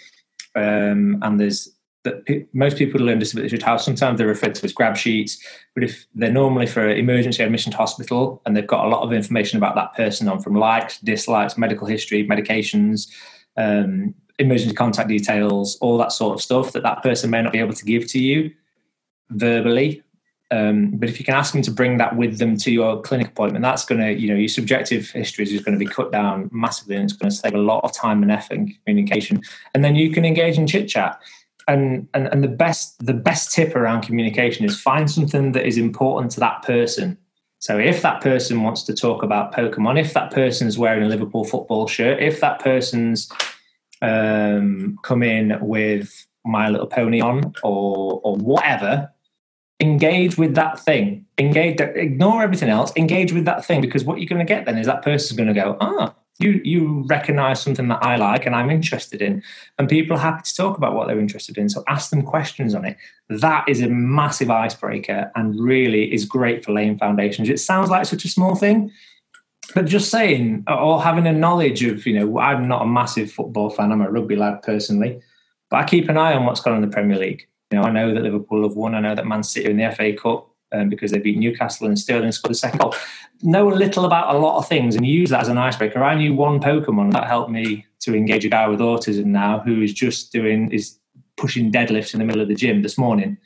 Um, 0.54 1.18
and 1.22 1.38
there's 1.38 1.77
that 2.08 2.46
most 2.52 2.76
people 2.76 2.98
who 2.98 3.06
learn 3.06 3.18
disability 3.18 3.50
should 3.50 3.62
have. 3.62 3.80
Sometimes 3.80 4.18
they're 4.18 4.26
referred 4.26 4.54
to 4.56 4.64
as 4.64 4.72
grab 4.72 4.96
sheets, 4.96 5.42
but 5.74 5.84
if 5.84 6.06
they're 6.14 6.32
normally 6.32 6.66
for 6.66 6.88
emergency 6.88 7.42
admission 7.42 7.72
to 7.72 7.78
hospital 7.78 8.42
and 8.44 8.56
they've 8.56 8.66
got 8.66 8.86
a 8.86 8.88
lot 8.88 9.02
of 9.02 9.12
information 9.12 9.56
about 9.56 9.74
that 9.74 9.94
person 9.94 10.28
on 10.28 10.40
from 10.40 10.54
likes, 10.54 10.98
dislikes, 11.00 11.58
medical 11.58 11.86
history, 11.86 12.26
medications, 12.26 13.08
um, 13.56 14.14
emergency 14.38 14.74
contact 14.74 15.08
details, 15.08 15.76
all 15.80 15.98
that 15.98 16.12
sort 16.12 16.34
of 16.34 16.42
stuff 16.42 16.72
that 16.72 16.82
that 16.82 17.02
person 17.02 17.30
may 17.30 17.42
not 17.42 17.52
be 17.52 17.58
able 17.58 17.74
to 17.74 17.84
give 17.84 18.06
to 18.08 18.18
you 18.18 18.50
verbally 19.30 20.02
um, 20.50 20.92
but 20.96 21.08
if 21.08 21.18
you 21.18 21.24
can 21.24 21.34
ask 21.34 21.52
them 21.52 21.62
to 21.62 21.70
bring 21.70 21.98
that 21.98 22.16
with 22.16 22.38
them 22.38 22.56
to 22.58 22.70
your 22.70 23.02
clinic 23.02 23.28
appointment, 23.28 23.62
that's 23.62 23.84
going 23.84 24.00
to, 24.00 24.18
you 24.18 24.28
know, 24.28 24.34
your 24.34 24.48
subjective 24.48 25.10
histories 25.10 25.52
is 25.52 25.62
going 25.62 25.78
to 25.78 25.84
be 25.84 25.90
cut 25.90 26.10
down 26.10 26.48
massively 26.52 26.96
and 26.96 27.04
it's 27.04 27.12
going 27.12 27.30
to 27.30 27.36
save 27.36 27.54
a 27.54 27.58
lot 27.58 27.84
of 27.84 27.92
time 27.92 28.22
and 28.22 28.32
effort 28.32 28.54
in 28.54 28.74
communication. 28.84 29.42
And 29.74 29.84
then 29.84 29.94
you 29.94 30.10
can 30.10 30.24
engage 30.24 30.56
in 30.56 30.66
chit 30.66 30.88
chat. 30.88 31.20
And, 31.68 32.08
and, 32.14 32.28
and 32.28 32.42
the 32.42 32.48
best 32.48 33.04
the 33.04 33.12
best 33.12 33.52
tip 33.52 33.76
around 33.76 34.00
communication 34.00 34.64
is 34.64 34.80
find 34.80 35.10
something 35.10 35.52
that 35.52 35.66
is 35.66 35.76
important 35.76 36.32
to 36.32 36.40
that 36.40 36.62
person. 36.62 37.18
So 37.60 37.78
if 37.78 38.02
that 38.02 38.22
person 38.22 38.62
wants 38.62 38.82
to 38.84 38.94
talk 38.94 39.22
about 39.22 39.52
Pokemon, 39.52 40.00
if 40.00 40.14
that 40.14 40.32
person's 40.32 40.78
wearing 40.78 41.02
a 41.02 41.08
Liverpool 41.08 41.44
football 41.44 41.86
shirt, 41.86 42.22
if 42.22 42.40
that 42.40 42.60
person's 42.60 43.30
um, 44.00 44.98
come 45.02 45.22
in 45.22 45.58
with 45.60 46.26
My 46.46 46.70
Little 46.70 46.86
Pony 46.86 47.20
on 47.20 47.52
or 47.62 48.20
or 48.24 48.36
whatever, 48.36 49.12
engage 49.80 50.36
with 50.36 50.54
that 50.54 50.80
thing 50.80 51.24
engage 51.38 51.80
ignore 51.80 52.42
everything 52.42 52.68
else 52.68 52.92
engage 52.96 53.32
with 53.32 53.44
that 53.44 53.64
thing 53.64 53.80
because 53.80 54.04
what 54.04 54.18
you're 54.18 54.28
going 54.28 54.44
to 54.44 54.44
get 54.44 54.64
then 54.66 54.76
is 54.76 54.86
that 54.86 55.02
person's 55.02 55.36
going 55.36 55.46
to 55.46 55.54
go 55.54 55.76
ah 55.80 56.12
you 56.38 56.60
you 56.64 57.04
recognize 57.08 57.60
something 57.60 57.88
that 57.88 58.02
i 58.02 58.16
like 58.16 58.46
and 58.46 58.54
i'm 58.54 58.70
interested 58.70 59.20
in 59.20 59.42
and 59.78 59.88
people 59.88 60.16
are 60.16 60.20
happy 60.20 60.42
to 60.44 60.54
talk 60.54 60.76
about 60.76 60.94
what 60.94 61.06
they're 61.06 61.18
interested 61.18 61.58
in 61.58 61.68
so 61.68 61.82
ask 61.88 62.10
them 62.10 62.22
questions 62.22 62.74
on 62.74 62.84
it 62.84 62.96
that 63.28 63.68
is 63.68 63.80
a 63.80 63.88
massive 63.88 64.50
icebreaker 64.50 65.30
and 65.34 65.58
really 65.58 66.12
is 66.12 66.24
great 66.24 66.64
for 66.64 66.72
laying 66.72 66.98
foundations 66.98 67.48
it 67.48 67.60
sounds 67.60 67.90
like 67.90 68.06
such 68.06 68.24
a 68.24 68.28
small 68.28 68.54
thing 68.54 68.90
but 69.74 69.84
just 69.84 70.10
saying 70.10 70.64
or 70.68 71.02
having 71.02 71.26
a 71.26 71.32
knowledge 71.32 71.82
of 71.82 72.06
you 72.06 72.18
know 72.18 72.38
i'm 72.38 72.68
not 72.68 72.82
a 72.82 72.86
massive 72.86 73.30
football 73.30 73.70
fan 73.70 73.92
i'm 73.92 74.00
a 74.00 74.10
rugby 74.10 74.36
lad 74.36 74.62
personally 74.62 75.20
but 75.70 75.78
i 75.78 75.84
keep 75.84 76.08
an 76.08 76.16
eye 76.16 76.34
on 76.34 76.46
what's 76.46 76.60
going 76.60 76.76
on 76.76 76.82
in 76.82 76.88
the 76.88 76.94
premier 76.94 77.18
league 77.18 77.46
you 77.70 77.78
know, 77.78 77.84
I 77.84 77.90
know 77.90 78.14
that 78.14 78.22
Liverpool 78.22 78.62
have 78.62 78.76
won. 78.76 78.94
I 78.94 79.00
know 79.00 79.14
that 79.14 79.26
Man 79.26 79.42
City 79.42 79.70
in 79.70 79.76
the 79.76 79.92
FA 79.94 80.14
Cup 80.14 80.47
um, 80.72 80.88
because 80.88 81.10
they 81.10 81.18
beat 81.18 81.38
Newcastle 81.38 81.86
and 81.86 81.98
Sterling 81.98 82.32
scored 82.32 82.50
the 82.50 82.58
second 82.58 82.80
goal. 82.80 82.94
Know 83.42 83.70
a 83.70 83.74
little 83.74 84.04
about 84.04 84.34
a 84.34 84.38
lot 84.38 84.58
of 84.58 84.68
things 84.68 84.96
and 84.96 85.06
use 85.06 85.30
that 85.30 85.40
as 85.40 85.48
an 85.48 85.58
icebreaker. 85.58 86.02
I 86.02 86.14
knew 86.14 86.34
one 86.34 86.60
Pokemon 86.60 87.12
that 87.12 87.26
helped 87.26 87.50
me 87.50 87.86
to 88.00 88.14
engage 88.14 88.44
a 88.44 88.48
guy 88.48 88.68
with 88.68 88.80
autism 88.80 89.26
now 89.26 89.60
who 89.60 89.82
is 89.82 89.92
just 89.92 90.32
doing 90.32 90.70
is 90.72 90.98
pushing 91.36 91.70
deadlifts 91.70 92.12
in 92.12 92.18
the 92.18 92.26
middle 92.26 92.42
of 92.42 92.48
the 92.48 92.54
gym 92.54 92.82
this 92.82 92.98
morning 92.98 93.38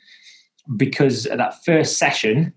because 0.77 1.25
at 1.27 1.37
that 1.37 1.63
first 1.63 1.97
session 1.97 2.53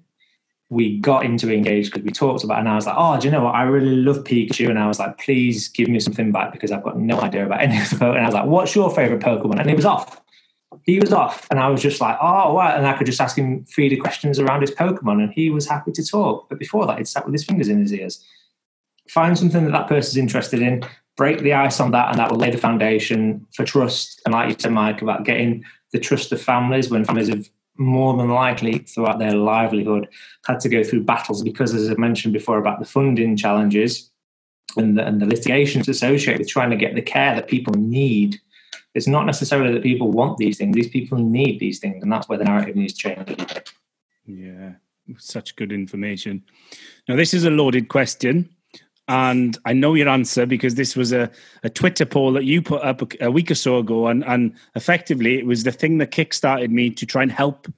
we 0.69 0.99
got 0.99 1.25
into 1.25 1.53
engage 1.53 1.87
because 1.87 2.03
we 2.03 2.11
talked 2.11 2.43
about 2.43 2.57
it 2.57 2.61
and 2.61 2.69
I 2.69 2.75
was 2.75 2.87
like, 2.87 2.97
oh, 2.99 3.21
do 3.21 3.29
you 3.29 3.31
know 3.31 3.45
what? 3.45 3.55
I 3.55 3.63
really 3.63 3.97
love 3.97 4.25
Pikachu. 4.25 4.69
And 4.69 4.81
I 4.81 4.89
was 4.89 4.99
like, 4.99 5.17
please 5.19 5.69
give 5.69 5.89
me 5.89 6.01
something 6.01 6.33
back 6.33 6.53
because 6.53 6.73
I've 6.73 6.83
got 6.83 6.99
no 6.99 7.21
idea 7.21 7.47
about 7.47 7.63
any 7.63 7.81
of 7.81 7.89
the 7.89 7.97
Pokemon. 7.97 8.17
And 8.17 8.25
I 8.25 8.27
was 8.27 8.35
like, 8.35 8.47
what's 8.47 8.75
your 8.75 8.91
favorite 8.91 9.23
Pokemon? 9.23 9.61
And 9.61 9.71
it 9.71 9.77
was 9.77 9.85
off 9.85 10.21
he 10.87 11.01
was 11.01 11.13
off, 11.13 11.49
and 11.51 11.59
I 11.59 11.69
was 11.69 11.83
just 11.83 12.01
like, 12.01 12.17
oh, 12.23 12.55
wow. 12.55 12.77
And 12.77 12.87
I 12.87 12.97
could 12.97 13.07
just 13.07 13.21
ask 13.21 13.37
him 13.37 13.65
three 13.65 13.95
questions 13.97 14.39
around 14.39 14.61
his 14.61 14.71
Pokemon, 14.71 15.23
and 15.23 15.33
he 15.33 15.51
was 15.51 15.69
happy 15.69 15.91
to 15.91 16.05
talk. 16.05 16.49
But 16.49 16.61
before 16.61 16.87
that, 16.87 16.99
he'd 16.99 17.09
sat 17.09 17.25
with 17.25 17.35
his 17.35 17.45
fingers 17.45 17.69
in 17.69 17.81
his 17.81 17.93
ears. 17.93 18.25
Find 19.09 19.37
something 19.37 19.65
that 19.65 19.73
that 19.73 19.89
person's 19.89 20.17
interested 20.17 20.63
in, 20.63 20.85
break 21.17 21.41
the 21.41 21.55
ice 21.55 21.81
on 21.81 21.91
that, 21.91 22.11
and 22.11 22.19
that 22.19 22.31
will 22.31 22.39
lay 22.39 22.51
the 22.51 22.59
foundation 22.59 23.45
for 23.53 23.65
trust. 23.65 24.23
And 24.25 24.33
like 24.33 24.49
you 24.49 24.57
said, 24.57 24.73
Mike, 24.73 25.03
about 25.03 25.25
getting 25.25 25.65
the 25.93 25.99
trust 25.99 26.31
of 26.31 26.41
families 26.41 26.89
when 26.89 27.05
families 27.05 27.29
have 27.29 27.49
more 27.79 28.17
than 28.17 28.31
likely 28.31 28.79
throughout 28.79 29.19
their 29.19 29.35
livelihood 29.35 30.09
had 30.47 30.61
to 30.61 30.69
go 30.69 30.85
through 30.85 31.03
battles 31.03 31.43
because, 31.43 31.75
as 31.75 31.91
I 31.91 31.95
mentioned 31.95 32.33
before, 32.33 32.59
about 32.59 32.79
the 32.79 32.87
funding 32.87 33.37
challenges 33.37 34.11
and 34.77 34.97
the, 34.97 35.05
and 35.05 35.21
the 35.21 35.27
litigations 35.27 35.89
associated 35.89 36.39
with 36.39 36.49
trying 36.49 36.71
to 36.71 36.77
get 36.77 36.95
the 36.95 37.03
care 37.03 37.35
that 37.35 37.49
people 37.49 37.75
need 37.75 38.41
it's 38.97 39.07
not 39.07 39.27
necessarily 39.27 39.75
that 39.75 39.83
people 39.83 40.11
want 40.11 40.39
these 40.39 40.57
things; 40.57 40.75
these 40.75 40.89
people 40.89 41.19
need 41.19 41.61
these 41.61 41.79
things, 41.79 42.03
and 42.03 42.11
that's 42.11 42.29
where 42.29 42.39
the 42.39 42.45
narrative 42.45 42.77
needs 42.77 42.95
to 42.95 43.15
change. 43.15 43.65
Yeah, 44.25 44.73
such 45.19 45.55
good 45.55 45.71
information. 45.71 46.43
Now, 47.07 47.17
this 47.17 47.35
is 47.35 47.45
a 47.45 47.51
loaded 47.51 47.89
question, 47.89 48.49
and 49.07 49.57
I 49.67 49.75
know 49.75 49.93
your 49.95 50.09
answer 50.09 50.47
because 50.47 50.77
this 50.77 50.97
was 50.97 51.13
a, 51.13 51.31
a 51.63 51.69
Twitter 51.69 52.07
poll 52.07 52.33
that 52.33 52.45
you 52.45 52.63
put 52.63 52.83
up 52.83 53.03
a, 53.03 53.27
a 53.27 53.31
week 53.31 53.51
or 53.51 53.55
so 53.55 53.77
ago, 53.77 54.07
and 54.07 54.25
and 54.25 54.55
effectively 54.75 55.39
it 55.39 55.47
was 55.47 55.65
the 55.65 55.73
thing 55.73 55.99
that 55.99 56.11
kickstarted 56.11 56.71
me 56.71 56.89
to 56.91 57.05
try 57.05 57.23
and 57.23 57.31
help 57.31 57.69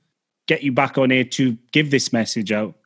get 0.47 0.63
you 0.63 0.71
back 0.71 0.97
on 0.97 1.11
air 1.11 1.25
to 1.25 1.59
give 1.73 1.91
this 1.91 2.13
message 2.13 2.53
out. 2.53 2.77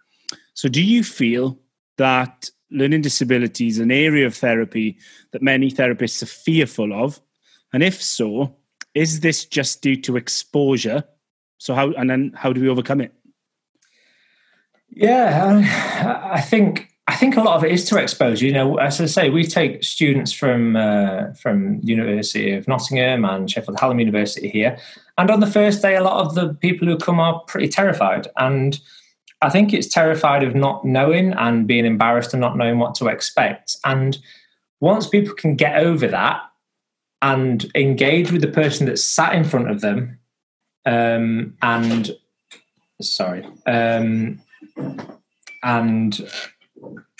So, 0.54 0.70
do 0.70 0.82
you 0.82 1.04
feel 1.04 1.58
that 1.98 2.48
learning 2.70 3.02
disability 3.02 3.66
is 3.66 3.78
an 3.78 3.90
area 3.90 4.26
of 4.26 4.34
therapy 4.34 4.96
that 5.32 5.42
many 5.42 5.70
therapists 5.70 6.22
are 6.22 6.26
fearful 6.26 6.94
of? 6.94 7.20
And 7.72 7.82
if 7.82 8.02
so, 8.02 8.56
is 8.94 9.20
this 9.20 9.44
just 9.44 9.82
due 9.82 9.96
to 10.02 10.16
exposure? 10.16 11.04
So 11.58 11.74
how 11.74 11.92
and 11.92 12.10
then 12.10 12.32
how 12.34 12.52
do 12.52 12.60
we 12.60 12.68
overcome 12.68 13.00
it? 13.00 13.12
Yeah, 14.90 16.28
I 16.30 16.40
think 16.40 16.88
I 17.08 17.16
think 17.16 17.36
a 17.36 17.42
lot 17.42 17.56
of 17.56 17.64
it 17.64 17.72
is 17.72 17.84
to 17.86 17.96
exposure. 17.96 18.46
You 18.46 18.52
know, 18.52 18.76
as 18.76 19.00
I 19.00 19.06
say, 19.06 19.30
we 19.30 19.44
take 19.44 19.82
students 19.82 20.32
from 20.32 20.76
uh, 20.76 21.32
from 21.32 21.80
University 21.82 22.52
of 22.52 22.68
Nottingham 22.68 23.24
and 23.24 23.50
Sheffield 23.50 23.80
Hallam 23.80 24.00
University 24.00 24.48
here, 24.48 24.78
and 25.16 25.30
on 25.30 25.40
the 25.40 25.46
first 25.46 25.82
day, 25.82 25.96
a 25.96 26.02
lot 26.02 26.24
of 26.24 26.34
the 26.34 26.54
people 26.54 26.86
who 26.86 26.96
come 26.96 27.18
are 27.18 27.40
pretty 27.46 27.68
terrified, 27.68 28.28
and 28.36 28.78
I 29.40 29.50
think 29.50 29.72
it's 29.72 29.88
terrified 29.88 30.42
of 30.44 30.54
not 30.54 30.84
knowing 30.84 31.32
and 31.32 31.66
being 31.66 31.84
embarrassed 31.84 32.32
and 32.34 32.40
not 32.40 32.56
knowing 32.56 32.78
what 32.78 32.94
to 32.96 33.08
expect. 33.08 33.76
And 33.84 34.18
once 34.80 35.08
people 35.08 35.34
can 35.34 35.56
get 35.56 35.78
over 35.78 36.06
that, 36.06 36.42
and 37.22 37.70
engage 37.74 38.32
with 38.32 38.42
the 38.42 38.48
person 38.48 38.86
that's 38.86 39.04
sat 39.04 39.34
in 39.34 39.44
front 39.44 39.70
of 39.70 39.80
them 39.80 40.18
um, 40.84 41.56
and 41.62 42.10
sorry 43.00 43.46
um, 43.66 44.40
and 45.62 46.28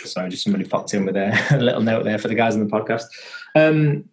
sorry 0.04 0.28
just 0.28 0.44
somebody 0.44 0.64
popped 0.64 0.92
in 0.92 1.06
with 1.06 1.16
a, 1.16 1.32
a, 1.56 1.58
little 1.58 1.80
note 1.80 2.04
there 2.04 2.18
for 2.18 2.28
the 2.28 2.34
guys 2.34 2.54
on 2.54 2.66
the 2.66 2.70
podcast. 2.70 3.04
Um, 3.54 4.08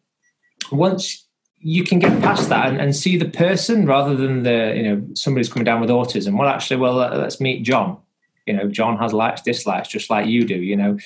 once 0.71 1.25
you 1.59 1.83
can 1.83 1.99
get 1.99 2.21
past 2.21 2.49
that 2.49 2.67
and, 2.67 2.79
and, 2.79 2.95
see 2.95 3.17
the 3.17 3.27
person 3.27 3.85
rather 3.85 4.15
than 4.15 4.43
the 4.43 4.73
you 4.75 4.83
know 4.83 5.05
somebody's 5.13 5.51
coming 5.51 5.65
down 5.65 5.81
with 5.81 5.89
autism 5.89 6.37
well 6.37 6.47
actually 6.47 6.77
well 6.77 6.93
let's 6.93 7.41
meet 7.41 7.63
john. 7.63 7.97
You 8.45 8.53
know 8.53 8.67
john 8.67 8.97
has 8.97 9.13
likes 9.13 9.41
dislikes 9.41 9.89
just 9.89 10.09
like 10.09 10.27
you 10.27 10.45
do 10.45 10.55
you 10.55 10.77
know 10.77 10.97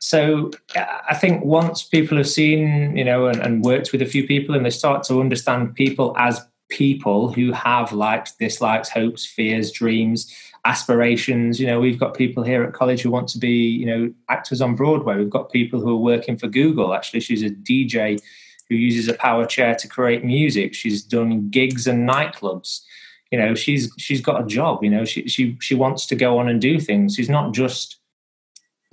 so 0.00 0.50
uh, 0.74 0.84
I 1.08 1.14
think 1.14 1.44
once 1.44 1.82
people 1.82 2.16
have 2.16 2.28
seen, 2.28 2.96
you 2.96 3.04
know, 3.04 3.26
and, 3.26 3.40
and, 3.40 3.64
worked 3.64 3.92
with 3.92 4.02
a 4.02 4.06
few 4.06 4.26
people 4.26 4.54
and 4.54 4.64
they 4.64 4.70
start 4.70 5.02
to 5.04 5.20
understand 5.20 5.74
people 5.74 6.14
as 6.16 6.44
people 6.68 7.32
who 7.32 7.52
have 7.52 7.92
likes, 7.92 8.32
dislikes, 8.32 8.88
hopes, 8.88 9.24
fears, 9.24 9.70
dreams, 9.70 10.32
aspirations. 10.64 11.60
You 11.60 11.66
know, 11.66 11.80
we've 11.80 11.98
got 11.98 12.14
people 12.14 12.42
here 12.42 12.64
at 12.64 12.72
college 12.72 13.02
who 13.02 13.10
want 13.10 13.28
to 13.28 13.38
be, 13.38 13.68
you 13.68 13.86
know, 13.86 14.12
actors 14.28 14.60
on 14.60 14.74
Broadway. 14.74 15.16
We've 15.16 15.30
got 15.30 15.52
people 15.52 15.80
who 15.80 15.90
are 15.90 15.96
working 15.96 16.36
for 16.36 16.48
Google. 16.48 16.94
Actually, 16.94 17.20
she's 17.20 17.42
a 17.42 17.50
DJ 17.50 18.20
who 18.68 18.74
uses 18.74 19.08
a 19.08 19.14
power 19.14 19.46
chair 19.46 19.74
to 19.76 19.88
create 19.88 20.24
music. 20.24 20.74
She's 20.74 21.02
done 21.02 21.48
gigs 21.50 21.86
and 21.86 22.08
nightclubs. 22.08 22.82
you 23.30 23.38
know 23.38 23.54
she's 23.54 23.92
she's 23.98 24.20
got 24.20 24.40
a 24.40 24.46
job 24.46 24.84
you 24.84 24.90
know 24.90 25.04
she 25.04 25.26
she 25.28 25.56
she 25.60 25.74
wants 25.74 26.06
to 26.06 26.14
go 26.14 26.38
on 26.38 26.48
and 26.48 26.60
do 26.60 26.78
things 26.78 27.16
she's 27.16 27.28
not 27.28 27.52
just 27.52 27.96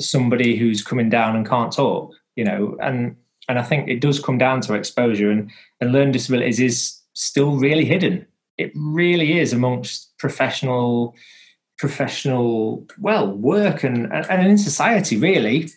somebody 0.04 0.56
who's 0.56 0.84
coming 0.84 1.10
down 1.10 1.36
and 1.36 1.48
can't 1.48 1.72
talk 1.72 2.12
you 2.36 2.44
know 2.44 2.78
and 2.82 3.16
and 3.48 3.60
i 3.60 3.64
think 3.64 3.88
it 3.88 4.00
does 4.00 4.20
come 4.20 4.38
down 4.38 4.62
to 4.62 4.74
exposure 4.74 5.30
and 5.32 5.52
and 5.80 5.92
learning 5.92 6.12
disabilities 6.12 6.60
is 6.60 7.04
still 7.14 7.58
really 7.58 7.86
hidden. 7.86 8.26
It 8.58 8.72
really 8.76 9.40
is 9.40 9.54
amongst 9.54 10.18
professional 10.18 11.16
professional 11.78 12.86
well 13.00 13.32
work 13.32 13.84
and 13.84 14.12
and 14.14 14.48
in 14.48 14.58
society 14.58 15.18
really. 15.18 15.70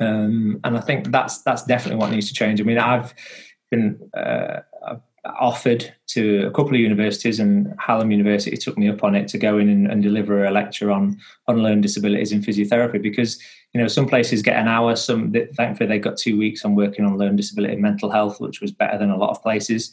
Um, 0.00 0.58
and 0.64 0.76
i 0.76 0.80
think 0.80 1.10
that's 1.10 1.42
that's 1.42 1.64
definitely 1.64 1.98
what 1.98 2.10
needs 2.10 2.28
to 2.28 2.34
change. 2.34 2.60
I 2.60 2.64
mean 2.64 2.78
i've 2.78 3.14
been 3.70 3.98
uh, 4.16 4.60
offered 5.24 5.94
to 6.08 6.46
a 6.46 6.50
couple 6.50 6.74
of 6.74 6.80
universities, 6.80 7.38
and 7.38 7.74
Hallam 7.78 8.10
University 8.10 8.56
took 8.56 8.76
me 8.76 8.88
up 8.88 9.04
on 9.04 9.14
it 9.14 9.28
to 9.28 9.38
go 9.38 9.58
in 9.58 9.68
and, 9.68 9.90
and, 9.90 10.02
deliver 10.02 10.44
a 10.44 10.50
lecture 10.50 10.90
on 10.90 11.18
on 11.46 11.62
learning 11.62 11.80
disabilities 11.80 12.32
in 12.32 12.42
physiotherapy. 12.42 13.00
Because 13.00 13.40
you 13.72 13.80
know 13.80 13.88
some 13.88 14.06
places 14.06 14.42
get 14.42 14.56
an 14.56 14.68
hour, 14.68 14.96
some 14.96 15.30
that 15.32 15.54
thankfully 15.54 15.88
they 15.88 15.98
got 15.98 16.16
two 16.16 16.36
weeks 16.36 16.64
on 16.64 16.74
working 16.74 17.04
on 17.04 17.18
learning 17.18 17.36
disability 17.36 17.74
and 17.74 17.82
mental 17.82 18.10
health, 18.10 18.40
which 18.40 18.60
was 18.60 18.72
better 18.72 18.98
than 18.98 19.10
a 19.10 19.16
lot 19.16 19.30
of 19.30 19.42
places. 19.42 19.92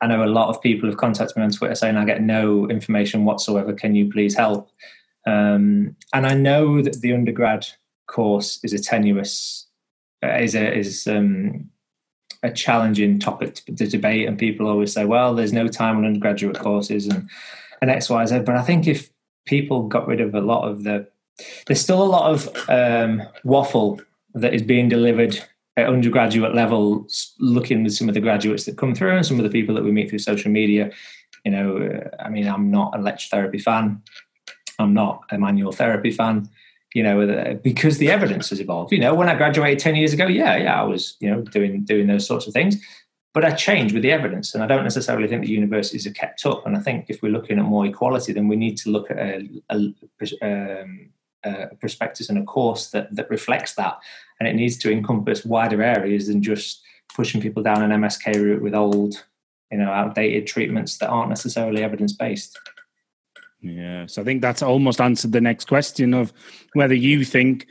I 0.00 0.08
know 0.08 0.24
a 0.24 0.26
lot 0.26 0.48
of 0.48 0.60
people 0.60 0.88
have 0.88 0.98
contacted 0.98 1.36
me 1.36 1.44
on 1.44 1.50
Twitter 1.50 1.74
saying 1.74 1.96
I 1.96 2.04
get 2.04 2.20
no 2.20 2.68
information 2.68 3.24
whatsoever. 3.24 3.72
Can 3.72 3.94
you 3.94 4.10
please 4.10 4.34
help? 4.34 4.70
Um, 5.26 5.96
and 6.12 6.26
I 6.26 6.34
know 6.34 6.82
that 6.82 7.00
the 7.00 7.12
undergrad 7.12 7.66
course 8.06 8.60
is 8.62 8.72
a 8.72 8.78
tenuous, 8.78 9.66
uh, 10.22 10.36
is 10.36 10.54
a 10.54 10.72
is 10.72 11.06
um, 11.06 11.70
a 12.42 12.50
challenging 12.50 13.18
topic 13.18 13.54
to, 13.54 13.74
to, 13.74 13.86
debate, 13.86 14.28
and 14.28 14.38
people 14.38 14.68
always 14.68 14.92
say, 14.92 15.04
"Well, 15.04 15.34
there's 15.34 15.52
no 15.52 15.68
time 15.68 15.96
on 15.96 16.04
undergraduate 16.04 16.58
courses 16.58 17.06
and 17.06 17.28
and 17.80 17.90
X, 17.90 18.08
Y, 18.10 18.26
Z." 18.26 18.40
But 18.40 18.56
I 18.56 18.62
think 18.62 18.86
if 18.86 19.10
people 19.46 19.88
got 19.88 20.06
rid 20.06 20.20
of 20.20 20.34
a 20.34 20.40
lot 20.40 20.68
of 20.68 20.84
the, 20.84 21.08
there's 21.66 21.80
still 21.80 22.02
a 22.02 22.04
lot 22.04 22.32
of 22.32 22.68
um, 22.68 23.22
waffle 23.44 24.00
that 24.34 24.54
is 24.54 24.62
being 24.62 24.88
delivered 24.88 25.38
at 25.76 25.88
undergraduate 25.88 26.54
level. 26.54 27.06
Looking 27.38 27.84
with 27.84 27.94
some 27.94 28.08
of 28.08 28.14
the 28.14 28.20
graduates 28.20 28.64
that 28.64 28.78
come 28.78 28.94
through 28.94 29.16
and 29.16 29.26
some 29.26 29.38
of 29.38 29.44
the 29.44 29.50
people 29.50 29.74
that 29.74 29.84
we 29.84 29.92
meet 29.92 30.10
through 30.10 30.20
social 30.20 30.50
media, 30.50 30.90
you 31.44 31.50
know, 31.50 31.78
uh, 31.78 32.22
I 32.22 32.28
mean, 32.28 32.46
I'm 32.46 32.70
not 32.70 32.96
a 32.96 33.00
lecture 33.00 33.28
therapy 33.30 33.58
fan. 33.58 34.02
I'm 34.78 34.92
not 34.92 35.24
a 35.30 35.38
manual 35.38 35.72
therapy 35.72 36.10
fan 36.10 36.50
you 36.96 37.02
know, 37.02 37.58
because 37.62 37.98
the 37.98 38.10
evidence 38.10 38.48
has 38.48 38.58
evolved. 38.58 38.90
You 38.90 38.98
know, 38.98 39.14
when 39.14 39.28
I 39.28 39.34
graduated 39.34 39.78
10 39.80 39.96
years 39.96 40.14
ago, 40.14 40.26
yeah, 40.26 40.56
yeah, 40.56 40.80
I 40.80 40.84
was, 40.84 41.18
you 41.20 41.30
know, 41.30 41.42
doing 41.42 41.84
doing 41.84 42.06
those 42.06 42.26
sorts 42.26 42.46
of 42.46 42.54
things. 42.54 42.82
But 43.34 43.44
I 43.44 43.50
changed 43.50 43.92
with 43.92 44.02
the 44.02 44.12
evidence, 44.12 44.54
and 44.54 44.64
I 44.64 44.66
don't 44.66 44.82
necessarily 44.82 45.28
think 45.28 45.42
the 45.42 45.50
universities 45.50 46.06
are 46.06 46.12
kept 46.12 46.46
up. 46.46 46.64
And 46.64 46.74
I 46.74 46.80
think 46.80 47.10
if 47.10 47.20
we're 47.20 47.32
looking 47.32 47.58
at 47.58 47.66
more 47.66 47.84
equality, 47.84 48.32
then 48.32 48.48
we 48.48 48.56
need 48.56 48.78
to 48.78 48.88
look 48.88 49.10
at 49.10 49.18
a, 49.18 49.46
a, 49.68 50.80
um, 50.80 51.10
a 51.44 51.76
prospectus 51.78 52.30
and 52.30 52.38
a 52.38 52.44
course 52.44 52.88
that 52.92 53.14
that 53.14 53.28
reflects 53.28 53.74
that, 53.74 53.98
and 54.40 54.48
it 54.48 54.54
needs 54.54 54.78
to 54.78 54.90
encompass 54.90 55.44
wider 55.44 55.82
areas 55.82 56.28
than 56.28 56.42
just 56.42 56.82
pushing 57.14 57.42
people 57.42 57.62
down 57.62 57.82
an 57.82 58.00
MSK 58.00 58.36
route 58.36 58.62
with 58.62 58.74
old, 58.74 59.22
you 59.70 59.76
know, 59.76 59.90
outdated 59.90 60.46
treatments 60.46 60.96
that 60.96 61.10
aren't 61.10 61.28
necessarily 61.28 61.82
evidence 61.82 62.14
based. 62.14 62.58
Yeah, 63.68 64.06
so 64.06 64.22
I 64.22 64.24
think 64.24 64.42
that's 64.42 64.62
almost 64.62 65.00
answered 65.00 65.32
the 65.32 65.40
next 65.40 65.66
question 65.66 66.14
of 66.14 66.32
whether 66.74 66.94
you 66.94 67.24
think 67.24 67.66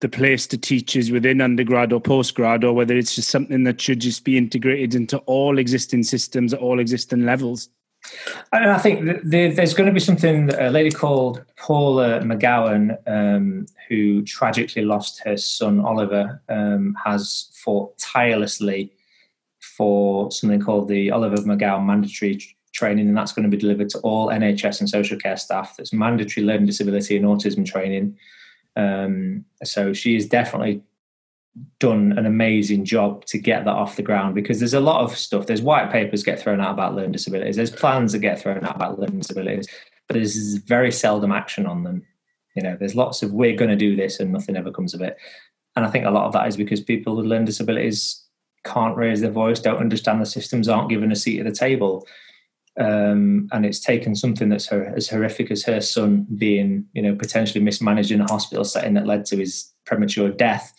the 0.00 0.08
place 0.08 0.46
to 0.48 0.58
teach 0.58 0.94
is 0.94 1.10
within 1.10 1.40
undergrad 1.40 1.92
or 1.92 2.00
postgrad, 2.00 2.64
or 2.64 2.72
whether 2.72 2.96
it's 2.96 3.14
just 3.14 3.30
something 3.30 3.64
that 3.64 3.80
should 3.80 4.00
just 4.00 4.24
be 4.24 4.36
integrated 4.36 4.94
into 4.94 5.18
all 5.20 5.58
existing 5.58 6.02
systems 6.02 6.52
at 6.52 6.60
all 6.60 6.80
existing 6.80 7.24
levels. 7.24 7.70
And 8.52 8.70
I 8.70 8.78
think 8.78 9.22
there's 9.24 9.74
going 9.74 9.88
to 9.88 9.92
be 9.92 10.00
something. 10.00 10.52
A 10.54 10.70
lady 10.70 10.90
called 10.90 11.44
Paula 11.56 12.20
McGowan, 12.20 12.96
um, 13.06 13.66
who 13.88 14.22
tragically 14.22 14.82
lost 14.82 15.22
her 15.24 15.36
son 15.36 15.80
Oliver, 15.80 16.40
um, 16.48 16.96
has 17.04 17.50
fought 17.54 17.98
tirelessly 17.98 18.92
for 19.60 20.30
something 20.30 20.60
called 20.60 20.88
the 20.88 21.10
Oliver 21.10 21.36
McGowan 21.36 21.84
Mandatory 21.84 22.55
training, 22.76 23.08
and 23.08 23.16
that's 23.16 23.32
going 23.32 23.48
to 23.48 23.54
be 23.54 23.60
delivered 23.60 23.88
to 23.90 23.98
all 24.00 24.28
NHS 24.28 24.80
and 24.80 24.88
social 24.88 25.18
care 25.18 25.36
staff. 25.36 25.76
That's 25.76 25.92
mandatory 25.92 26.44
learning 26.46 26.66
disability 26.66 27.16
and 27.16 27.26
autism 27.26 27.66
training. 27.66 28.16
Um, 28.76 29.44
so 29.64 29.92
she 29.92 30.14
has 30.14 30.26
definitely 30.26 30.82
done 31.78 32.12
an 32.18 32.26
amazing 32.26 32.84
job 32.84 33.24
to 33.24 33.38
get 33.38 33.64
that 33.64 33.74
off 33.74 33.96
the 33.96 34.02
ground 34.02 34.34
because 34.34 34.58
there's 34.58 34.74
a 34.74 34.80
lot 34.80 35.00
of 35.02 35.16
stuff. 35.16 35.46
There's 35.46 35.62
white 35.62 35.90
papers 35.90 36.22
get 36.22 36.38
thrown 36.38 36.60
out 36.60 36.72
about 36.72 36.94
learning 36.94 37.12
disabilities. 37.12 37.56
There's 37.56 37.70
plans 37.70 38.12
that 38.12 38.18
get 38.18 38.40
thrown 38.40 38.64
out 38.64 38.76
about 38.76 38.98
learning 38.98 39.20
disabilities, 39.20 39.66
but 40.06 40.14
there's 40.14 40.56
very 40.56 40.92
seldom 40.92 41.32
action 41.32 41.66
on 41.66 41.82
them. 41.82 42.04
You 42.54 42.62
know, 42.62 42.76
there's 42.78 42.94
lots 42.94 43.22
of 43.22 43.32
we're 43.32 43.56
going 43.56 43.70
to 43.70 43.76
do 43.76 43.96
this 43.96 44.20
and 44.20 44.32
nothing 44.32 44.56
ever 44.56 44.70
comes 44.70 44.92
of 44.92 45.00
it. 45.00 45.16
And 45.76 45.84
I 45.84 45.90
think 45.90 46.04
a 46.04 46.10
lot 46.10 46.26
of 46.26 46.32
that 46.34 46.46
is 46.46 46.56
because 46.56 46.80
people 46.80 47.16
with 47.16 47.26
learning 47.26 47.46
disabilities 47.46 48.22
can't 48.64 48.96
raise 48.96 49.20
their 49.20 49.30
voice, 49.30 49.60
don't 49.60 49.78
understand 49.78 50.20
the 50.20 50.26
systems, 50.26 50.68
aren't 50.68 50.90
given 50.90 51.12
a 51.12 51.16
seat 51.16 51.38
at 51.38 51.46
the 51.46 51.52
table 51.52 52.06
um, 52.78 53.48
and 53.52 53.64
it's 53.64 53.80
taken 53.80 54.14
something 54.14 54.48
that's 54.48 54.66
her, 54.66 54.92
as 54.96 55.08
horrific 55.08 55.50
as 55.50 55.64
her 55.64 55.80
son 55.80 56.26
being, 56.36 56.86
you 56.92 57.02
know, 57.02 57.14
potentially 57.14 57.64
mismanaged 57.64 58.10
in 58.10 58.20
a 58.20 58.30
hospital 58.30 58.64
setting 58.64 58.94
that 58.94 59.06
led 59.06 59.24
to 59.26 59.36
his 59.36 59.72
premature 59.84 60.30
death, 60.30 60.74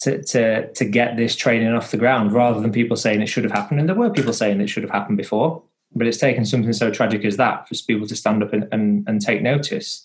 to 0.00 0.22
to 0.24 0.72
to 0.72 0.84
get 0.84 1.16
this 1.16 1.36
training 1.36 1.72
off 1.72 1.90
the 1.90 1.96
ground, 1.96 2.32
rather 2.32 2.60
than 2.60 2.72
people 2.72 2.96
saying 2.96 3.20
it 3.20 3.28
should 3.28 3.44
have 3.44 3.52
happened. 3.52 3.80
And 3.80 3.88
there 3.88 3.96
were 3.96 4.10
people 4.10 4.32
saying 4.32 4.60
it 4.60 4.68
should 4.68 4.82
have 4.82 4.92
happened 4.92 5.18
before, 5.18 5.62
but 5.94 6.06
it's 6.06 6.18
taken 6.18 6.46
something 6.46 6.72
so 6.72 6.90
tragic 6.90 7.24
as 7.24 7.36
that 7.36 7.68
for 7.68 7.74
people 7.86 8.06
to 8.06 8.16
stand 8.16 8.42
up 8.42 8.52
and, 8.52 8.66
and, 8.72 9.06
and 9.06 9.20
take 9.20 9.42
notice. 9.42 10.04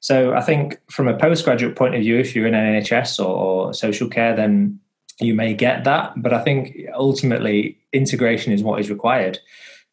So 0.00 0.32
I 0.32 0.40
think 0.40 0.80
from 0.90 1.08
a 1.08 1.16
postgraduate 1.16 1.76
point 1.76 1.94
of 1.94 2.00
view, 2.00 2.18
if 2.18 2.34
you're 2.34 2.46
in 2.46 2.54
NHS 2.54 3.22
or, 3.22 3.28
or 3.28 3.74
social 3.74 4.08
care, 4.08 4.34
then 4.34 4.80
you 5.20 5.34
may 5.34 5.52
get 5.52 5.84
that. 5.84 6.14
But 6.16 6.32
I 6.32 6.42
think 6.42 6.74
ultimately 6.94 7.78
integration 7.92 8.52
is 8.54 8.62
what 8.62 8.80
is 8.80 8.88
required 8.88 9.38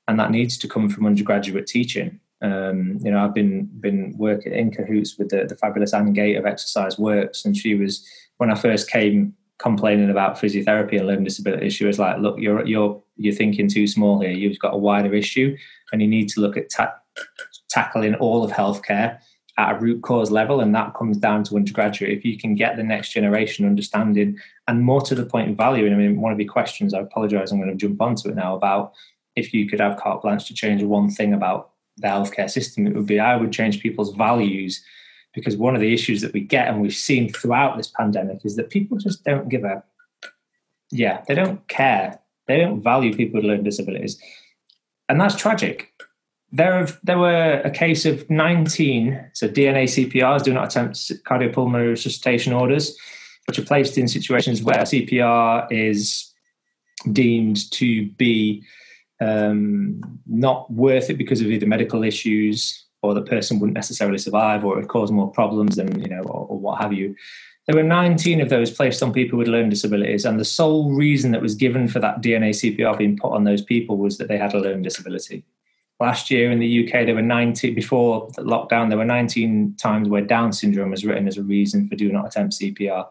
and 0.08 0.20
that 0.20 0.32
needs 0.32 0.58
to 0.58 0.68
come 0.68 0.90
from 0.90 1.06
undergraduate 1.06 1.68
teaching. 1.68 2.20
Um, 2.42 3.00
you 3.02 3.12
know, 3.12 3.24
I've 3.24 3.34
been 3.34 3.66
been 3.80 4.14
working 4.18 4.54
in 4.54 4.72
cahoots 4.72 5.18
with 5.18 5.30
the, 5.30 5.46
the 5.46 5.56
fabulous 5.56 5.94
Anne 5.94 6.14
Gate 6.14 6.38
of 6.38 6.46
Exercise 6.46 6.98
Works, 6.98 7.46
and 7.46 7.58
she 7.58 7.76
was 7.76 8.08
when 8.38 8.52
I 8.52 8.56
first 8.56 8.90
came 8.90 9.34
complaining 9.58 10.12
about 10.12 10.38
physiotherapy 10.38 11.00
and 11.00 11.08
learning 11.08 11.24
disabilities. 11.24 11.74
She 11.74 11.86
was 11.86 11.98
like, 11.98 12.20
"Look, 12.20 12.40
you're 12.40 12.66
you're 12.66 13.02
you're 13.16 13.34
thinking 13.34 13.68
too 13.68 13.88
small 13.88 14.22
here. 14.22 14.32
You've 14.32 14.60
got 14.60 14.76
a 14.76 14.78
wider 14.78 15.14
issue, 15.16 15.58
and 15.92 16.02
you 16.02 16.08
need 16.08 16.30
to 16.30 16.42
look 16.42 16.58
at 16.58 16.70
ta- 16.70 16.96
tackling 17.70 18.16
all 18.16 18.44
of 18.44 18.52
healthcare 18.52 19.20
at 19.58 19.76
a 19.76 19.80
root 19.80 20.04
cause 20.04 20.30
level, 20.30 20.60
and 20.60 20.76
that 20.76 20.94
comes 20.94 21.18
down 21.18 21.44
to 21.46 21.56
undergraduate. 21.56 22.16
If 22.16 22.24
you 22.24 22.38
can 22.38 22.54
get 22.54 22.78
the 22.78 22.84
next 22.84 23.12
generation 23.12 23.66
understanding 23.66 24.38
and 24.68 24.84
more 24.84 25.02
to 25.02 25.16
the 25.16 25.26
point, 25.26 25.58
valuing. 25.58 25.94
I 25.94 25.96
mean, 25.96 26.22
one 26.22 26.32
of 26.32 26.40
your 26.40 26.52
questions, 26.52 26.94
I 26.94 27.00
apologise, 27.00 27.52
I'm 27.52 27.60
going 27.60 27.76
to 27.76 27.76
jump 27.76 28.00
onto 28.00 28.30
it 28.30 28.36
now 28.36 28.56
about 28.56 28.94
if 29.38 29.54
you 29.54 29.70
could 29.70 29.80
have 29.80 29.98
carte 29.98 30.24
blanche 30.24 30.48
to 30.48 30.54
change 30.54 30.84
one 30.84 31.10
thing 31.10 31.34
about 31.34 31.70
the 31.98 32.08
healthcare 32.08 32.50
system, 32.50 32.88
it 32.88 32.96
would 32.96 33.06
be 33.06 33.20
I 33.20 33.38
would 33.38 33.54
change 33.54 33.80
people's 33.82 34.16
values 34.16 34.84
because 35.34 35.56
one 35.56 35.76
of 35.76 35.82
the 35.82 35.94
issues 35.94 36.22
that 36.22 36.34
we 36.34 36.42
get 36.42 36.68
and 36.68 36.82
we've 36.82 36.94
seen 36.94 37.32
throughout 37.32 37.78
this 37.78 37.88
pandemic 37.88 38.40
is 38.44 38.56
that 38.56 38.72
people 38.72 38.98
just 38.98 39.24
don't 39.24 39.48
give 39.48 39.64
a 39.64 39.84
yeah, 40.92 41.24
they 41.28 41.36
don't 41.36 41.68
care. 41.68 42.20
They 42.48 42.58
don't 42.60 42.82
value 42.82 43.14
people 43.16 43.40
with 43.40 43.46
learning 43.46 43.66
disabilities. 43.66 44.18
And 45.10 45.20
that's 45.20 45.36
tragic. 45.36 45.94
There, 46.52 46.78
have, 46.80 46.98
there 47.04 47.20
were 47.20 47.62
a 47.66 47.70
case 47.70 48.06
of 48.06 48.30
19, 48.30 49.32
so 49.34 49.50
DNA 49.50 49.84
CPRs, 49.84 50.44
do 50.44 50.54
not 50.54 50.68
attempt 50.68 50.96
cardiopulmonary 51.26 51.90
resuscitation 51.90 52.54
orders, 52.54 52.98
which 53.48 53.60
are 53.60 53.66
placed 53.66 53.98
in 53.98 54.08
situations 54.08 54.64
where 54.64 54.78
CPR 54.78 55.68
is 55.70 56.32
deemed 57.12 57.70
to 57.72 58.08
be 58.12 58.64
um, 59.20 60.02
not 60.28 60.72
worth 60.72 61.10
it 61.10 61.18
because 61.18 61.42
of 61.42 61.48
either 61.48 61.66
medical 61.66 62.04
issues 62.04 62.86
or 63.02 63.14
the 63.14 63.22
person 63.22 63.60
wouldn't 63.60 63.76
necessarily 63.76 64.18
survive 64.18 64.66
or 64.66 64.74
it 64.74 64.82
would 64.82 64.90
cause 64.90 65.12
more 65.12 65.32
problems 65.32 65.76
than 65.76 66.00
you 66.00 66.10
know 66.10 66.22
or, 66.24 66.48
or, 66.48 66.60
what 66.60 66.82
have 66.82 66.94
you. 66.94 67.16
There 67.66 67.76
were 67.76 67.84
19 67.88 68.40
of 68.42 68.50
those 68.50 68.72
placed 68.72 69.04
on 69.04 69.12
people 69.12 69.38
with 69.38 69.48
learning 69.48 69.72
disabilities 69.72 70.26
and 70.26 70.40
the 70.40 70.46
sole 70.46 70.94
reason 70.94 71.32
that 71.32 71.42
was 71.42 71.56
given 71.56 71.88
for 71.90 72.00
that 72.00 72.22
dna 72.22 72.52
cpr 72.52 72.98
being 72.98 73.18
put 73.18 73.34
on 73.34 73.44
those 73.44 73.62
people 73.62 73.98
was 73.98 74.18
that 74.18 74.30
they 74.30 74.38
had 74.38 74.54
a 74.54 74.60
learning 74.60 74.84
disability. 74.84 75.44
Last 76.00 76.32
year 76.32 76.52
in 76.52 76.60
the 76.60 76.86
uk 76.86 76.92
there 76.92 77.16
were 77.16 77.22
19 77.22 77.76
before 77.76 78.30
the 78.36 78.44
lockdown 78.44 78.90
there 78.90 78.98
were 78.98 79.06
19 79.06 79.76
times 79.78 80.08
where 80.08 80.22
down 80.22 80.54
syndrome 80.54 80.92
was 80.92 81.06
written 81.06 81.28
as 81.28 81.38
a 81.38 81.44
reason 81.44 81.90
for 81.90 81.96
do 81.96 82.12
not 82.12 82.28
attempt 82.28 82.54
cpr 82.54 83.06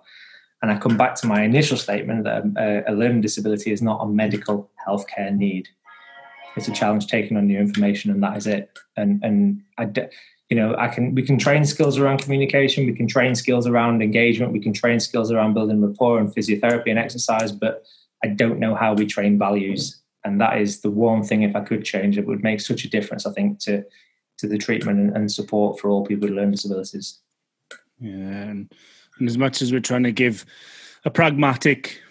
and 0.63 0.71
i 0.71 0.79
come 0.79 0.97
back 0.97 1.15
to 1.17 1.27
my 1.27 1.43
initial 1.43 1.77
statement 1.77 2.25
that 2.25 2.45
a, 2.57 2.91
a 2.91 2.95
learning 2.95 3.21
disability 3.21 3.73
is 3.73 3.83
not 3.83 4.03
a 4.03 4.07
medical 4.07 4.71
healthcare 4.87 5.35
need 5.37 5.69
it's 6.57 6.69
a 6.69 6.73
challenge 6.73 7.07
taking 7.07 7.37
on 7.37 7.47
new 7.47 7.59
information 7.59 8.11
and 8.11 8.23
that 8.23 8.37
is 8.37 8.47
it 8.47 8.71
and 8.97 9.23
and 9.23 9.63
i 9.79 9.89
you 10.49 10.57
know 10.57 10.75
i 10.79 10.89
can 10.89 11.15
we 11.15 11.23
can 11.23 11.39
train 11.39 11.65
skills 11.65 11.99
around 11.99 12.19
communication 12.19 12.87
we 12.87 12.95
can 12.95 13.09
train 13.09 13.35
skills 13.35 13.67
around 13.67 14.03
engagement 14.03 14.53
we 14.53 14.61
can 14.61 14.73
train 14.73 14.99
skills 14.99 15.31
around 15.31 15.55
building 15.55 15.81
rapport 15.81 16.19
and 16.19 16.35
physiotherapy 16.35 16.89
and 16.89 16.99
exercise 16.99 17.53
but 17.53 17.85
i 18.25 18.29
don't 18.29 18.59
know 18.59 18.75
how 18.75 18.95
we 18.95 19.07
train 19.07 19.39
values 19.39 20.03
and 20.27 20.41
that 20.41 20.61
is 20.61 20.81
the 20.81 20.91
one 20.91 21.23
thing 21.23 21.43
if 21.43 21.55
I 21.55 21.61
could 21.61 21.85
change 21.85 22.19
it 22.19 22.27
would 22.27 22.43
make 22.43 22.61
such 22.61 22.85
a 22.85 22.91
difference. 22.91 23.27
I 23.27 23.33
think 23.33 23.61
to 23.61 23.85
to 24.39 24.49
the 24.49 24.59
treatment 24.59 24.99
and, 24.99 25.17
and 25.17 25.33
support 25.33 25.79
for 25.81 25.89
all 25.89 26.05
people 26.05 26.29
with 26.29 26.37
learning 26.37 26.51
disabilities. 26.51 27.21
Yeah, 27.99 28.11
and, 28.11 28.71
and 29.19 29.29
as 29.29 29.39
much 29.39 29.63
as 29.63 29.73
we're 29.73 29.81
trying 29.81 30.03
to 30.03 30.13
give 30.13 30.45
a 31.07 31.11
pragmatic 31.11 32.03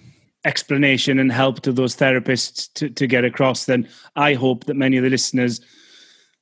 explanation 0.46 1.20
and 1.20 1.32
help 1.32 1.62
to 1.62 1.72
those 1.72 1.96
therapists 1.96 2.72
to, 2.76 2.90
to 2.90 3.08
get 3.08 3.26
across, 3.26 3.66
then 3.66 3.90
I 4.16 4.36
hope 4.36 4.66
that 4.66 4.76
many 4.76 4.98
of 4.98 5.04
the 5.04 5.10
listeners 5.10 5.60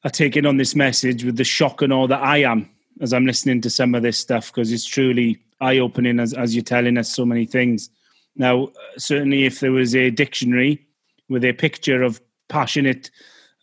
are 0.04 0.12
taking 0.12 0.46
on 0.46 0.58
this 0.58 0.76
message 0.76 1.24
with 1.24 1.38
the 1.38 1.44
shock 1.44 1.82
and 1.82 1.94
all 1.94 2.08
that 2.08 2.22
I 2.22 2.38
am 2.38 2.70
as 3.02 3.14
I'm 3.14 3.26
listening 3.26 3.62
to 3.62 3.70
some 3.70 3.96
of 3.96 4.04
this 4.04 4.18
stuff 4.18 4.48
because 4.48 4.72
it's 4.72 4.86
truly 4.86 5.40
eye 5.62 5.80
opening 5.80 6.20
as, 6.20 6.34
as 6.34 6.54
you're 6.54 6.64
telling 6.64 6.98
us 6.98 7.14
so 7.14 7.26
many 7.26 7.46
things. 7.46 7.90
Now, 8.36 8.66
uh, 8.66 8.70
certainly, 8.98 9.46
if 9.46 9.60
there 9.60 9.72
was 9.72 9.96
a 9.96 10.10
dictionary 10.10 10.86
with 11.30 11.44
a 11.46 11.54
picture 11.54 12.04
of 12.04 12.22
passionate, 12.50 13.10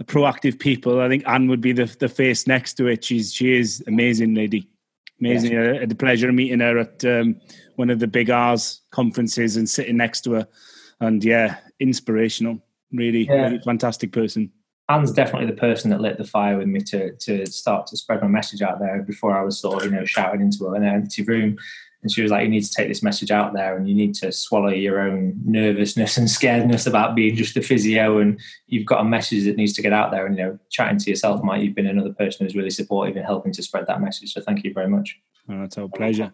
uh, 0.01 0.05
proactive 0.05 0.59
people, 0.59 1.01
I 1.01 1.09
think 1.09 1.27
Anne 1.27 1.49
would 1.49 1.61
be 1.61 1.73
the, 1.73 1.85
the 1.99 2.09
face 2.09 2.47
next 2.47 2.75
to 2.75 2.87
it. 2.87 3.05
She's 3.05 3.33
she 3.33 3.57
is 3.57 3.83
amazing 3.87 4.35
lady, 4.35 4.69
amazing. 5.21 5.53
Yes. 5.53 5.77
I 5.77 5.81
had 5.81 5.89
the 5.89 5.97
pleasure 5.97 6.29
of 6.29 6.35
meeting 6.35 6.61
her 6.61 6.79
at 6.79 7.05
um, 7.05 7.41
one 7.81 7.89
of 7.89 7.99
the 7.99 8.07
big 8.07 8.29
R's 8.29 8.83
conferences 8.91 9.57
and 9.57 9.67
sitting 9.67 9.97
next 9.97 10.21
to 10.25 10.33
her, 10.33 10.49
and 11.01 11.25
yeah, 11.25 11.57
inspirational. 11.81 12.61
Really, 12.93 13.25
yeah. 13.25 13.47
really 13.47 13.61
fantastic 13.61 14.13
person. 14.13 14.53
Anne's 14.91 15.13
definitely 15.13 15.47
the 15.47 15.59
person 15.59 15.91
that 15.91 16.01
lit 16.01 16.19
the 16.19 16.25
fire 16.25 16.59
with 16.59 16.69
me 16.69 16.81
to 16.83 17.17
to 17.17 17.47
start 17.47 17.87
to 17.89 17.97
spread 17.97 18.21
my 18.21 18.29
message 18.29 18.61
out 18.61 18.81
there 18.81 19.03
before 19.03 19.37
I 19.37 19.43
was 19.43 19.59
sort 19.59 19.83
of 19.83 19.91
you 19.91 19.97
know 19.97 20.05
shouting 20.05 20.43
into 20.43 20.69
an 20.69 20.85
empty 20.85 21.23
room. 21.23 21.57
And 22.03 22.13
she 22.13 22.23
was 22.23 22.31
like, 22.31 22.45
"You 22.45 22.51
need 22.51 22.65
to 22.65 22.71
take 22.71 22.89
this 22.89 23.03
message 23.03 23.31
out 23.31 23.55
there, 23.55 23.77
and 23.77 23.89
you 23.89 23.95
need 23.95 24.15
to 24.17 24.31
swallow 24.31 24.69
your 24.69 25.01
own 25.01 25.41
nervousness 25.45 26.19
and 26.19 26.29
scaredness 26.29 26.87
about 26.87 27.15
being 27.15 27.35
just 27.35 27.57
a 27.57 27.63
physio. 27.63 28.19
And 28.19 28.39
you've 28.67 28.87
got 28.87 29.01
a 29.01 29.05
message 29.05 29.45
that 29.45 29.57
needs 29.57 29.73
to 29.75 29.83
get 29.83 29.95
out 29.95 30.11
there. 30.11 30.27
And 30.27 30.37
you 30.37 30.45
know, 30.45 30.59
chatting 30.69 30.99
to 30.99 31.11
yourself, 31.11 31.43
Mike, 31.43 31.63
you've 31.63 31.75
been 31.75 31.87
another 31.87 32.13
person 32.13 32.45
who's 32.45 32.57
really 32.57 32.71
supportive 32.71 33.17
in 33.17 33.23
helping 33.23 33.53
to 33.53 33.63
spread 33.63 33.87
that 33.87 34.03
message. 34.03 34.35
So 34.35 34.43
thank 34.43 34.65
you 34.65 34.75
very 34.75 34.89
much. 34.89 35.19
Oh, 35.49 35.61
that's 35.61 35.79
our 35.79 35.89
pleasure. 35.89 36.33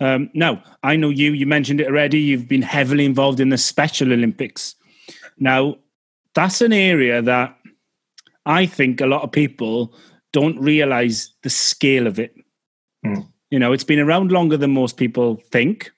Um, 0.00 0.30
now, 0.34 0.62
I 0.82 0.96
know 0.96 1.08
you. 1.08 1.32
You 1.32 1.46
mentioned 1.46 1.80
it 1.80 1.88
already. 1.88 2.18
You've 2.18 2.48
been 2.48 2.62
heavily 2.62 3.04
involved 3.04 3.40
in 3.40 3.48
the 3.48 3.58
Special 3.58 4.12
Olympics. 4.12 4.74
Now, 5.38 5.76
that's 6.34 6.60
an 6.60 6.72
area 6.72 7.22
that 7.22 7.56
I 8.44 8.66
think 8.66 9.00
a 9.00 9.06
lot 9.06 9.22
of 9.22 9.32
people 9.32 9.94
don't 10.32 10.58
realize 10.60 11.32
the 11.42 11.50
scale 11.50 12.06
of 12.06 12.18
it. 12.18 12.34
Mm. 13.04 13.26
You 13.50 13.58
know, 13.58 13.72
it's 13.72 13.84
been 13.84 13.98
around 13.98 14.32
longer 14.32 14.56
than 14.56 14.72
most 14.72 14.96
people 14.96 15.36
think. 15.50 15.90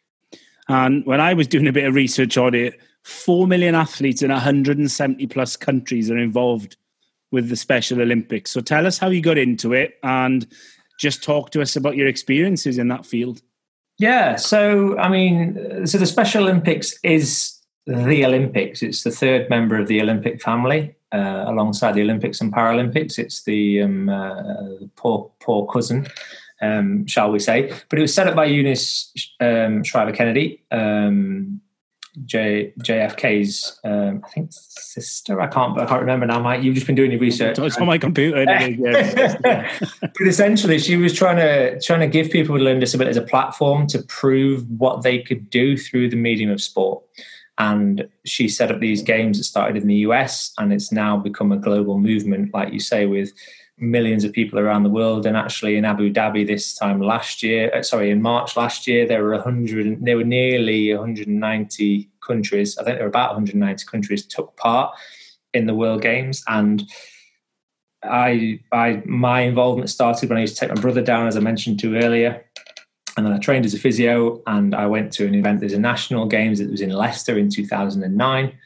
And 0.69 1.05
when 1.07 1.21
I 1.21 1.35
was 1.35 1.47
doing 1.47 1.67
a 1.67 1.73
bit 1.73 1.87
of 1.87 1.95
research 1.95 2.37
on 2.37 2.55
it, 2.55 2.79
4 3.05 3.47
million 3.47 3.75
athletes 3.75 4.23
in 4.23 4.31
170 4.31 5.27
plus 5.29 5.57
countries 5.57 6.11
are 6.11 6.19
involved 6.19 6.77
with 7.31 7.49
the 7.49 7.57
Special 7.57 8.01
Olympics. 8.01 8.51
So 8.51 8.61
tell 8.61 8.87
us 8.87 8.99
how 8.99 9.09
you 9.09 9.21
got 9.21 9.39
into 9.39 9.73
it 9.73 9.95
and 10.03 10.47
just 11.01 11.23
talk 11.23 11.51
to 11.51 11.63
us 11.63 11.77
about 11.77 11.97
your 11.97 12.07
experiences 12.07 12.79
in 12.79 12.89
that 12.89 13.07
field. 13.07 13.41
Yeah. 13.99 14.37
So, 14.37 14.97
I 14.99 15.09
mean, 15.09 15.87
so 15.87 15.99
the 15.99 16.07
Special 16.07 16.45
Olympics 16.45 16.99
is 17.03 17.59
the 17.87 18.25
Olympics. 18.25 18.83
It's 18.83 19.03
the 19.03 19.11
third 19.11 19.51
member 19.51 19.79
of 19.79 19.89
the 19.89 20.01
Olympic 20.01 20.41
family. 20.41 20.95
Uh, 21.11 21.45
alongside 21.47 21.95
the 21.95 22.03
Olympics 22.03 22.41
and 22.43 22.53
Paralympics, 22.53 23.19
it's 23.19 23.43
the 23.45 23.81
um, 23.81 24.11
uh, 24.11 24.87
poor 24.95 25.31
poor 25.41 25.67
cousin 25.67 26.07
um, 26.61 27.07
shall 27.07 27.31
we 27.31 27.39
say. 27.39 27.73
But 27.89 27.99
it 27.99 28.03
was 28.03 28.15
set 28.15 28.27
up 28.27 28.35
by 28.35 28.47
Eunice 28.47 29.13
um, 29.41 29.83
Shriver 29.85 30.13
Kennedy, 30.13 30.63
um, 30.71 31.61
J, 32.25 32.73
JFK's, 32.81 33.81
um, 33.85 34.23
I 34.25 34.29
think, 34.31 34.53
sister. 34.53 35.41
I 35.41 35.47
can't, 35.47 35.79
I 35.79 35.87
can't 35.87 36.01
remember 36.01 36.27
now. 36.27 36.41
Mike, 36.41 36.63
you've 36.63 36.75
just 36.75 36.87
been 36.87 36.97
doing 36.97 37.11
your 37.11 37.21
research. 37.21 37.59
It's 37.59 37.77
on 37.77 37.87
my 37.87 37.99
computer. 37.99 38.45
but 39.43 40.27
essentially, 40.27 40.79
she 40.79 40.97
was 40.97 41.13
trying 41.13 41.37
to 41.37 41.81
trying 41.81 42.01
to 42.01 42.07
give 42.07 42.31
people 42.31 42.53
with 42.53 42.63
learning 42.63 42.81
disabilities 42.81 43.17
a 43.17 43.23
platform 43.23 43.87
to 43.89 44.03
prove 44.03 44.69
what 44.71 45.03
they 45.03 45.19
could 45.19 45.51
do 45.51 45.77
through 45.77 46.11
the 46.11 46.17
medium 46.17 46.51
of 46.51 46.61
sport. 46.61 47.03
And 47.59 48.09
she 48.25 48.49
set 48.49 48.71
up 48.71 48.79
these 48.79 49.03
games 49.03 49.39
that 49.39 49.45
started 49.45 49.81
in 49.81 49.89
the 49.89 49.97
US, 49.97 50.53
and 50.59 50.73
it's 50.73 50.93
now 50.93 51.17
become 51.17 51.53
a 51.53 51.57
global 51.57 51.99
movement, 51.99 52.55
like 52.55 52.73
you 52.73 52.81
say, 52.81 53.07
with 53.07 53.33
millions 53.81 54.25
of 54.25 54.33
people 54.33 54.59
around 54.59 54.83
the 54.83 54.91
world. 54.91 55.27
And 55.27 55.37
actually, 55.37 55.77
in 55.77 55.85
Abu 55.85 56.13
Dhabi 56.13 56.47
this 56.47 56.75
time 56.75 57.01
last 57.01 57.43
year, 57.43 57.71
uh, 57.75 57.83
sorry, 57.83 58.11
in 58.11 58.23
March 58.23 58.57
last 58.57 58.87
year, 58.87 59.07
there 59.07 59.23
were 59.23 59.33
100, 59.33 60.05
there 60.05 60.17
were 60.17 60.25
nearly 60.25 60.93
190 60.95 62.09
countries. 62.27 62.77
I 62.79 62.85
think 62.85 62.97
there 62.97 63.05
were 63.05 63.11
about 63.11 63.31
190 63.31 63.85
countries 63.87 64.27
took 64.27 64.57
part 64.57 64.95
in 65.55 65.67
the 65.67 65.75
World 65.75 66.03
Games. 66.03 66.43
And 66.49 66.85
I, 68.03 68.61
I, 68.73 69.03
my 69.07 69.41
involvement 69.41 69.91
started 69.91 70.29
when 70.29 70.39
I 70.39 70.43
used 70.43 70.57
to 70.57 70.61
take 70.61 70.75
my 70.75 70.81
brother 70.81 71.03
down, 71.03 71.27
as 71.27 71.37
I 71.37 71.41
mentioned 71.41 71.81
to 71.81 71.97
earlier. 71.97 72.45
And 73.17 73.27
then 73.27 73.33
I 73.33 73.39
trained 73.39 73.65
as 73.65 73.75
a 73.75 73.79
physio, 73.79 74.41
and 74.47 74.77
I 74.77 74.87
went 74.87 75.13
to 75.15 75.27
an 75.27 75.35
event. 75.35 75.59
There's 75.59 75.73
a 75.73 75.81
national 75.81 76.27
games 76.27 76.61
that 76.61 76.71
was 76.71 76.81
in 76.81 76.91
Leicester 76.91 77.37
in 77.37 77.51
2009 77.51 78.57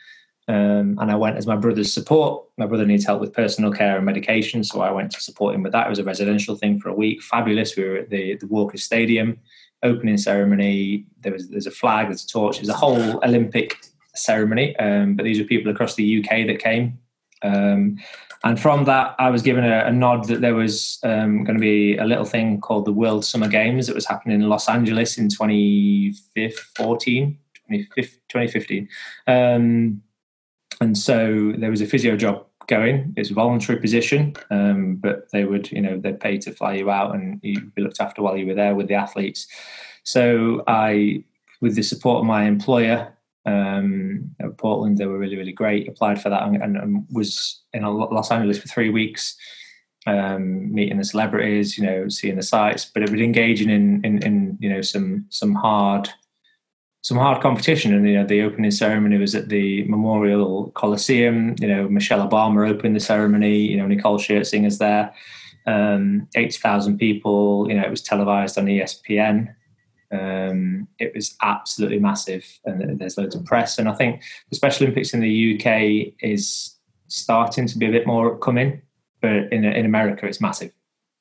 um, 0.48 0.98
and 1.00 1.10
I 1.10 1.14
went 1.14 1.36
as 1.36 1.46
my 1.46 1.56
brother's 1.56 1.92
support. 1.92 2.44
My 2.58 2.66
brother 2.66 2.84
needs 2.84 3.06
help 3.06 3.20
with 3.20 3.32
personal 3.32 3.72
care 3.72 3.96
and 3.96 4.04
medication, 4.04 4.64
so 4.64 4.80
I 4.80 4.90
went 4.90 5.12
to 5.12 5.20
support 5.20 5.54
him 5.54 5.62
with 5.62 5.72
that. 5.72 5.86
It 5.86 5.90
was 5.90 6.00
a 6.00 6.04
residential 6.04 6.56
thing 6.56 6.80
for 6.80 6.88
a 6.88 6.94
week. 6.94 7.22
Fabulous. 7.22 7.76
We 7.76 7.84
were 7.84 7.96
at 7.96 8.10
the, 8.10 8.36
the 8.36 8.46
Walker 8.46 8.78
Stadium 8.78 9.38
opening 9.82 10.18
ceremony. 10.18 11.06
There 11.20 11.32
was 11.32 11.48
there's 11.48 11.66
a 11.66 11.70
flag, 11.70 12.08
there's 12.08 12.24
a 12.24 12.28
torch, 12.28 12.56
there's 12.56 12.68
a 12.68 12.74
whole 12.74 13.24
Olympic 13.24 13.78
ceremony. 14.14 14.76
Um, 14.76 15.14
but 15.14 15.24
these 15.24 15.38
were 15.38 15.44
people 15.44 15.70
across 15.70 15.94
the 15.94 16.18
UK 16.18 16.46
that 16.46 16.58
came. 16.58 16.98
Um, 17.42 17.98
and 18.44 18.60
from 18.60 18.84
that, 18.84 19.14
I 19.18 19.30
was 19.30 19.42
given 19.42 19.64
a, 19.64 19.84
a 19.84 19.92
nod 19.92 20.26
that 20.26 20.40
there 20.40 20.54
was 20.54 20.98
um, 21.04 21.44
going 21.44 21.56
to 21.56 21.60
be 21.60 21.96
a 21.96 22.04
little 22.04 22.24
thing 22.24 22.60
called 22.60 22.84
the 22.84 22.92
World 22.92 23.24
Summer 23.24 23.48
Games 23.48 23.86
that 23.86 23.94
was 23.94 24.06
happening 24.06 24.40
in 24.40 24.48
Los 24.48 24.68
Angeles 24.68 25.18
in 25.18 25.28
2014, 25.28 27.38
2015. 27.70 28.88
And 30.82 30.98
so 30.98 31.52
there 31.56 31.70
was 31.70 31.80
a 31.80 31.86
physio 31.86 32.16
job 32.16 32.44
going. 32.66 33.14
It's 33.16 33.30
a 33.30 33.34
voluntary 33.34 33.78
position, 33.78 34.34
um, 34.50 34.96
but 34.96 35.30
they 35.30 35.44
would, 35.44 35.70
you 35.70 35.80
know, 35.80 35.96
they'd 35.96 36.18
pay 36.18 36.38
to 36.38 36.50
fly 36.50 36.74
you 36.74 36.90
out 36.90 37.14
and 37.14 37.38
you'd 37.40 37.72
be 37.76 37.82
looked 37.82 38.00
after 38.00 38.20
while 38.20 38.36
you 38.36 38.48
were 38.48 38.54
there 38.54 38.74
with 38.74 38.88
the 38.88 38.94
athletes. 38.94 39.46
So 40.02 40.64
I, 40.66 41.22
with 41.60 41.76
the 41.76 41.84
support 41.84 42.18
of 42.18 42.24
my 42.26 42.46
employer, 42.46 43.16
um, 43.46 44.34
at 44.40 44.58
Portland, 44.58 44.98
they 44.98 45.06
were 45.06 45.18
really, 45.18 45.36
really 45.36 45.52
great. 45.52 45.88
Applied 45.88 46.20
for 46.20 46.30
that 46.30 46.42
and, 46.42 46.76
and 46.76 47.06
was 47.12 47.62
in 47.72 47.84
Los 47.84 48.32
Angeles 48.32 48.58
for 48.58 48.66
three 48.66 48.90
weeks, 48.90 49.36
um, 50.08 50.74
meeting 50.74 50.98
the 50.98 51.04
celebrities, 51.04 51.78
you 51.78 51.86
know, 51.86 52.08
seeing 52.08 52.34
the 52.34 52.42
sights, 52.42 52.90
but 52.92 53.04
it 53.04 53.10
was 53.10 53.20
engaging 53.20 53.70
in, 53.70 54.04
in, 54.04 54.20
in 54.24 54.58
you 54.60 54.68
know, 54.68 54.80
some 54.80 55.26
some 55.28 55.54
hard 55.54 56.10
some 57.02 57.18
hard 57.18 57.42
competition. 57.42 57.94
And 57.94 58.08
you 58.08 58.14
know, 58.14 58.26
the 58.26 58.42
opening 58.42 58.70
ceremony 58.70 59.18
was 59.18 59.34
at 59.34 59.48
the 59.48 59.84
Memorial 59.84 60.70
Coliseum. 60.74 61.56
You 61.60 61.68
know, 61.68 61.88
Michelle 61.88 62.26
Obama 62.26 62.68
opened 62.68 62.96
the 62.96 63.00
ceremony. 63.00 63.58
You 63.58 63.76
know, 63.76 63.86
Nicole 63.86 64.18
Scherzinger's 64.18 64.78
there. 64.78 65.12
Um, 65.66 66.28
Eighty 66.34 66.58
thousand 66.58 66.98
people. 66.98 67.66
You 67.68 67.74
know, 67.74 67.82
it 67.82 67.90
was 67.90 68.02
televised 68.02 68.56
on 68.56 68.66
ESPN. 68.66 69.54
Um, 70.12 70.88
it 70.98 71.12
was 71.14 71.36
absolutely 71.42 71.98
massive, 71.98 72.44
and 72.64 72.98
there's 72.98 73.18
loads 73.18 73.34
of 73.34 73.44
press. 73.44 73.78
And 73.78 73.88
I 73.88 73.94
think 73.94 74.22
the 74.50 74.56
Special 74.56 74.84
Olympics 74.84 75.14
in 75.14 75.20
the 75.20 75.56
UK 75.56 76.14
is 76.20 76.76
starting 77.08 77.66
to 77.66 77.78
be 77.78 77.86
a 77.86 77.90
bit 77.90 78.06
more 78.06 78.34
upcoming, 78.34 78.80
but 79.20 79.52
in 79.52 79.64
in 79.64 79.86
America, 79.86 80.26
it's 80.26 80.40
massive. 80.40 80.72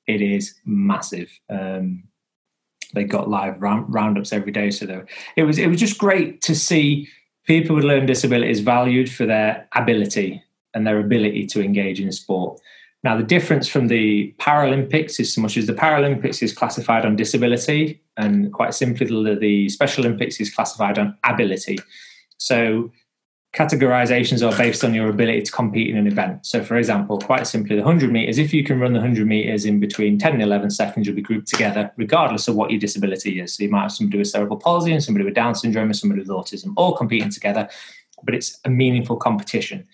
It 0.07 0.21
is 0.21 0.55
massive. 0.65 1.31
Um, 1.49 2.03
they 2.93 3.03
got 3.03 3.29
live 3.29 3.61
round, 3.61 3.93
roundups 3.93 4.33
every 4.33 4.51
day. 4.51 4.71
So 4.71 5.05
it 5.35 5.43
was 5.43 5.57
it 5.57 5.67
was 5.67 5.79
just 5.79 5.97
great 5.97 6.41
to 6.41 6.55
see 6.55 7.07
people 7.45 7.75
with 7.75 7.85
learning 7.85 8.05
disabilities 8.05 8.59
valued 8.59 9.11
for 9.11 9.25
their 9.25 9.67
ability 9.75 10.43
and 10.73 10.85
their 10.85 10.99
ability 10.99 11.47
to 11.47 11.63
engage 11.63 11.99
in 11.99 12.11
sport. 12.11 12.59
Now, 13.03 13.17
the 13.17 13.23
difference 13.23 13.67
from 13.67 13.87
the 13.87 14.33
Paralympics 14.39 15.19
is 15.19 15.33
so 15.33 15.41
much 15.41 15.57
as 15.57 15.65
the 15.65 15.73
Paralympics 15.73 16.43
is 16.43 16.53
classified 16.53 17.03
on 17.03 17.15
disability, 17.15 17.99
and 18.15 18.53
quite 18.53 18.75
simply, 18.75 19.07
the, 19.07 19.35
the 19.35 19.69
Special 19.69 20.05
Olympics 20.05 20.39
is 20.39 20.53
classified 20.53 20.99
on 20.99 21.17
ability. 21.23 21.79
So 22.37 22.91
categorizations 23.53 24.47
are 24.47 24.57
based 24.57 24.83
on 24.83 24.93
your 24.93 25.09
ability 25.09 25.41
to 25.41 25.51
compete 25.51 25.89
in 25.89 25.97
an 25.97 26.07
event. 26.07 26.45
So, 26.45 26.63
for 26.63 26.77
example, 26.77 27.19
quite 27.19 27.45
simply, 27.45 27.75
the 27.75 27.81
100 27.81 28.11
meters, 28.11 28.37
if 28.37 28.53
you 28.53 28.63
can 28.63 28.79
run 28.79 28.93
the 28.93 28.99
100 28.99 29.27
meters 29.27 29.65
in 29.65 29.79
between 29.79 30.17
10 30.17 30.33
and 30.33 30.41
11 30.41 30.69
seconds, 30.69 31.05
you'll 31.05 31.15
be 31.15 31.21
grouped 31.21 31.47
together, 31.47 31.91
regardless 31.97 32.47
of 32.47 32.55
what 32.55 32.71
your 32.71 32.79
disability 32.79 33.41
is. 33.41 33.55
So, 33.55 33.63
you 33.63 33.69
might 33.69 33.81
have 33.81 33.91
somebody 33.91 34.19
with 34.19 34.29
cerebral 34.29 34.57
palsy 34.57 34.93
and 34.93 35.03
somebody 35.03 35.25
with 35.25 35.33
Down 35.33 35.53
syndrome 35.55 35.89
and 35.89 35.97
somebody 35.97 36.21
with 36.21 36.29
autism, 36.29 36.73
all 36.77 36.95
competing 36.95 37.29
together, 37.29 37.69
but 38.23 38.33
it's 38.33 38.57
a 38.63 38.69
meaningful 38.69 39.17
competition. 39.17 39.85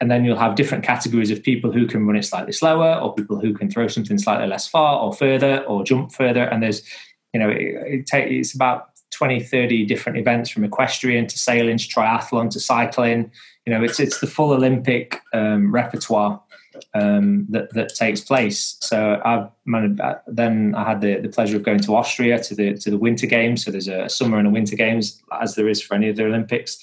And 0.00 0.10
then 0.10 0.24
you'll 0.24 0.38
have 0.38 0.54
different 0.54 0.84
categories 0.84 1.30
of 1.30 1.42
people 1.42 1.72
who 1.72 1.86
can 1.86 2.06
run 2.06 2.16
it 2.16 2.24
slightly 2.24 2.52
slower, 2.52 2.94
or 3.00 3.14
people 3.14 3.40
who 3.40 3.54
can 3.54 3.70
throw 3.70 3.88
something 3.88 4.18
slightly 4.18 4.46
less 4.46 4.68
far 4.68 5.00
or 5.00 5.14
further, 5.14 5.64
or 5.64 5.82
jump 5.82 6.12
further. 6.12 6.44
And 6.44 6.62
there's, 6.62 6.82
you 7.32 7.40
know, 7.40 7.48
it, 7.48 7.74
it 7.86 8.06
take, 8.06 8.30
it's 8.30 8.54
about 8.54 8.90
20, 9.18 9.40
30 9.40 9.84
different 9.84 10.16
events 10.16 10.48
from 10.48 10.62
equestrian 10.62 11.26
to 11.26 11.36
sailing 11.36 11.76
to 11.76 11.88
triathlon 11.88 12.48
to 12.50 12.60
cycling. 12.60 13.32
You 13.66 13.72
know, 13.72 13.82
it's 13.82 13.98
it's 13.98 14.20
the 14.20 14.28
full 14.28 14.52
Olympic 14.52 15.20
um, 15.32 15.72
repertoire 15.72 16.40
um, 16.94 17.46
that 17.50 17.74
that 17.74 17.96
takes 17.96 18.20
place. 18.20 18.76
So 18.80 19.20
I 19.24 19.48
then 20.28 20.74
I 20.76 20.84
had 20.88 21.00
the, 21.00 21.16
the 21.16 21.28
pleasure 21.28 21.56
of 21.56 21.64
going 21.64 21.80
to 21.80 21.96
Austria 21.96 22.40
to 22.44 22.54
the 22.54 22.74
to 22.74 22.90
the 22.90 22.96
Winter 22.96 23.26
Games. 23.26 23.64
So 23.64 23.72
there's 23.72 23.88
a 23.88 24.08
summer 24.08 24.38
and 24.38 24.46
a 24.46 24.50
Winter 24.50 24.76
Games 24.76 25.20
as 25.40 25.56
there 25.56 25.68
is 25.68 25.82
for 25.82 25.96
any 25.96 26.08
of 26.08 26.14
the 26.14 26.24
Olympics. 26.24 26.78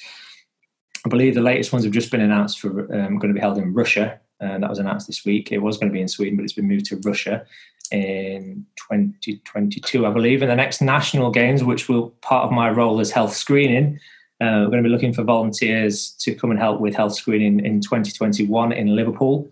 I 1.05 1.09
believe 1.09 1.35
the 1.35 1.41
latest 1.41 1.71
ones 1.71 1.85
have 1.85 1.93
just 1.93 2.11
been 2.11 2.21
announced 2.21 2.59
for 2.59 2.81
um, 2.93 3.17
going 3.17 3.33
to 3.33 3.33
be 3.33 3.39
held 3.39 3.57
in 3.57 3.73
Russia. 3.73 4.19
And 4.39 4.63
that 4.63 4.69
was 4.69 4.79
announced 4.79 5.07
this 5.07 5.25
week. 5.25 5.51
It 5.51 5.59
was 5.59 5.77
going 5.77 5.89
to 5.89 5.93
be 5.93 6.01
in 6.01 6.07
Sweden, 6.07 6.35
but 6.35 6.43
it's 6.43 6.53
been 6.53 6.67
moved 6.67 6.85
to 6.87 6.97
Russia 6.97 7.45
in 7.91 8.65
2022, 8.75 10.05
I 10.05 10.11
believe. 10.11 10.41
And 10.41 10.51
the 10.51 10.55
next 10.55 10.81
national 10.81 11.31
games, 11.31 11.63
which 11.63 11.87
will 11.87 12.09
part 12.21 12.45
of 12.45 12.51
my 12.51 12.69
role 12.69 12.99
as 12.99 13.11
health 13.11 13.33
screening, 13.33 13.99
uh, 14.41 14.63
we're 14.63 14.71
going 14.71 14.83
to 14.83 14.89
be 14.89 14.93
looking 14.93 15.13
for 15.13 15.23
volunteers 15.23 16.11
to 16.19 16.35
come 16.35 16.51
and 16.51 16.59
help 16.59 16.81
with 16.81 16.95
health 16.95 17.15
screening 17.15 17.65
in 17.65 17.79
2021 17.79 18.71
in 18.73 18.95
Liverpool. 18.95 19.49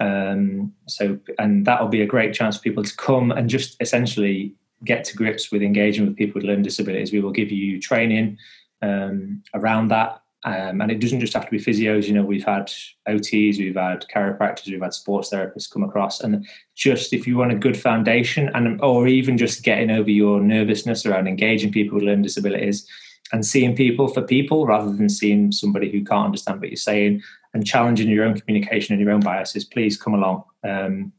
Um, 0.00 0.72
so, 0.86 1.18
and 1.38 1.66
that 1.66 1.80
will 1.80 1.88
be 1.88 2.02
a 2.02 2.06
great 2.06 2.34
chance 2.34 2.56
for 2.56 2.62
people 2.62 2.84
to 2.84 2.96
come 2.96 3.32
and 3.32 3.48
just 3.50 3.76
essentially 3.80 4.54
get 4.84 5.04
to 5.04 5.16
grips 5.16 5.50
with 5.50 5.62
engaging 5.62 6.06
with 6.06 6.16
people 6.16 6.34
with 6.34 6.44
learning 6.44 6.62
disabilities. 6.62 7.12
We 7.12 7.20
will 7.20 7.32
give 7.32 7.50
you 7.50 7.80
training 7.80 8.38
um, 8.82 9.42
around 9.54 9.88
that. 9.88 10.20
Um, 10.44 10.82
and 10.82 10.90
it 10.90 11.00
doesn't 11.00 11.20
just 11.20 11.32
have 11.32 11.46
to 11.46 11.50
be 11.50 11.58
physios. 11.58 12.04
You 12.04 12.12
know, 12.12 12.22
we've 12.22 12.44
had 12.44 12.70
OTs, 13.08 13.58
we've 13.58 13.76
had 13.76 14.04
chiropractors, 14.14 14.66
we've 14.66 14.82
had 14.82 14.92
sports 14.92 15.30
therapists 15.30 15.70
come 15.70 15.82
across. 15.82 16.20
And 16.20 16.46
just 16.74 17.12
if 17.12 17.26
you 17.26 17.38
want 17.38 17.52
a 17.52 17.56
good 17.56 17.76
foundation, 17.76 18.50
and 18.54 18.80
or 18.82 19.06
even 19.06 19.38
just 19.38 19.62
getting 19.62 19.90
over 19.90 20.10
your 20.10 20.40
nervousness 20.40 21.06
around 21.06 21.28
engaging 21.28 21.72
people 21.72 21.94
with 21.94 22.04
learning 22.04 22.22
disabilities, 22.22 22.86
and 23.32 23.44
seeing 23.44 23.74
people 23.74 24.08
for 24.08 24.22
people 24.22 24.66
rather 24.66 24.92
than 24.92 25.08
seeing 25.08 25.50
somebody 25.50 25.90
who 25.90 26.04
can't 26.04 26.26
understand 26.26 26.60
what 26.60 26.68
you're 26.68 26.76
saying 26.76 27.22
and 27.54 27.66
challenging 27.66 28.08
your 28.08 28.24
own 28.24 28.38
communication 28.38 28.92
and 28.92 29.02
your 29.02 29.12
own 29.12 29.20
biases, 29.20 29.64
please 29.64 29.96
come 29.96 30.14
along. 30.14 30.44
Um, 30.62 31.12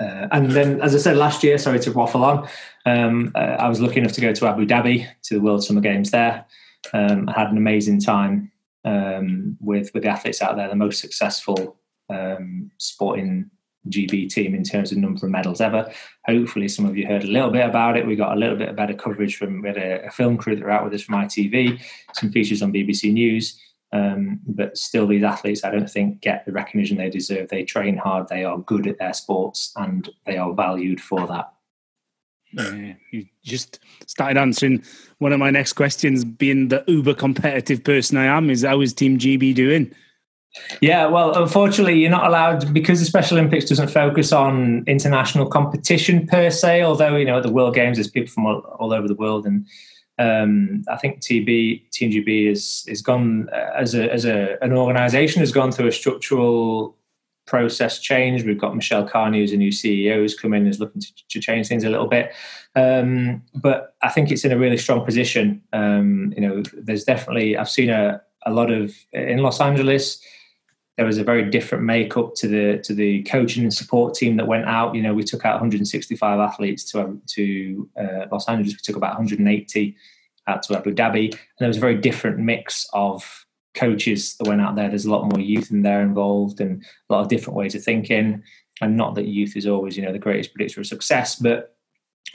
uh, 0.00 0.28
and 0.30 0.52
then, 0.52 0.80
as 0.80 0.94
I 0.94 0.98
said 0.98 1.16
last 1.16 1.42
year, 1.42 1.58
sorry 1.58 1.80
to 1.80 1.92
waffle 1.92 2.24
on, 2.24 2.48
um, 2.86 3.32
uh, 3.34 3.56
I 3.58 3.68
was 3.68 3.80
lucky 3.80 3.98
enough 3.98 4.12
to 4.12 4.20
go 4.20 4.32
to 4.32 4.46
Abu 4.46 4.64
Dhabi 4.64 5.08
to 5.24 5.34
the 5.34 5.40
World 5.40 5.64
Summer 5.64 5.80
Games 5.80 6.12
there. 6.12 6.46
Um, 6.92 7.28
I 7.28 7.38
had 7.38 7.50
an 7.50 7.58
amazing 7.58 8.00
time 8.00 8.52
um, 8.84 9.56
with 9.60 9.92
with 9.94 10.02
the 10.02 10.08
athletes 10.08 10.42
out 10.42 10.56
there, 10.56 10.68
the 10.68 10.76
most 10.76 11.00
successful 11.00 11.76
um, 12.10 12.70
sporting 12.78 13.50
GB 13.88 14.28
team 14.28 14.54
in 14.54 14.64
terms 14.64 14.92
of 14.92 14.98
number 14.98 15.24
of 15.24 15.32
medals 15.32 15.60
ever. 15.60 15.90
Hopefully, 16.26 16.68
some 16.68 16.86
of 16.86 16.96
you 16.96 17.06
heard 17.06 17.24
a 17.24 17.28
little 17.28 17.50
bit 17.50 17.66
about 17.66 17.96
it. 17.96 18.06
We 18.06 18.16
got 18.16 18.36
a 18.36 18.40
little 18.40 18.56
bit 18.56 18.68
of 18.68 18.76
better 18.76 18.94
coverage 18.94 19.36
from 19.36 19.62
we 19.62 19.68
had 19.68 19.78
a, 19.78 20.06
a 20.06 20.10
film 20.10 20.36
crew 20.36 20.56
that 20.56 20.64
were 20.64 20.70
out 20.70 20.84
with 20.84 20.94
us 20.94 21.02
from 21.02 21.16
ITV, 21.16 21.80
some 22.14 22.30
features 22.30 22.62
on 22.62 22.72
BBC 22.72 23.12
News. 23.12 23.60
Um, 23.90 24.40
but 24.46 24.76
still, 24.76 25.06
these 25.06 25.24
athletes, 25.24 25.64
I 25.64 25.70
don't 25.70 25.90
think, 25.90 26.20
get 26.20 26.44
the 26.44 26.52
recognition 26.52 26.98
they 26.98 27.08
deserve. 27.08 27.48
They 27.48 27.64
train 27.64 27.96
hard, 27.96 28.28
they 28.28 28.44
are 28.44 28.58
good 28.58 28.86
at 28.86 28.98
their 28.98 29.14
sports, 29.14 29.72
and 29.76 30.08
they 30.26 30.36
are 30.36 30.52
valued 30.52 31.00
for 31.00 31.26
that. 31.26 31.52
Yeah, 32.52 32.94
you 33.10 33.26
just 33.44 33.78
started 34.06 34.38
answering 34.38 34.82
one 35.18 35.32
of 35.32 35.38
my 35.38 35.50
next 35.50 35.74
questions. 35.74 36.24
Being 36.24 36.68
the 36.68 36.82
uber 36.86 37.14
competitive 37.14 37.84
person 37.84 38.16
I 38.16 38.24
am, 38.24 38.50
is 38.50 38.64
how 38.64 38.80
is 38.80 38.94
Team 38.94 39.18
GB 39.18 39.54
doing? 39.54 39.94
Yeah, 40.80 41.06
well, 41.06 41.40
unfortunately, 41.40 41.98
you're 41.98 42.10
not 42.10 42.26
allowed 42.26 42.72
because 42.72 43.00
the 43.00 43.04
Special 43.04 43.38
Olympics 43.38 43.66
doesn't 43.66 43.88
focus 43.88 44.32
on 44.32 44.84
international 44.86 45.46
competition 45.46 46.26
per 46.26 46.50
se. 46.50 46.82
Although 46.82 47.16
you 47.16 47.24
know 47.24 47.36
at 47.36 47.42
the 47.42 47.52
World 47.52 47.74
Games, 47.74 47.98
there's 47.98 48.10
people 48.10 48.32
from 48.32 48.46
all, 48.46 48.60
all 48.78 48.92
over 48.92 49.06
the 49.06 49.14
world, 49.14 49.46
and 49.46 49.66
um, 50.18 50.84
I 50.88 50.96
think 50.96 51.20
TB 51.20 51.90
Team 51.90 52.10
GB 52.10 52.50
is 52.50 52.84
is 52.88 53.02
gone 53.02 53.48
uh, 53.52 53.70
as 53.76 53.94
a 53.94 54.12
as 54.12 54.24
a 54.24 54.56
an 54.62 54.72
organisation 54.72 55.40
has 55.40 55.52
gone 55.52 55.70
through 55.70 55.88
a 55.88 55.92
structural 55.92 56.96
process 57.48 57.98
change. 57.98 58.44
We've 58.44 58.60
got 58.60 58.76
Michelle 58.76 59.08
Carney, 59.08 59.40
who's 59.40 59.52
a 59.52 59.56
new 59.56 59.72
CEO, 59.72 60.16
who's 60.16 60.38
come 60.38 60.54
in, 60.54 60.66
is 60.66 60.78
looking 60.78 61.00
to, 61.00 61.12
to 61.28 61.40
change 61.40 61.66
things 61.66 61.82
a 61.82 61.90
little 61.90 62.06
bit. 62.06 62.32
Um, 62.76 63.42
but 63.54 63.96
I 64.02 64.10
think 64.10 64.30
it's 64.30 64.44
in 64.44 64.52
a 64.52 64.58
really 64.58 64.78
strong 64.78 65.04
position. 65.04 65.62
Um, 65.72 66.32
you 66.36 66.42
know, 66.42 66.62
there's 66.74 67.04
definitely 67.04 67.56
I've 67.56 67.70
seen 67.70 67.90
a 67.90 68.22
a 68.46 68.52
lot 68.52 68.70
of 68.70 68.94
in 69.12 69.38
Los 69.38 69.60
Angeles 69.60 70.20
there 70.98 71.06
was 71.06 71.16
a 71.16 71.24
very 71.24 71.48
different 71.48 71.84
makeup 71.84 72.34
to 72.34 72.48
the 72.48 72.78
to 72.82 72.92
the 72.92 73.22
coaching 73.22 73.62
and 73.62 73.72
support 73.72 74.14
team 74.14 74.36
that 74.36 74.48
went 74.48 74.66
out. 74.66 74.96
You 74.96 75.02
know, 75.02 75.14
we 75.14 75.22
took 75.22 75.44
out 75.44 75.54
165 75.54 76.40
athletes 76.40 76.90
to 76.90 77.20
to 77.28 77.88
uh, 77.96 78.26
Los 78.32 78.48
Angeles. 78.48 78.74
We 78.74 78.80
took 78.82 78.96
about 78.96 79.16
180 79.16 79.96
out 80.48 80.62
to 80.64 80.76
Abu 80.76 80.92
Dhabi, 80.92 81.30
and 81.30 81.38
there 81.60 81.68
was 81.68 81.76
a 81.76 81.80
very 81.80 81.96
different 81.96 82.38
mix 82.40 82.84
of 82.92 83.46
coaches 83.74 84.36
that 84.36 84.48
went 84.48 84.60
out 84.60 84.76
there. 84.76 84.88
There's 84.88 85.04
a 85.04 85.10
lot 85.10 85.30
more 85.30 85.40
youth 85.40 85.70
in 85.70 85.82
there 85.82 86.02
involved, 86.02 86.60
and 86.60 86.82
a 87.08 87.12
lot 87.12 87.22
of 87.22 87.28
different 87.28 87.56
ways 87.56 87.74
of 87.74 87.82
thinking. 87.82 88.42
And 88.80 88.96
not 88.96 89.14
that 89.16 89.26
youth 89.26 89.56
is 89.56 89.66
always, 89.66 89.96
you 89.96 90.04
know, 90.04 90.12
the 90.12 90.18
greatest 90.18 90.54
predictor 90.54 90.80
of 90.80 90.86
success, 90.86 91.36
but 91.36 91.76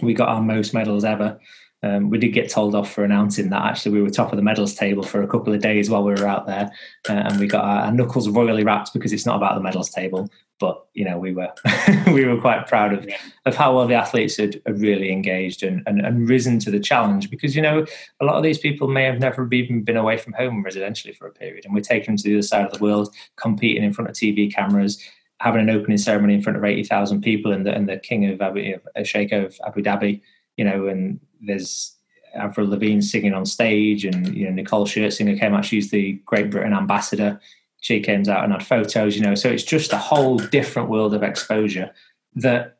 we 0.02 0.14
got 0.14 0.30
our 0.30 0.42
most 0.42 0.74
medals 0.74 1.06
ever 1.06 1.40
um, 1.84 2.10
we 2.10 2.18
did 2.18 2.30
get 2.30 2.50
told 2.50 2.76
off 2.76 2.92
for 2.92 3.04
announcing 3.04 3.50
that 3.50 3.62
actually 3.62 3.92
we 3.92 4.02
were 4.02 4.10
top 4.10 4.32
of 4.32 4.38
the 4.38 4.42
medals 4.42 4.74
table 4.74 5.04
for 5.04 5.22
a 5.22 5.28
couple 5.28 5.54
of 5.54 5.62
days 5.62 5.90
while 5.90 6.04
we 6.04 6.14
were 6.14 6.26
out 6.26 6.48
there, 6.48 6.72
uh, 7.10 7.14
and 7.14 7.40
we 7.40 7.46
got 7.46 7.66
our, 7.66 7.86
our, 7.86 7.92
knuckles 7.92 8.30
royally 8.30 8.64
rapped 8.64 8.94
because 8.94 9.12
it's 9.12 9.26
not 9.26 9.36
about 9.36 9.56
the 9.56 9.62
medals 9.62 9.90
table. 9.90 10.30
But 10.60 10.82
you 10.94 11.04
know, 11.04 11.20
we 11.20 11.34
were 11.34 11.52
we 12.08 12.26
were 12.26 12.40
quite 12.40 12.68
proud 12.68 12.94
of 12.94 13.08
of 13.46 13.56
how 13.58 13.76
well 13.76 13.86
the 13.86 13.96
athletes 13.96 14.38
had, 14.38 14.62
had 14.66 14.80
really 14.80 15.12
engaged 15.12 15.62
and, 15.62 15.84
and, 15.86 16.00
and 16.00 16.30
risen 16.30 16.58
to 16.60 16.72
the 16.72 16.80
challenge. 16.80 17.30
Because 17.30 17.54
you 17.54 17.62
know, 17.62 17.86
a 18.22 18.26
lot 18.26 18.38
of 18.38 18.44
these 18.44 18.60
people 18.60 18.88
may 18.88 19.04
have 19.04 19.20
never 19.20 19.48
even 19.54 19.84
been 19.84 19.98
away 19.98 20.18
from 20.18 20.34
home 20.34 20.64
residentially 20.64 21.14
for 21.14 21.28
a 21.28 21.34
period, 21.34 21.66
and 21.66 21.74
we're 21.74 21.82
taking 21.82 22.14
them 22.14 22.18
to 22.18 22.24
the 22.24 22.36
other 22.36 22.44
side 22.44 22.66
of 22.66 22.72
the 22.72 22.84
world, 22.84 23.14
competing 23.36 23.84
in 23.84 23.92
front 23.92 24.10
of 24.10 24.16
TV 24.16 24.54
cameras 24.54 25.04
having 25.40 25.60
an 25.60 25.70
opening 25.70 25.98
ceremony 25.98 26.36
in 26.36 26.42
front 26.42 26.58
of 26.58 26.64
80,000 26.64 27.22
people 27.22 27.52
and 27.52 27.66
the, 27.66 27.74
and 27.74 27.90
the 27.90 27.98
king 27.98 28.30
of 28.30 28.40
Abu, 28.40 28.78
Sheikh 29.04 29.34
of 29.34 29.60
Abu 29.68 29.82
Dhabi, 29.82 30.22
you 30.56 30.64
know, 30.64 30.88
and 30.88 31.20
there's 31.44 31.96
Avril 32.34 32.68
Lavigne 32.68 33.02
singing 33.02 33.34
on 33.34 33.46
stage, 33.46 34.06
and 34.06 34.36
you 34.36 34.46
know 34.46 34.52
Nicole 34.52 34.86
Scherzinger 34.86 35.40
came 35.40 35.54
out. 35.54 35.66
She's 35.66 35.92
the 35.92 36.14
Great 36.26 36.50
Britain 36.50 36.74
ambassador. 36.74 37.40
She 37.82 38.00
came 38.00 38.28
out 38.30 38.44
and 38.44 38.54
had 38.54 38.66
photos. 38.66 39.16
You 39.16 39.22
know, 39.22 39.36
so 39.36 39.50
it's 39.50 39.64
just 39.64 39.94
a 39.94 39.98
whole 39.98 40.38
different 40.38 40.90
world 40.90 41.14
of 41.14 41.24
exposure 41.24 41.92
that 42.36 42.78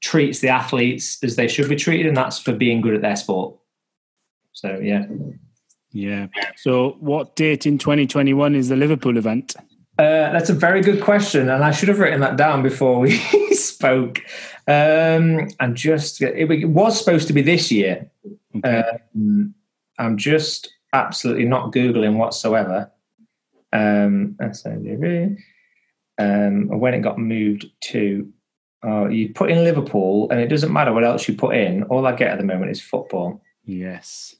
treats 0.00 0.40
the 0.40 0.48
athletes 0.48 1.22
as 1.22 1.36
they 1.36 1.46
should 1.46 1.68
be 1.68 1.76
treated, 1.76 2.06
and 2.06 2.16
that's 2.16 2.38
for 2.38 2.52
being 2.52 2.80
good 2.80 2.94
at 2.94 3.02
their 3.02 3.16
sport. 3.16 3.54
So 4.52 4.78
yeah, 4.82 5.06
yeah. 5.92 6.26
So 6.56 6.96
what 7.00 7.36
date 7.36 7.66
in 7.66 7.78
2021 7.78 8.54
is 8.54 8.68
the 8.68 8.76
Liverpool 8.76 9.16
event? 9.16 9.54
Uh, 10.00 10.32
that's 10.32 10.48
a 10.48 10.54
very 10.54 10.80
good 10.80 11.02
question, 11.02 11.50
and 11.50 11.62
I 11.62 11.72
should 11.72 11.90
have 11.90 11.98
written 11.98 12.20
that 12.20 12.38
down 12.38 12.62
before 12.62 12.98
we 12.98 13.18
spoke. 13.52 14.22
Um, 14.66 15.48
I'm 15.60 15.74
just, 15.74 16.22
it 16.22 16.68
was 16.70 16.98
supposed 16.98 17.26
to 17.26 17.34
be 17.34 17.42
this 17.42 17.70
year. 17.70 18.10
Okay. 18.56 18.82
Um, 19.14 19.54
I'm 19.98 20.16
just 20.16 20.72
absolutely 20.94 21.44
not 21.44 21.72
Googling 21.72 22.16
whatsoever. 22.16 22.90
Um, 23.74 24.38
um, 26.18 26.68
when 26.80 26.94
it 26.94 27.02
got 27.02 27.18
moved 27.18 27.66
to, 27.82 28.32
uh, 28.82 29.06
you 29.08 29.34
put 29.34 29.50
in 29.50 29.64
Liverpool, 29.64 30.30
and 30.30 30.40
it 30.40 30.48
doesn't 30.48 30.72
matter 30.72 30.94
what 30.94 31.04
else 31.04 31.28
you 31.28 31.34
put 31.34 31.54
in. 31.54 31.82
All 31.84 32.06
I 32.06 32.12
get 32.12 32.30
at 32.30 32.38
the 32.38 32.44
moment 32.44 32.70
is 32.70 32.80
football. 32.80 33.42
Yes. 33.66 34.34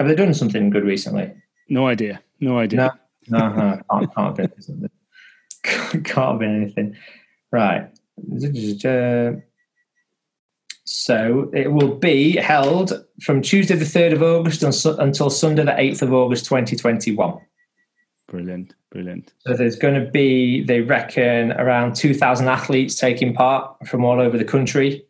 Have 0.00 0.08
they 0.08 0.16
done 0.16 0.34
something 0.34 0.70
good 0.70 0.84
recently? 0.84 1.32
No 1.68 1.86
idea. 1.86 2.20
No 2.40 2.58
idea. 2.58 2.80
No, 2.80 2.90
no, 3.30 3.48
no 3.48 3.80
can't, 3.90 4.14
can't, 4.14 4.38
have 4.38 4.56
been, 5.62 6.02
can't 6.04 6.38
been 6.38 6.62
anything. 6.62 6.96
Right. 7.52 7.90
So 10.84 11.50
it 11.54 11.72
will 11.72 11.94
be 11.96 12.36
held 12.36 12.92
from 13.22 13.42
Tuesday 13.42 13.76
the 13.76 13.84
3rd 13.84 14.12
of 14.14 14.22
August 14.22 14.62
until 14.62 15.30
Sunday 15.30 15.64
the 15.64 15.72
8th 15.72 16.02
of 16.02 16.12
August 16.12 16.46
2021. 16.46 17.38
Brilliant, 18.26 18.74
brilliant. 18.90 19.32
So 19.40 19.54
there's 19.54 19.76
going 19.76 20.02
to 20.02 20.10
be, 20.10 20.62
they 20.62 20.80
reckon, 20.80 21.52
around 21.52 21.96
2,000 21.96 22.48
athletes 22.48 22.94
taking 22.94 23.34
part 23.34 23.88
from 23.88 24.04
all 24.04 24.20
over 24.20 24.38
the 24.38 24.44
country 24.44 25.04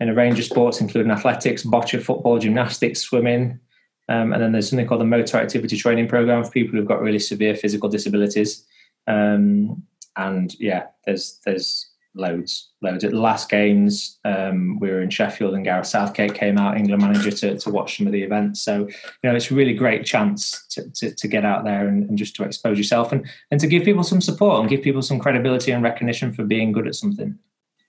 in 0.00 0.08
a 0.08 0.14
range 0.14 0.38
of 0.38 0.44
sports, 0.44 0.80
including 0.80 1.12
athletics, 1.12 1.62
bocce, 1.62 2.02
football, 2.02 2.38
gymnastics, 2.38 3.00
swimming. 3.00 3.60
Um, 4.08 4.32
and 4.32 4.42
then 4.42 4.52
there's 4.52 4.68
something 4.68 4.86
called 4.86 5.00
the 5.00 5.06
Motor 5.06 5.38
Activity 5.38 5.76
Training 5.76 6.08
Program 6.08 6.44
for 6.44 6.50
people 6.50 6.76
who've 6.76 6.86
got 6.86 7.00
really 7.00 7.18
severe 7.18 7.56
physical 7.56 7.88
disabilities. 7.88 8.64
Um, 9.06 9.82
and 10.16 10.54
yeah, 10.60 10.86
there's 11.04 11.40
there's 11.44 11.90
loads, 12.14 12.70
loads. 12.80 13.04
At 13.04 13.10
the 13.10 13.20
last 13.20 13.50
games, 13.50 14.18
um, 14.24 14.78
we 14.78 14.90
were 14.90 15.02
in 15.02 15.10
Sheffield 15.10 15.54
and 15.54 15.64
Gareth 15.64 15.86
Southgate 15.86 16.34
came 16.34 16.58
out, 16.58 16.76
England 16.76 17.02
manager, 17.02 17.30
to, 17.30 17.58
to 17.58 17.70
watch 17.70 17.96
some 17.96 18.06
of 18.06 18.12
the 18.12 18.22
events. 18.22 18.62
So, 18.62 18.86
you 18.86 19.30
know, 19.30 19.34
it's 19.34 19.50
a 19.50 19.54
really 19.54 19.74
great 19.74 20.04
chance 20.04 20.66
to, 20.68 20.88
to, 20.90 21.14
to 21.14 21.28
get 21.28 21.44
out 21.44 21.64
there 21.64 21.88
and, 21.88 22.08
and, 22.08 22.16
just 22.16 22.36
to 22.36 22.44
expose 22.44 22.78
yourself 22.78 23.12
and, 23.12 23.26
and 23.50 23.60
to 23.60 23.66
give 23.66 23.84
people 23.84 24.04
some 24.04 24.20
support 24.20 24.60
and 24.60 24.68
give 24.68 24.82
people 24.82 25.02
some 25.02 25.18
credibility 25.18 25.72
and 25.72 25.82
recognition 25.82 26.32
for 26.32 26.44
being 26.44 26.72
good 26.72 26.86
at 26.86 26.94
something. 26.94 27.38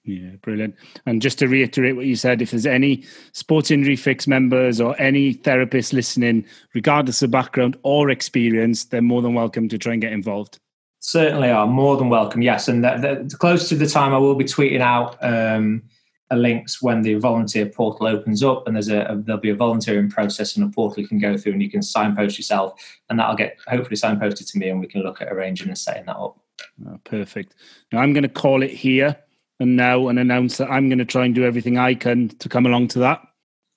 Yeah, 0.06 0.36
brilliant. 0.42 0.76
And 1.08 1.20
just 1.20 1.40
to 1.40 1.48
reiterate 1.48 1.96
what 1.96 2.06
you 2.06 2.16
said, 2.16 2.42
if 2.42 2.52
there's 2.52 2.68
any 2.68 3.04
sports 3.32 3.72
injury 3.72 3.96
fix 3.96 4.28
members 4.28 4.80
or 4.80 4.96
any 5.02 5.34
therapists 5.34 5.94
listening, 5.94 6.46
regardless 6.76 7.24
of 7.24 7.32
background 7.32 7.76
or 7.82 8.12
experience, 8.12 8.86
they're 8.86 9.02
more 9.02 9.24
than 9.24 9.34
welcome 9.34 9.68
to 9.70 9.80
try 9.80 9.94
and 9.94 10.02
get 10.02 10.14
involved. 10.14 10.60
Certainly 11.00 11.50
are 11.50 11.66
more 11.66 11.98
than 11.98 12.10
welcome. 12.10 12.44
Yes, 12.44 12.68
and 12.68 12.84
the, 12.84 13.26
the, 13.28 13.38
close 13.38 13.68
to 13.70 13.76
the 13.76 13.88
time, 13.88 14.14
I 14.14 14.20
will 14.20 14.36
be 14.36 14.46
tweeting 14.46 14.82
out 14.82 15.18
um, 15.24 15.82
links 16.32 16.82
when 16.84 17.02
the 17.02 17.16
volunteer 17.16 17.66
portal 17.66 18.08
opens 18.08 18.44
up, 18.44 18.68
and 18.68 18.76
there's 18.76 18.90
a, 18.90 19.02
a, 19.06 19.16
there'll 19.16 19.42
be 19.42 19.50
a 19.50 19.56
volunteering 19.56 20.10
process 20.10 20.56
and 20.56 20.66
a 20.68 20.74
portal 20.74 21.02
you 21.02 21.08
can 21.08 21.20
go 21.20 21.36
through, 21.36 21.54
and 21.54 21.64
you 21.64 21.70
can 21.70 21.82
signpost 21.82 22.38
yourself, 22.38 22.74
and 23.10 23.20
that'll 23.20 23.36
get 23.36 23.58
hopefully 23.68 23.96
signposted 23.96 24.52
to 24.52 24.60
me, 24.60 24.70
and 24.70 24.80
we 24.80 24.88
can 24.88 25.02
look 25.02 25.22
at 25.22 25.32
arranging 25.32 25.68
and 25.68 25.78
setting 25.78 26.06
that 26.06 26.18
up. 26.18 26.40
Oh, 26.88 27.00
perfect. 27.04 27.56
Now 27.92 28.00
I'm 28.00 28.14
going 28.14 28.24
to 28.24 28.30
call 28.30 28.64
it 28.64 28.72
here 28.72 29.16
and 29.60 29.76
now 29.76 30.08
and 30.08 30.20
announce 30.20 30.58
that 30.58 30.70
I'm 30.70 30.90
going 30.90 31.00
to 31.00 31.06
try 31.06 31.26
and 31.26 31.34
do 31.34 31.46
everything 31.46 31.78
I 31.78 31.94
can 31.96 32.30
to 32.30 32.50
come 32.50 32.66
along 32.66 32.90
to 32.90 33.00
that. 33.00 33.22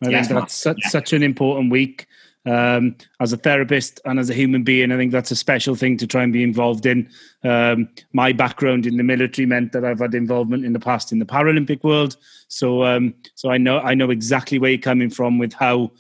I 0.05 0.11
yes, 0.11 0.29
think 0.29 0.41
that's 0.41 0.55
such, 0.55 0.79
yeah. 0.83 0.89
such, 0.91 1.13
an 1.13 1.23
important 1.23 1.73
week. 1.73 2.07
Um, 2.47 2.97
as 3.21 3.33
a 3.33 3.37
therapist 3.37 4.01
and 4.05 4.19
as 4.19 4.31
a 4.31 4.35
human 4.35 4.63
being, 4.63 4.91
I 4.91 4.97
think 4.97 5.13
that's 5.13 5.31
a 5.31 5.37
special 5.37 5.75
thing 5.75 5.99
to 5.99 6.07
try 6.07 6.23
and 6.23 6.33
be 6.33 6.43
involved 6.43 6.87
in. 6.87 7.11
Um, 7.45 7.89
my 8.13 8.33
background 8.33 8.87
in 8.87 8.97
the 8.97 9.03
military 9.03 9.45
meant 9.45 9.73
that 9.73 9.85
I've 9.85 9.99
had 9.99 10.15
involvement 10.15 10.65
in 10.65 10.73
the 10.73 10.81
past 10.81 11.13
in 11.13 11.19
the 11.19 11.27
Paralympic 11.27 11.83
world, 11.83 12.17
so 12.47 12.85
um, 12.85 13.13
so 13.35 13.51
I 13.51 13.59
know 13.59 13.81
I 13.81 13.95
know 13.95 14.11
exactly 14.11 14.59
where 14.59 14.71
you're 14.71 14.81
coming 14.81 15.11
from 15.11 15.39
with 15.39 15.53
how 15.53 15.91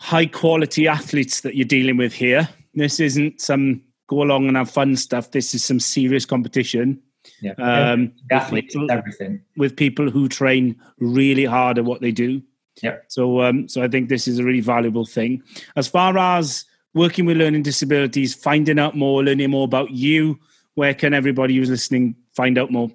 high 0.00 0.26
quality 0.26 0.88
athletes 0.88 1.42
that 1.42 1.56
you're 1.56 1.66
dealing 1.66 1.96
with 1.96 2.14
here. 2.14 2.48
This 2.72 2.98
isn't 3.00 3.40
some 3.40 3.82
go 4.06 4.22
along 4.22 4.48
and 4.48 4.56
have 4.56 4.70
fun 4.70 4.96
stuff. 4.96 5.32
This 5.32 5.52
is 5.54 5.64
some 5.64 5.80
serious 5.80 6.24
competition 6.24 7.02
yeah, 7.40 7.52
um, 7.58 8.12
athletes, 8.30 8.74
people, 8.74 8.90
everything 8.90 9.42
with 9.56 9.76
people 9.76 10.10
who 10.10 10.28
train 10.28 10.76
really 10.98 11.44
hard 11.44 11.78
at 11.78 11.84
what 11.84 12.00
they 12.00 12.12
do. 12.12 12.42
Yeah. 12.82 12.96
So, 13.08 13.40
um, 13.42 13.68
so 13.68 13.82
I 13.82 13.88
think 13.88 14.08
this 14.08 14.26
is 14.26 14.38
a 14.38 14.44
really 14.44 14.60
valuable 14.60 15.06
thing. 15.06 15.42
As 15.76 15.86
far 15.86 16.16
as 16.18 16.64
working 16.92 17.26
with 17.26 17.36
learning 17.36 17.62
disabilities, 17.62 18.34
finding 18.34 18.78
out 18.78 18.96
more, 18.96 19.22
learning 19.22 19.50
more 19.50 19.64
about 19.64 19.90
you, 19.90 20.38
where 20.74 20.94
can 20.94 21.14
everybody 21.14 21.56
who's 21.56 21.70
listening 21.70 22.16
find 22.34 22.58
out 22.58 22.70
more? 22.70 22.90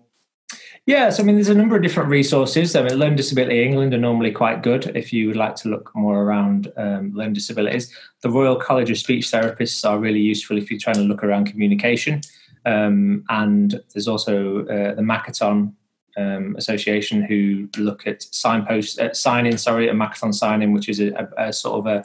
Yeah, 0.86 1.12
so 1.12 1.22
I 1.22 1.26
mean, 1.26 1.36
there's 1.36 1.50
a 1.50 1.56
number 1.56 1.76
of 1.76 1.84
different 1.84 2.10
resources. 2.10 2.76
I 2.76 2.82
mean, 2.82 2.98
Learn 2.98 3.16
Disability 3.16 3.64
England 3.64 3.94
are 3.94 4.00
normally 4.00 4.32
quite 4.32 4.64
good 4.64 4.92
if 4.96 5.14
you 5.14 5.28
would 5.28 5.36
like 5.36 5.56
to 5.58 5.70
look 5.70 5.92
more 5.94 6.24
around 6.24 6.72
um, 6.78 7.12
learning 7.14 7.34
disabilities. 7.34 7.94
The 8.22 8.30
Royal 8.32 8.56
College 8.56 8.90
of 8.90 8.98
Speech 8.98 9.28
Therapists 9.28 9.88
are 9.88 10.00
really 10.00 10.20
useful 10.20 10.58
if 10.58 10.72
you're 10.72 10.80
trying 10.80 10.96
to 10.96 11.04
look 11.04 11.24
around 11.24 11.46
communication. 11.46 12.22
Um, 12.66 13.24
and 13.30 13.82
there's 13.94 14.08
also 14.08 14.62
uh, 14.66 14.96
the 14.96 15.02
Makaton 15.02 15.74
um, 16.18 16.56
Association 16.58 17.22
who 17.22 17.70
look 17.78 18.08
at 18.08 18.24
signpost 18.24 19.00
uh, 19.00 19.14
signing, 19.14 19.58
sorry, 19.58 19.90
a 19.90 19.94
Makaton 19.94 20.34
signing, 20.34 20.74
which 20.74 20.90
is 20.90 21.00
a, 21.00 21.30
a, 21.38 21.48
a 21.48 21.54
sort 21.54 21.80
of 21.80 21.88
a 21.88 22.04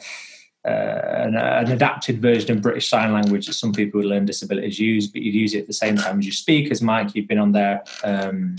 uh, 0.67 1.27
an, 1.27 1.37
an, 1.37 1.71
adapted 1.73 2.23
version 2.23 2.53
of 2.53 2.63
British 2.63 2.89
Sign 2.89 3.13
Language 3.13 3.47
that 3.47 3.53
some 3.53 3.71
people 3.71 3.99
with 3.99 4.07
learning 4.07 4.25
disabilities 4.25 4.81
use, 4.81 5.07
but 5.07 5.21
you'd 5.21 5.35
use 5.35 5.53
it 5.53 5.61
at 5.61 5.67
the 5.67 5.75
same 5.75 5.95
time 5.95 6.19
as 6.19 6.25
you 6.25 6.33
speak. 6.33 6.71
As 6.71 6.81
Mike, 6.81 7.15
you've 7.15 7.29
been 7.29 7.39
on 7.39 7.53
there 7.53 7.85
um, 8.03 8.57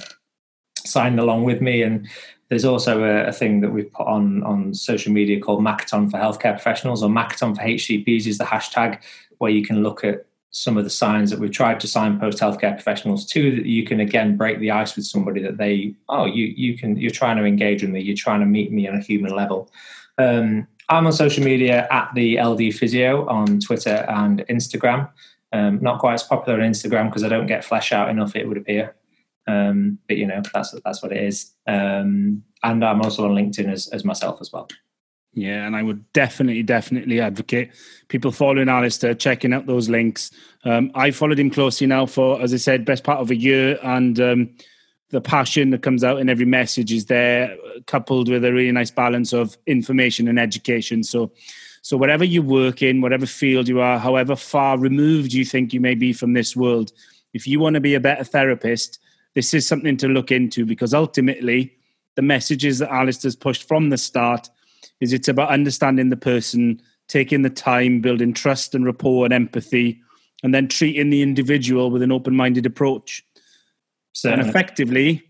signing 0.78 1.18
along 1.18 1.46
with 1.46 1.62
me, 1.62 1.82
and 1.82 2.08
there's 2.50 2.64
also 2.64 3.04
a, 3.04 3.30
a, 3.30 3.32
thing 3.32 3.62
that 3.62 3.72
we've 3.72 3.91
put 3.91 4.06
on 4.06 4.43
on 4.43 4.72
social 4.76 5.12
media 5.12 5.39
called 5.39 5.62
Makaton 5.62 6.12
for 6.12 6.18
healthcare 6.18 6.54
professionals, 6.54 7.02
or 7.02 7.10
Makaton 7.10 7.56
for 7.56 7.64
HCPs 7.64 8.28
is 8.28 8.38
the 8.38 8.43
hashtag 8.43 9.02
where 9.39 9.50
you 9.50 9.66
can 9.66 9.82
look 9.82 10.04
at 10.04 10.28
some 10.56 10.78
of 10.78 10.86
the 10.86 10.89
signs 10.89 11.30
that 11.30 11.38
we've 11.38 11.51
tried 11.51 11.82
to 11.82 11.86
signpost 11.86 12.39
healthcare 12.39 12.72
professionals 12.74 13.26
to 13.26 13.53
that 13.58 13.66
you 13.66 13.84
can 13.84 13.99
again 13.99 14.38
break 14.38 14.58
the 14.60 14.72
ice 14.72 14.95
with 14.95 15.06
somebody 15.06 15.41
that 15.41 15.58
they 15.58 15.93
oh 16.08 16.26
you 16.26 16.45
you 16.45 16.78
can 16.78 16.95
you're 16.95 17.12
trying 17.12 17.36
to 17.36 17.43
engage 17.43 17.82
with 17.82 17.91
me 17.91 17.99
you're 17.99 18.16
trying 18.16 18.39
to 18.39 18.45
meet 18.45 18.72
me 18.72 18.88
on 18.88 18.95
a 18.95 19.01
human 19.01 19.36
level. 19.36 19.70
Um, 20.18 20.66
i'm 20.88 21.06
on 21.06 21.12
social 21.12 21.43
media 21.43 21.89
at 21.91 22.10
the 22.16 22.38
ld 22.38 22.74
physio 22.74 23.28
on 23.28 23.60
twitter 23.60 24.06
and 24.08 24.45
instagram. 24.49 25.10
Um, 25.51 25.82
not 25.82 25.99
quite 25.99 26.14
as 26.14 26.24
popular 26.24 26.62
on 26.62 26.72
instagram 26.72 27.10
because 27.10 27.26
i 27.26 27.28
don't 27.28 27.47
get 27.47 27.66
flesh 27.66 27.91
out 27.91 28.10
enough 28.10 28.34
it 28.36 28.47
would 28.47 28.58
appear. 28.58 28.95
Um, 29.47 29.99
but 30.08 30.16
you 30.16 30.26
know 30.26 30.41
that's 30.53 30.74
that's 30.86 31.03
what 31.03 31.12
it 31.12 31.22
is. 31.22 31.51
Um, 31.68 32.43
and 32.64 32.84
i'm 32.84 33.01
also 33.01 33.26
on 33.26 33.36
linkedin 33.36 33.70
as, 33.70 33.88
as 33.89 34.06
myself 34.06 34.39
as 34.39 34.53
well 34.53 34.70
yeah, 35.36 35.68
and 35.68 35.76
I 35.76 35.84
would 35.84 36.12
definitely, 36.14 36.64
definitely 36.64 37.20
advocate 37.20 37.72
people 38.08 38.32
following 38.32 38.70
Alistair, 38.70 39.14
checking 39.14 39.54
out 39.54 39.66
those 39.66 39.90
links. 39.90 40.32
Um, 40.64 40.92
I 40.96 41.12
followed 41.12 41.38
him 41.38 41.52
closely 41.52 41.88
now 41.88 42.06
for, 42.06 42.42
as 42.42 42.54
I 42.54 42.58
said, 42.58 42.86
best 42.86 43.04
part 43.04 43.20
of 43.20 43.30
a 43.30 43.36
year, 43.36 43.78
and 43.84 44.18
um, 44.22 44.50
the 45.10 45.20
passion 45.20 45.72
that 45.72 45.84
comes 45.84 46.06
out 46.06 46.20
in 46.20 46.30
every 46.30 46.46
message 46.46 46.94
is 46.94 47.08
there, 47.08 47.56
coupled 47.86 48.30
with 48.30 48.46
a 48.46 48.54
really 48.54 48.72
nice 48.72 48.92
balance 48.92 49.34
of 49.34 49.58
information 49.68 50.30
and 50.30 50.40
education. 50.40 51.04
So, 51.04 51.34
so 51.82 51.98
whatever 51.98 52.24
you 52.24 52.42
work 52.42 52.82
in, 52.82 53.02
whatever 53.02 53.26
field 53.26 53.68
you 53.68 53.82
are, 53.82 54.00
however 54.00 54.38
far 54.38 54.80
removed 54.80 55.34
you 55.34 55.44
think 55.44 55.74
you 55.74 55.82
may 55.82 55.96
be 55.96 56.14
from 56.14 56.32
this 56.32 56.56
world, 56.56 56.94
if 57.34 57.46
you 57.46 57.60
want 57.60 57.74
to 57.74 57.82
be 57.82 57.96
a 57.96 58.00
better 58.00 58.24
therapist, 58.24 59.00
this 59.34 59.54
is 59.54 59.68
something 59.68 59.98
to 59.98 60.08
look 60.08 60.32
into 60.32 60.66
because 60.66 60.94
ultimately, 60.94 61.74
the 62.16 62.22
messages 62.22 62.80
that 62.80 62.90
Alistair's 62.90 63.36
pushed 63.36 63.68
from 63.68 63.90
the 63.90 63.98
start 63.98 64.50
is 65.02 65.14
it's 65.14 65.28
about 65.28 65.50
understanding 65.50 66.10
the 66.10 66.18
person, 66.18 66.82
taking 67.08 67.41
the 67.41 67.50
time, 67.50 68.02
building 68.02 68.34
trust 68.34 68.76
and 68.76 68.86
rapport 68.86 69.26
and 69.26 69.34
empathy, 69.34 70.02
and 70.43 70.54
then 70.54 70.68
treating 70.68 71.10
the 71.10 71.22
individual 71.22 71.91
with 71.91 72.02
an 72.02 72.12
open-minded 72.12 72.66
approach. 72.66 73.24
So, 74.14 74.32
and 74.32 74.41
effectively, 74.41 75.24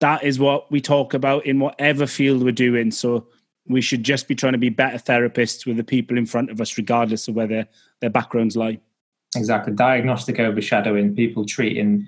that 0.00 0.24
is 0.24 0.38
what 0.38 0.70
we 0.70 0.80
talk 0.80 1.14
about 1.14 1.46
in 1.46 1.60
whatever 1.60 2.06
field 2.06 2.42
we're 2.42 2.52
doing. 2.52 2.90
So 2.90 3.28
we 3.68 3.80
should 3.80 4.02
just 4.02 4.26
be 4.26 4.34
trying 4.34 4.52
to 4.52 4.58
be 4.58 4.68
better 4.68 4.98
therapists 4.98 5.64
with 5.64 5.76
the 5.76 5.84
people 5.84 6.18
in 6.18 6.26
front 6.26 6.50
of 6.50 6.60
us, 6.60 6.76
regardless 6.76 7.28
of 7.28 7.36
where 7.36 7.46
their, 7.46 7.68
their 8.00 8.10
backgrounds 8.10 8.56
lie. 8.56 8.80
Exactly. 9.36 9.72
Diagnostic 9.72 10.40
overshadowing, 10.40 11.14
people 11.14 11.44
treating 11.46 12.06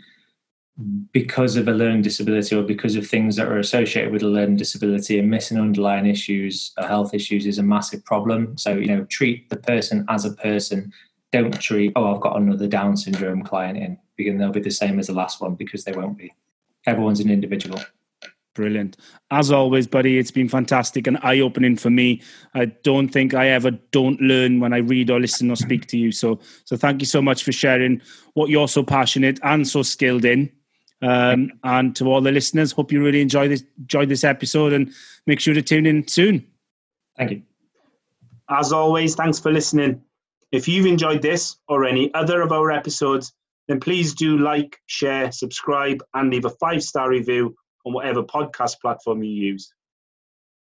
because 1.12 1.54
of 1.54 1.68
a 1.68 1.72
learning 1.72 2.02
disability 2.02 2.56
or 2.56 2.62
because 2.62 2.96
of 2.96 3.06
things 3.06 3.36
that 3.36 3.46
are 3.46 3.58
associated 3.58 4.12
with 4.12 4.22
a 4.22 4.28
learning 4.28 4.56
disability 4.56 5.18
and 5.18 5.30
missing 5.30 5.58
underlying 5.58 6.06
issues 6.06 6.72
or 6.76 6.86
health 6.86 7.14
issues 7.14 7.46
is 7.46 7.58
a 7.58 7.62
massive 7.62 8.04
problem. 8.04 8.58
So, 8.58 8.74
you 8.74 8.86
know, 8.86 9.04
treat 9.04 9.48
the 9.50 9.56
person 9.56 10.04
as 10.08 10.24
a 10.24 10.32
person. 10.32 10.92
Don't 11.32 11.60
treat, 11.60 11.92
oh, 11.94 12.14
I've 12.14 12.20
got 12.20 12.36
another 12.36 12.66
Down 12.66 12.96
syndrome 12.96 13.42
client 13.42 13.78
in, 13.78 13.98
because 14.16 14.36
they'll 14.36 14.50
be 14.50 14.60
the 14.60 14.70
same 14.70 14.98
as 14.98 15.06
the 15.06 15.12
last 15.12 15.40
one 15.40 15.54
because 15.54 15.84
they 15.84 15.92
won't 15.92 16.18
be. 16.18 16.34
Everyone's 16.86 17.20
an 17.20 17.30
individual. 17.30 17.80
Brilliant. 18.54 18.96
As 19.30 19.50
always, 19.50 19.86
buddy, 19.86 20.18
it's 20.18 20.30
been 20.30 20.48
fantastic 20.48 21.06
and 21.08 21.18
eye 21.22 21.40
opening 21.40 21.76
for 21.76 21.90
me. 21.90 22.22
I 22.54 22.66
don't 22.66 23.08
think 23.08 23.34
I 23.34 23.48
ever 23.48 23.72
don't 23.72 24.20
learn 24.20 24.60
when 24.60 24.72
I 24.72 24.78
read 24.78 25.10
or 25.10 25.18
listen 25.18 25.50
or 25.50 25.56
speak 25.56 25.86
to 25.88 25.98
you. 25.98 26.12
So, 26.12 26.38
so 26.64 26.76
thank 26.76 27.00
you 27.00 27.06
so 27.06 27.20
much 27.20 27.42
for 27.42 27.50
sharing 27.50 28.00
what 28.34 28.50
you're 28.50 28.68
so 28.68 28.84
passionate 28.84 29.40
and 29.42 29.66
so 29.66 29.82
skilled 29.82 30.24
in. 30.24 30.52
Um, 31.04 31.52
and 31.62 31.94
to 31.96 32.10
all 32.10 32.22
the 32.22 32.32
listeners, 32.32 32.72
hope 32.72 32.90
you 32.90 33.04
really 33.04 33.20
enjoy 33.20 33.46
this 33.46 33.62
enjoyed 33.78 34.08
this 34.08 34.24
episode 34.24 34.72
and 34.72 34.90
make 35.26 35.38
sure 35.38 35.52
to 35.52 35.60
tune 35.60 35.84
in 35.84 36.08
soon. 36.08 36.46
Thank 37.18 37.30
you. 37.30 37.42
As 38.48 38.72
always, 38.72 39.14
thanks 39.14 39.38
for 39.38 39.52
listening. 39.52 40.02
If 40.50 40.66
you've 40.66 40.86
enjoyed 40.86 41.20
this 41.20 41.56
or 41.68 41.84
any 41.84 42.12
other 42.14 42.40
of 42.40 42.52
our 42.52 42.70
episodes, 42.70 43.34
then 43.68 43.80
please 43.80 44.14
do 44.14 44.38
like, 44.38 44.78
share, 44.86 45.30
subscribe, 45.30 46.02
and 46.14 46.30
leave 46.30 46.46
a 46.46 46.50
five 46.50 46.82
star 46.82 47.10
review 47.10 47.54
on 47.84 47.92
whatever 47.92 48.22
podcast 48.22 48.80
platform 48.80 49.22
you 49.22 49.30
use. 49.30 49.74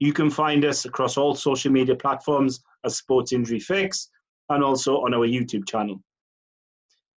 You 0.00 0.12
can 0.12 0.30
find 0.30 0.64
us 0.64 0.84
across 0.84 1.16
all 1.16 1.36
social 1.36 1.70
media 1.70 1.94
platforms 1.94 2.60
as 2.84 2.96
Sports 2.96 3.32
Injury 3.32 3.60
Fix 3.60 4.10
and 4.48 4.64
also 4.64 4.96
on 5.02 5.14
our 5.14 5.28
YouTube 5.28 5.68
channel. 5.68 6.02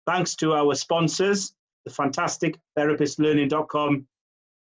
Thanks 0.05 0.35
to 0.37 0.53
our 0.55 0.75
sponsors, 0.75 1.55
the 1.85 1.93
fantastic 1.93 2.59
therapistlearning.com, 2.79 4.07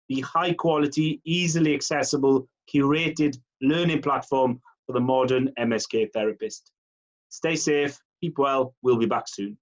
the 0.09 0.22
high 0.22 0.53
quality, 0.53 1.22
easily 1.26 1.74
accessible, 1.74 2.47
curated 2.74 3.38
learning 3.62 4.01
platform 4.01 4.62
for 4.86 4.93
the 4.93 4.99
modern 4.99 5.51
MSK 5.59 6.12
therapist. 6.14 6.72
Stay 7.30 7.55
safe, 7.55 7.99
keep 8.22 8.38
well, 8.38 8.76
we'll 8.82 8.97
be 8.97 9.05
back 9.05 9.28
soon. 9.28 9.57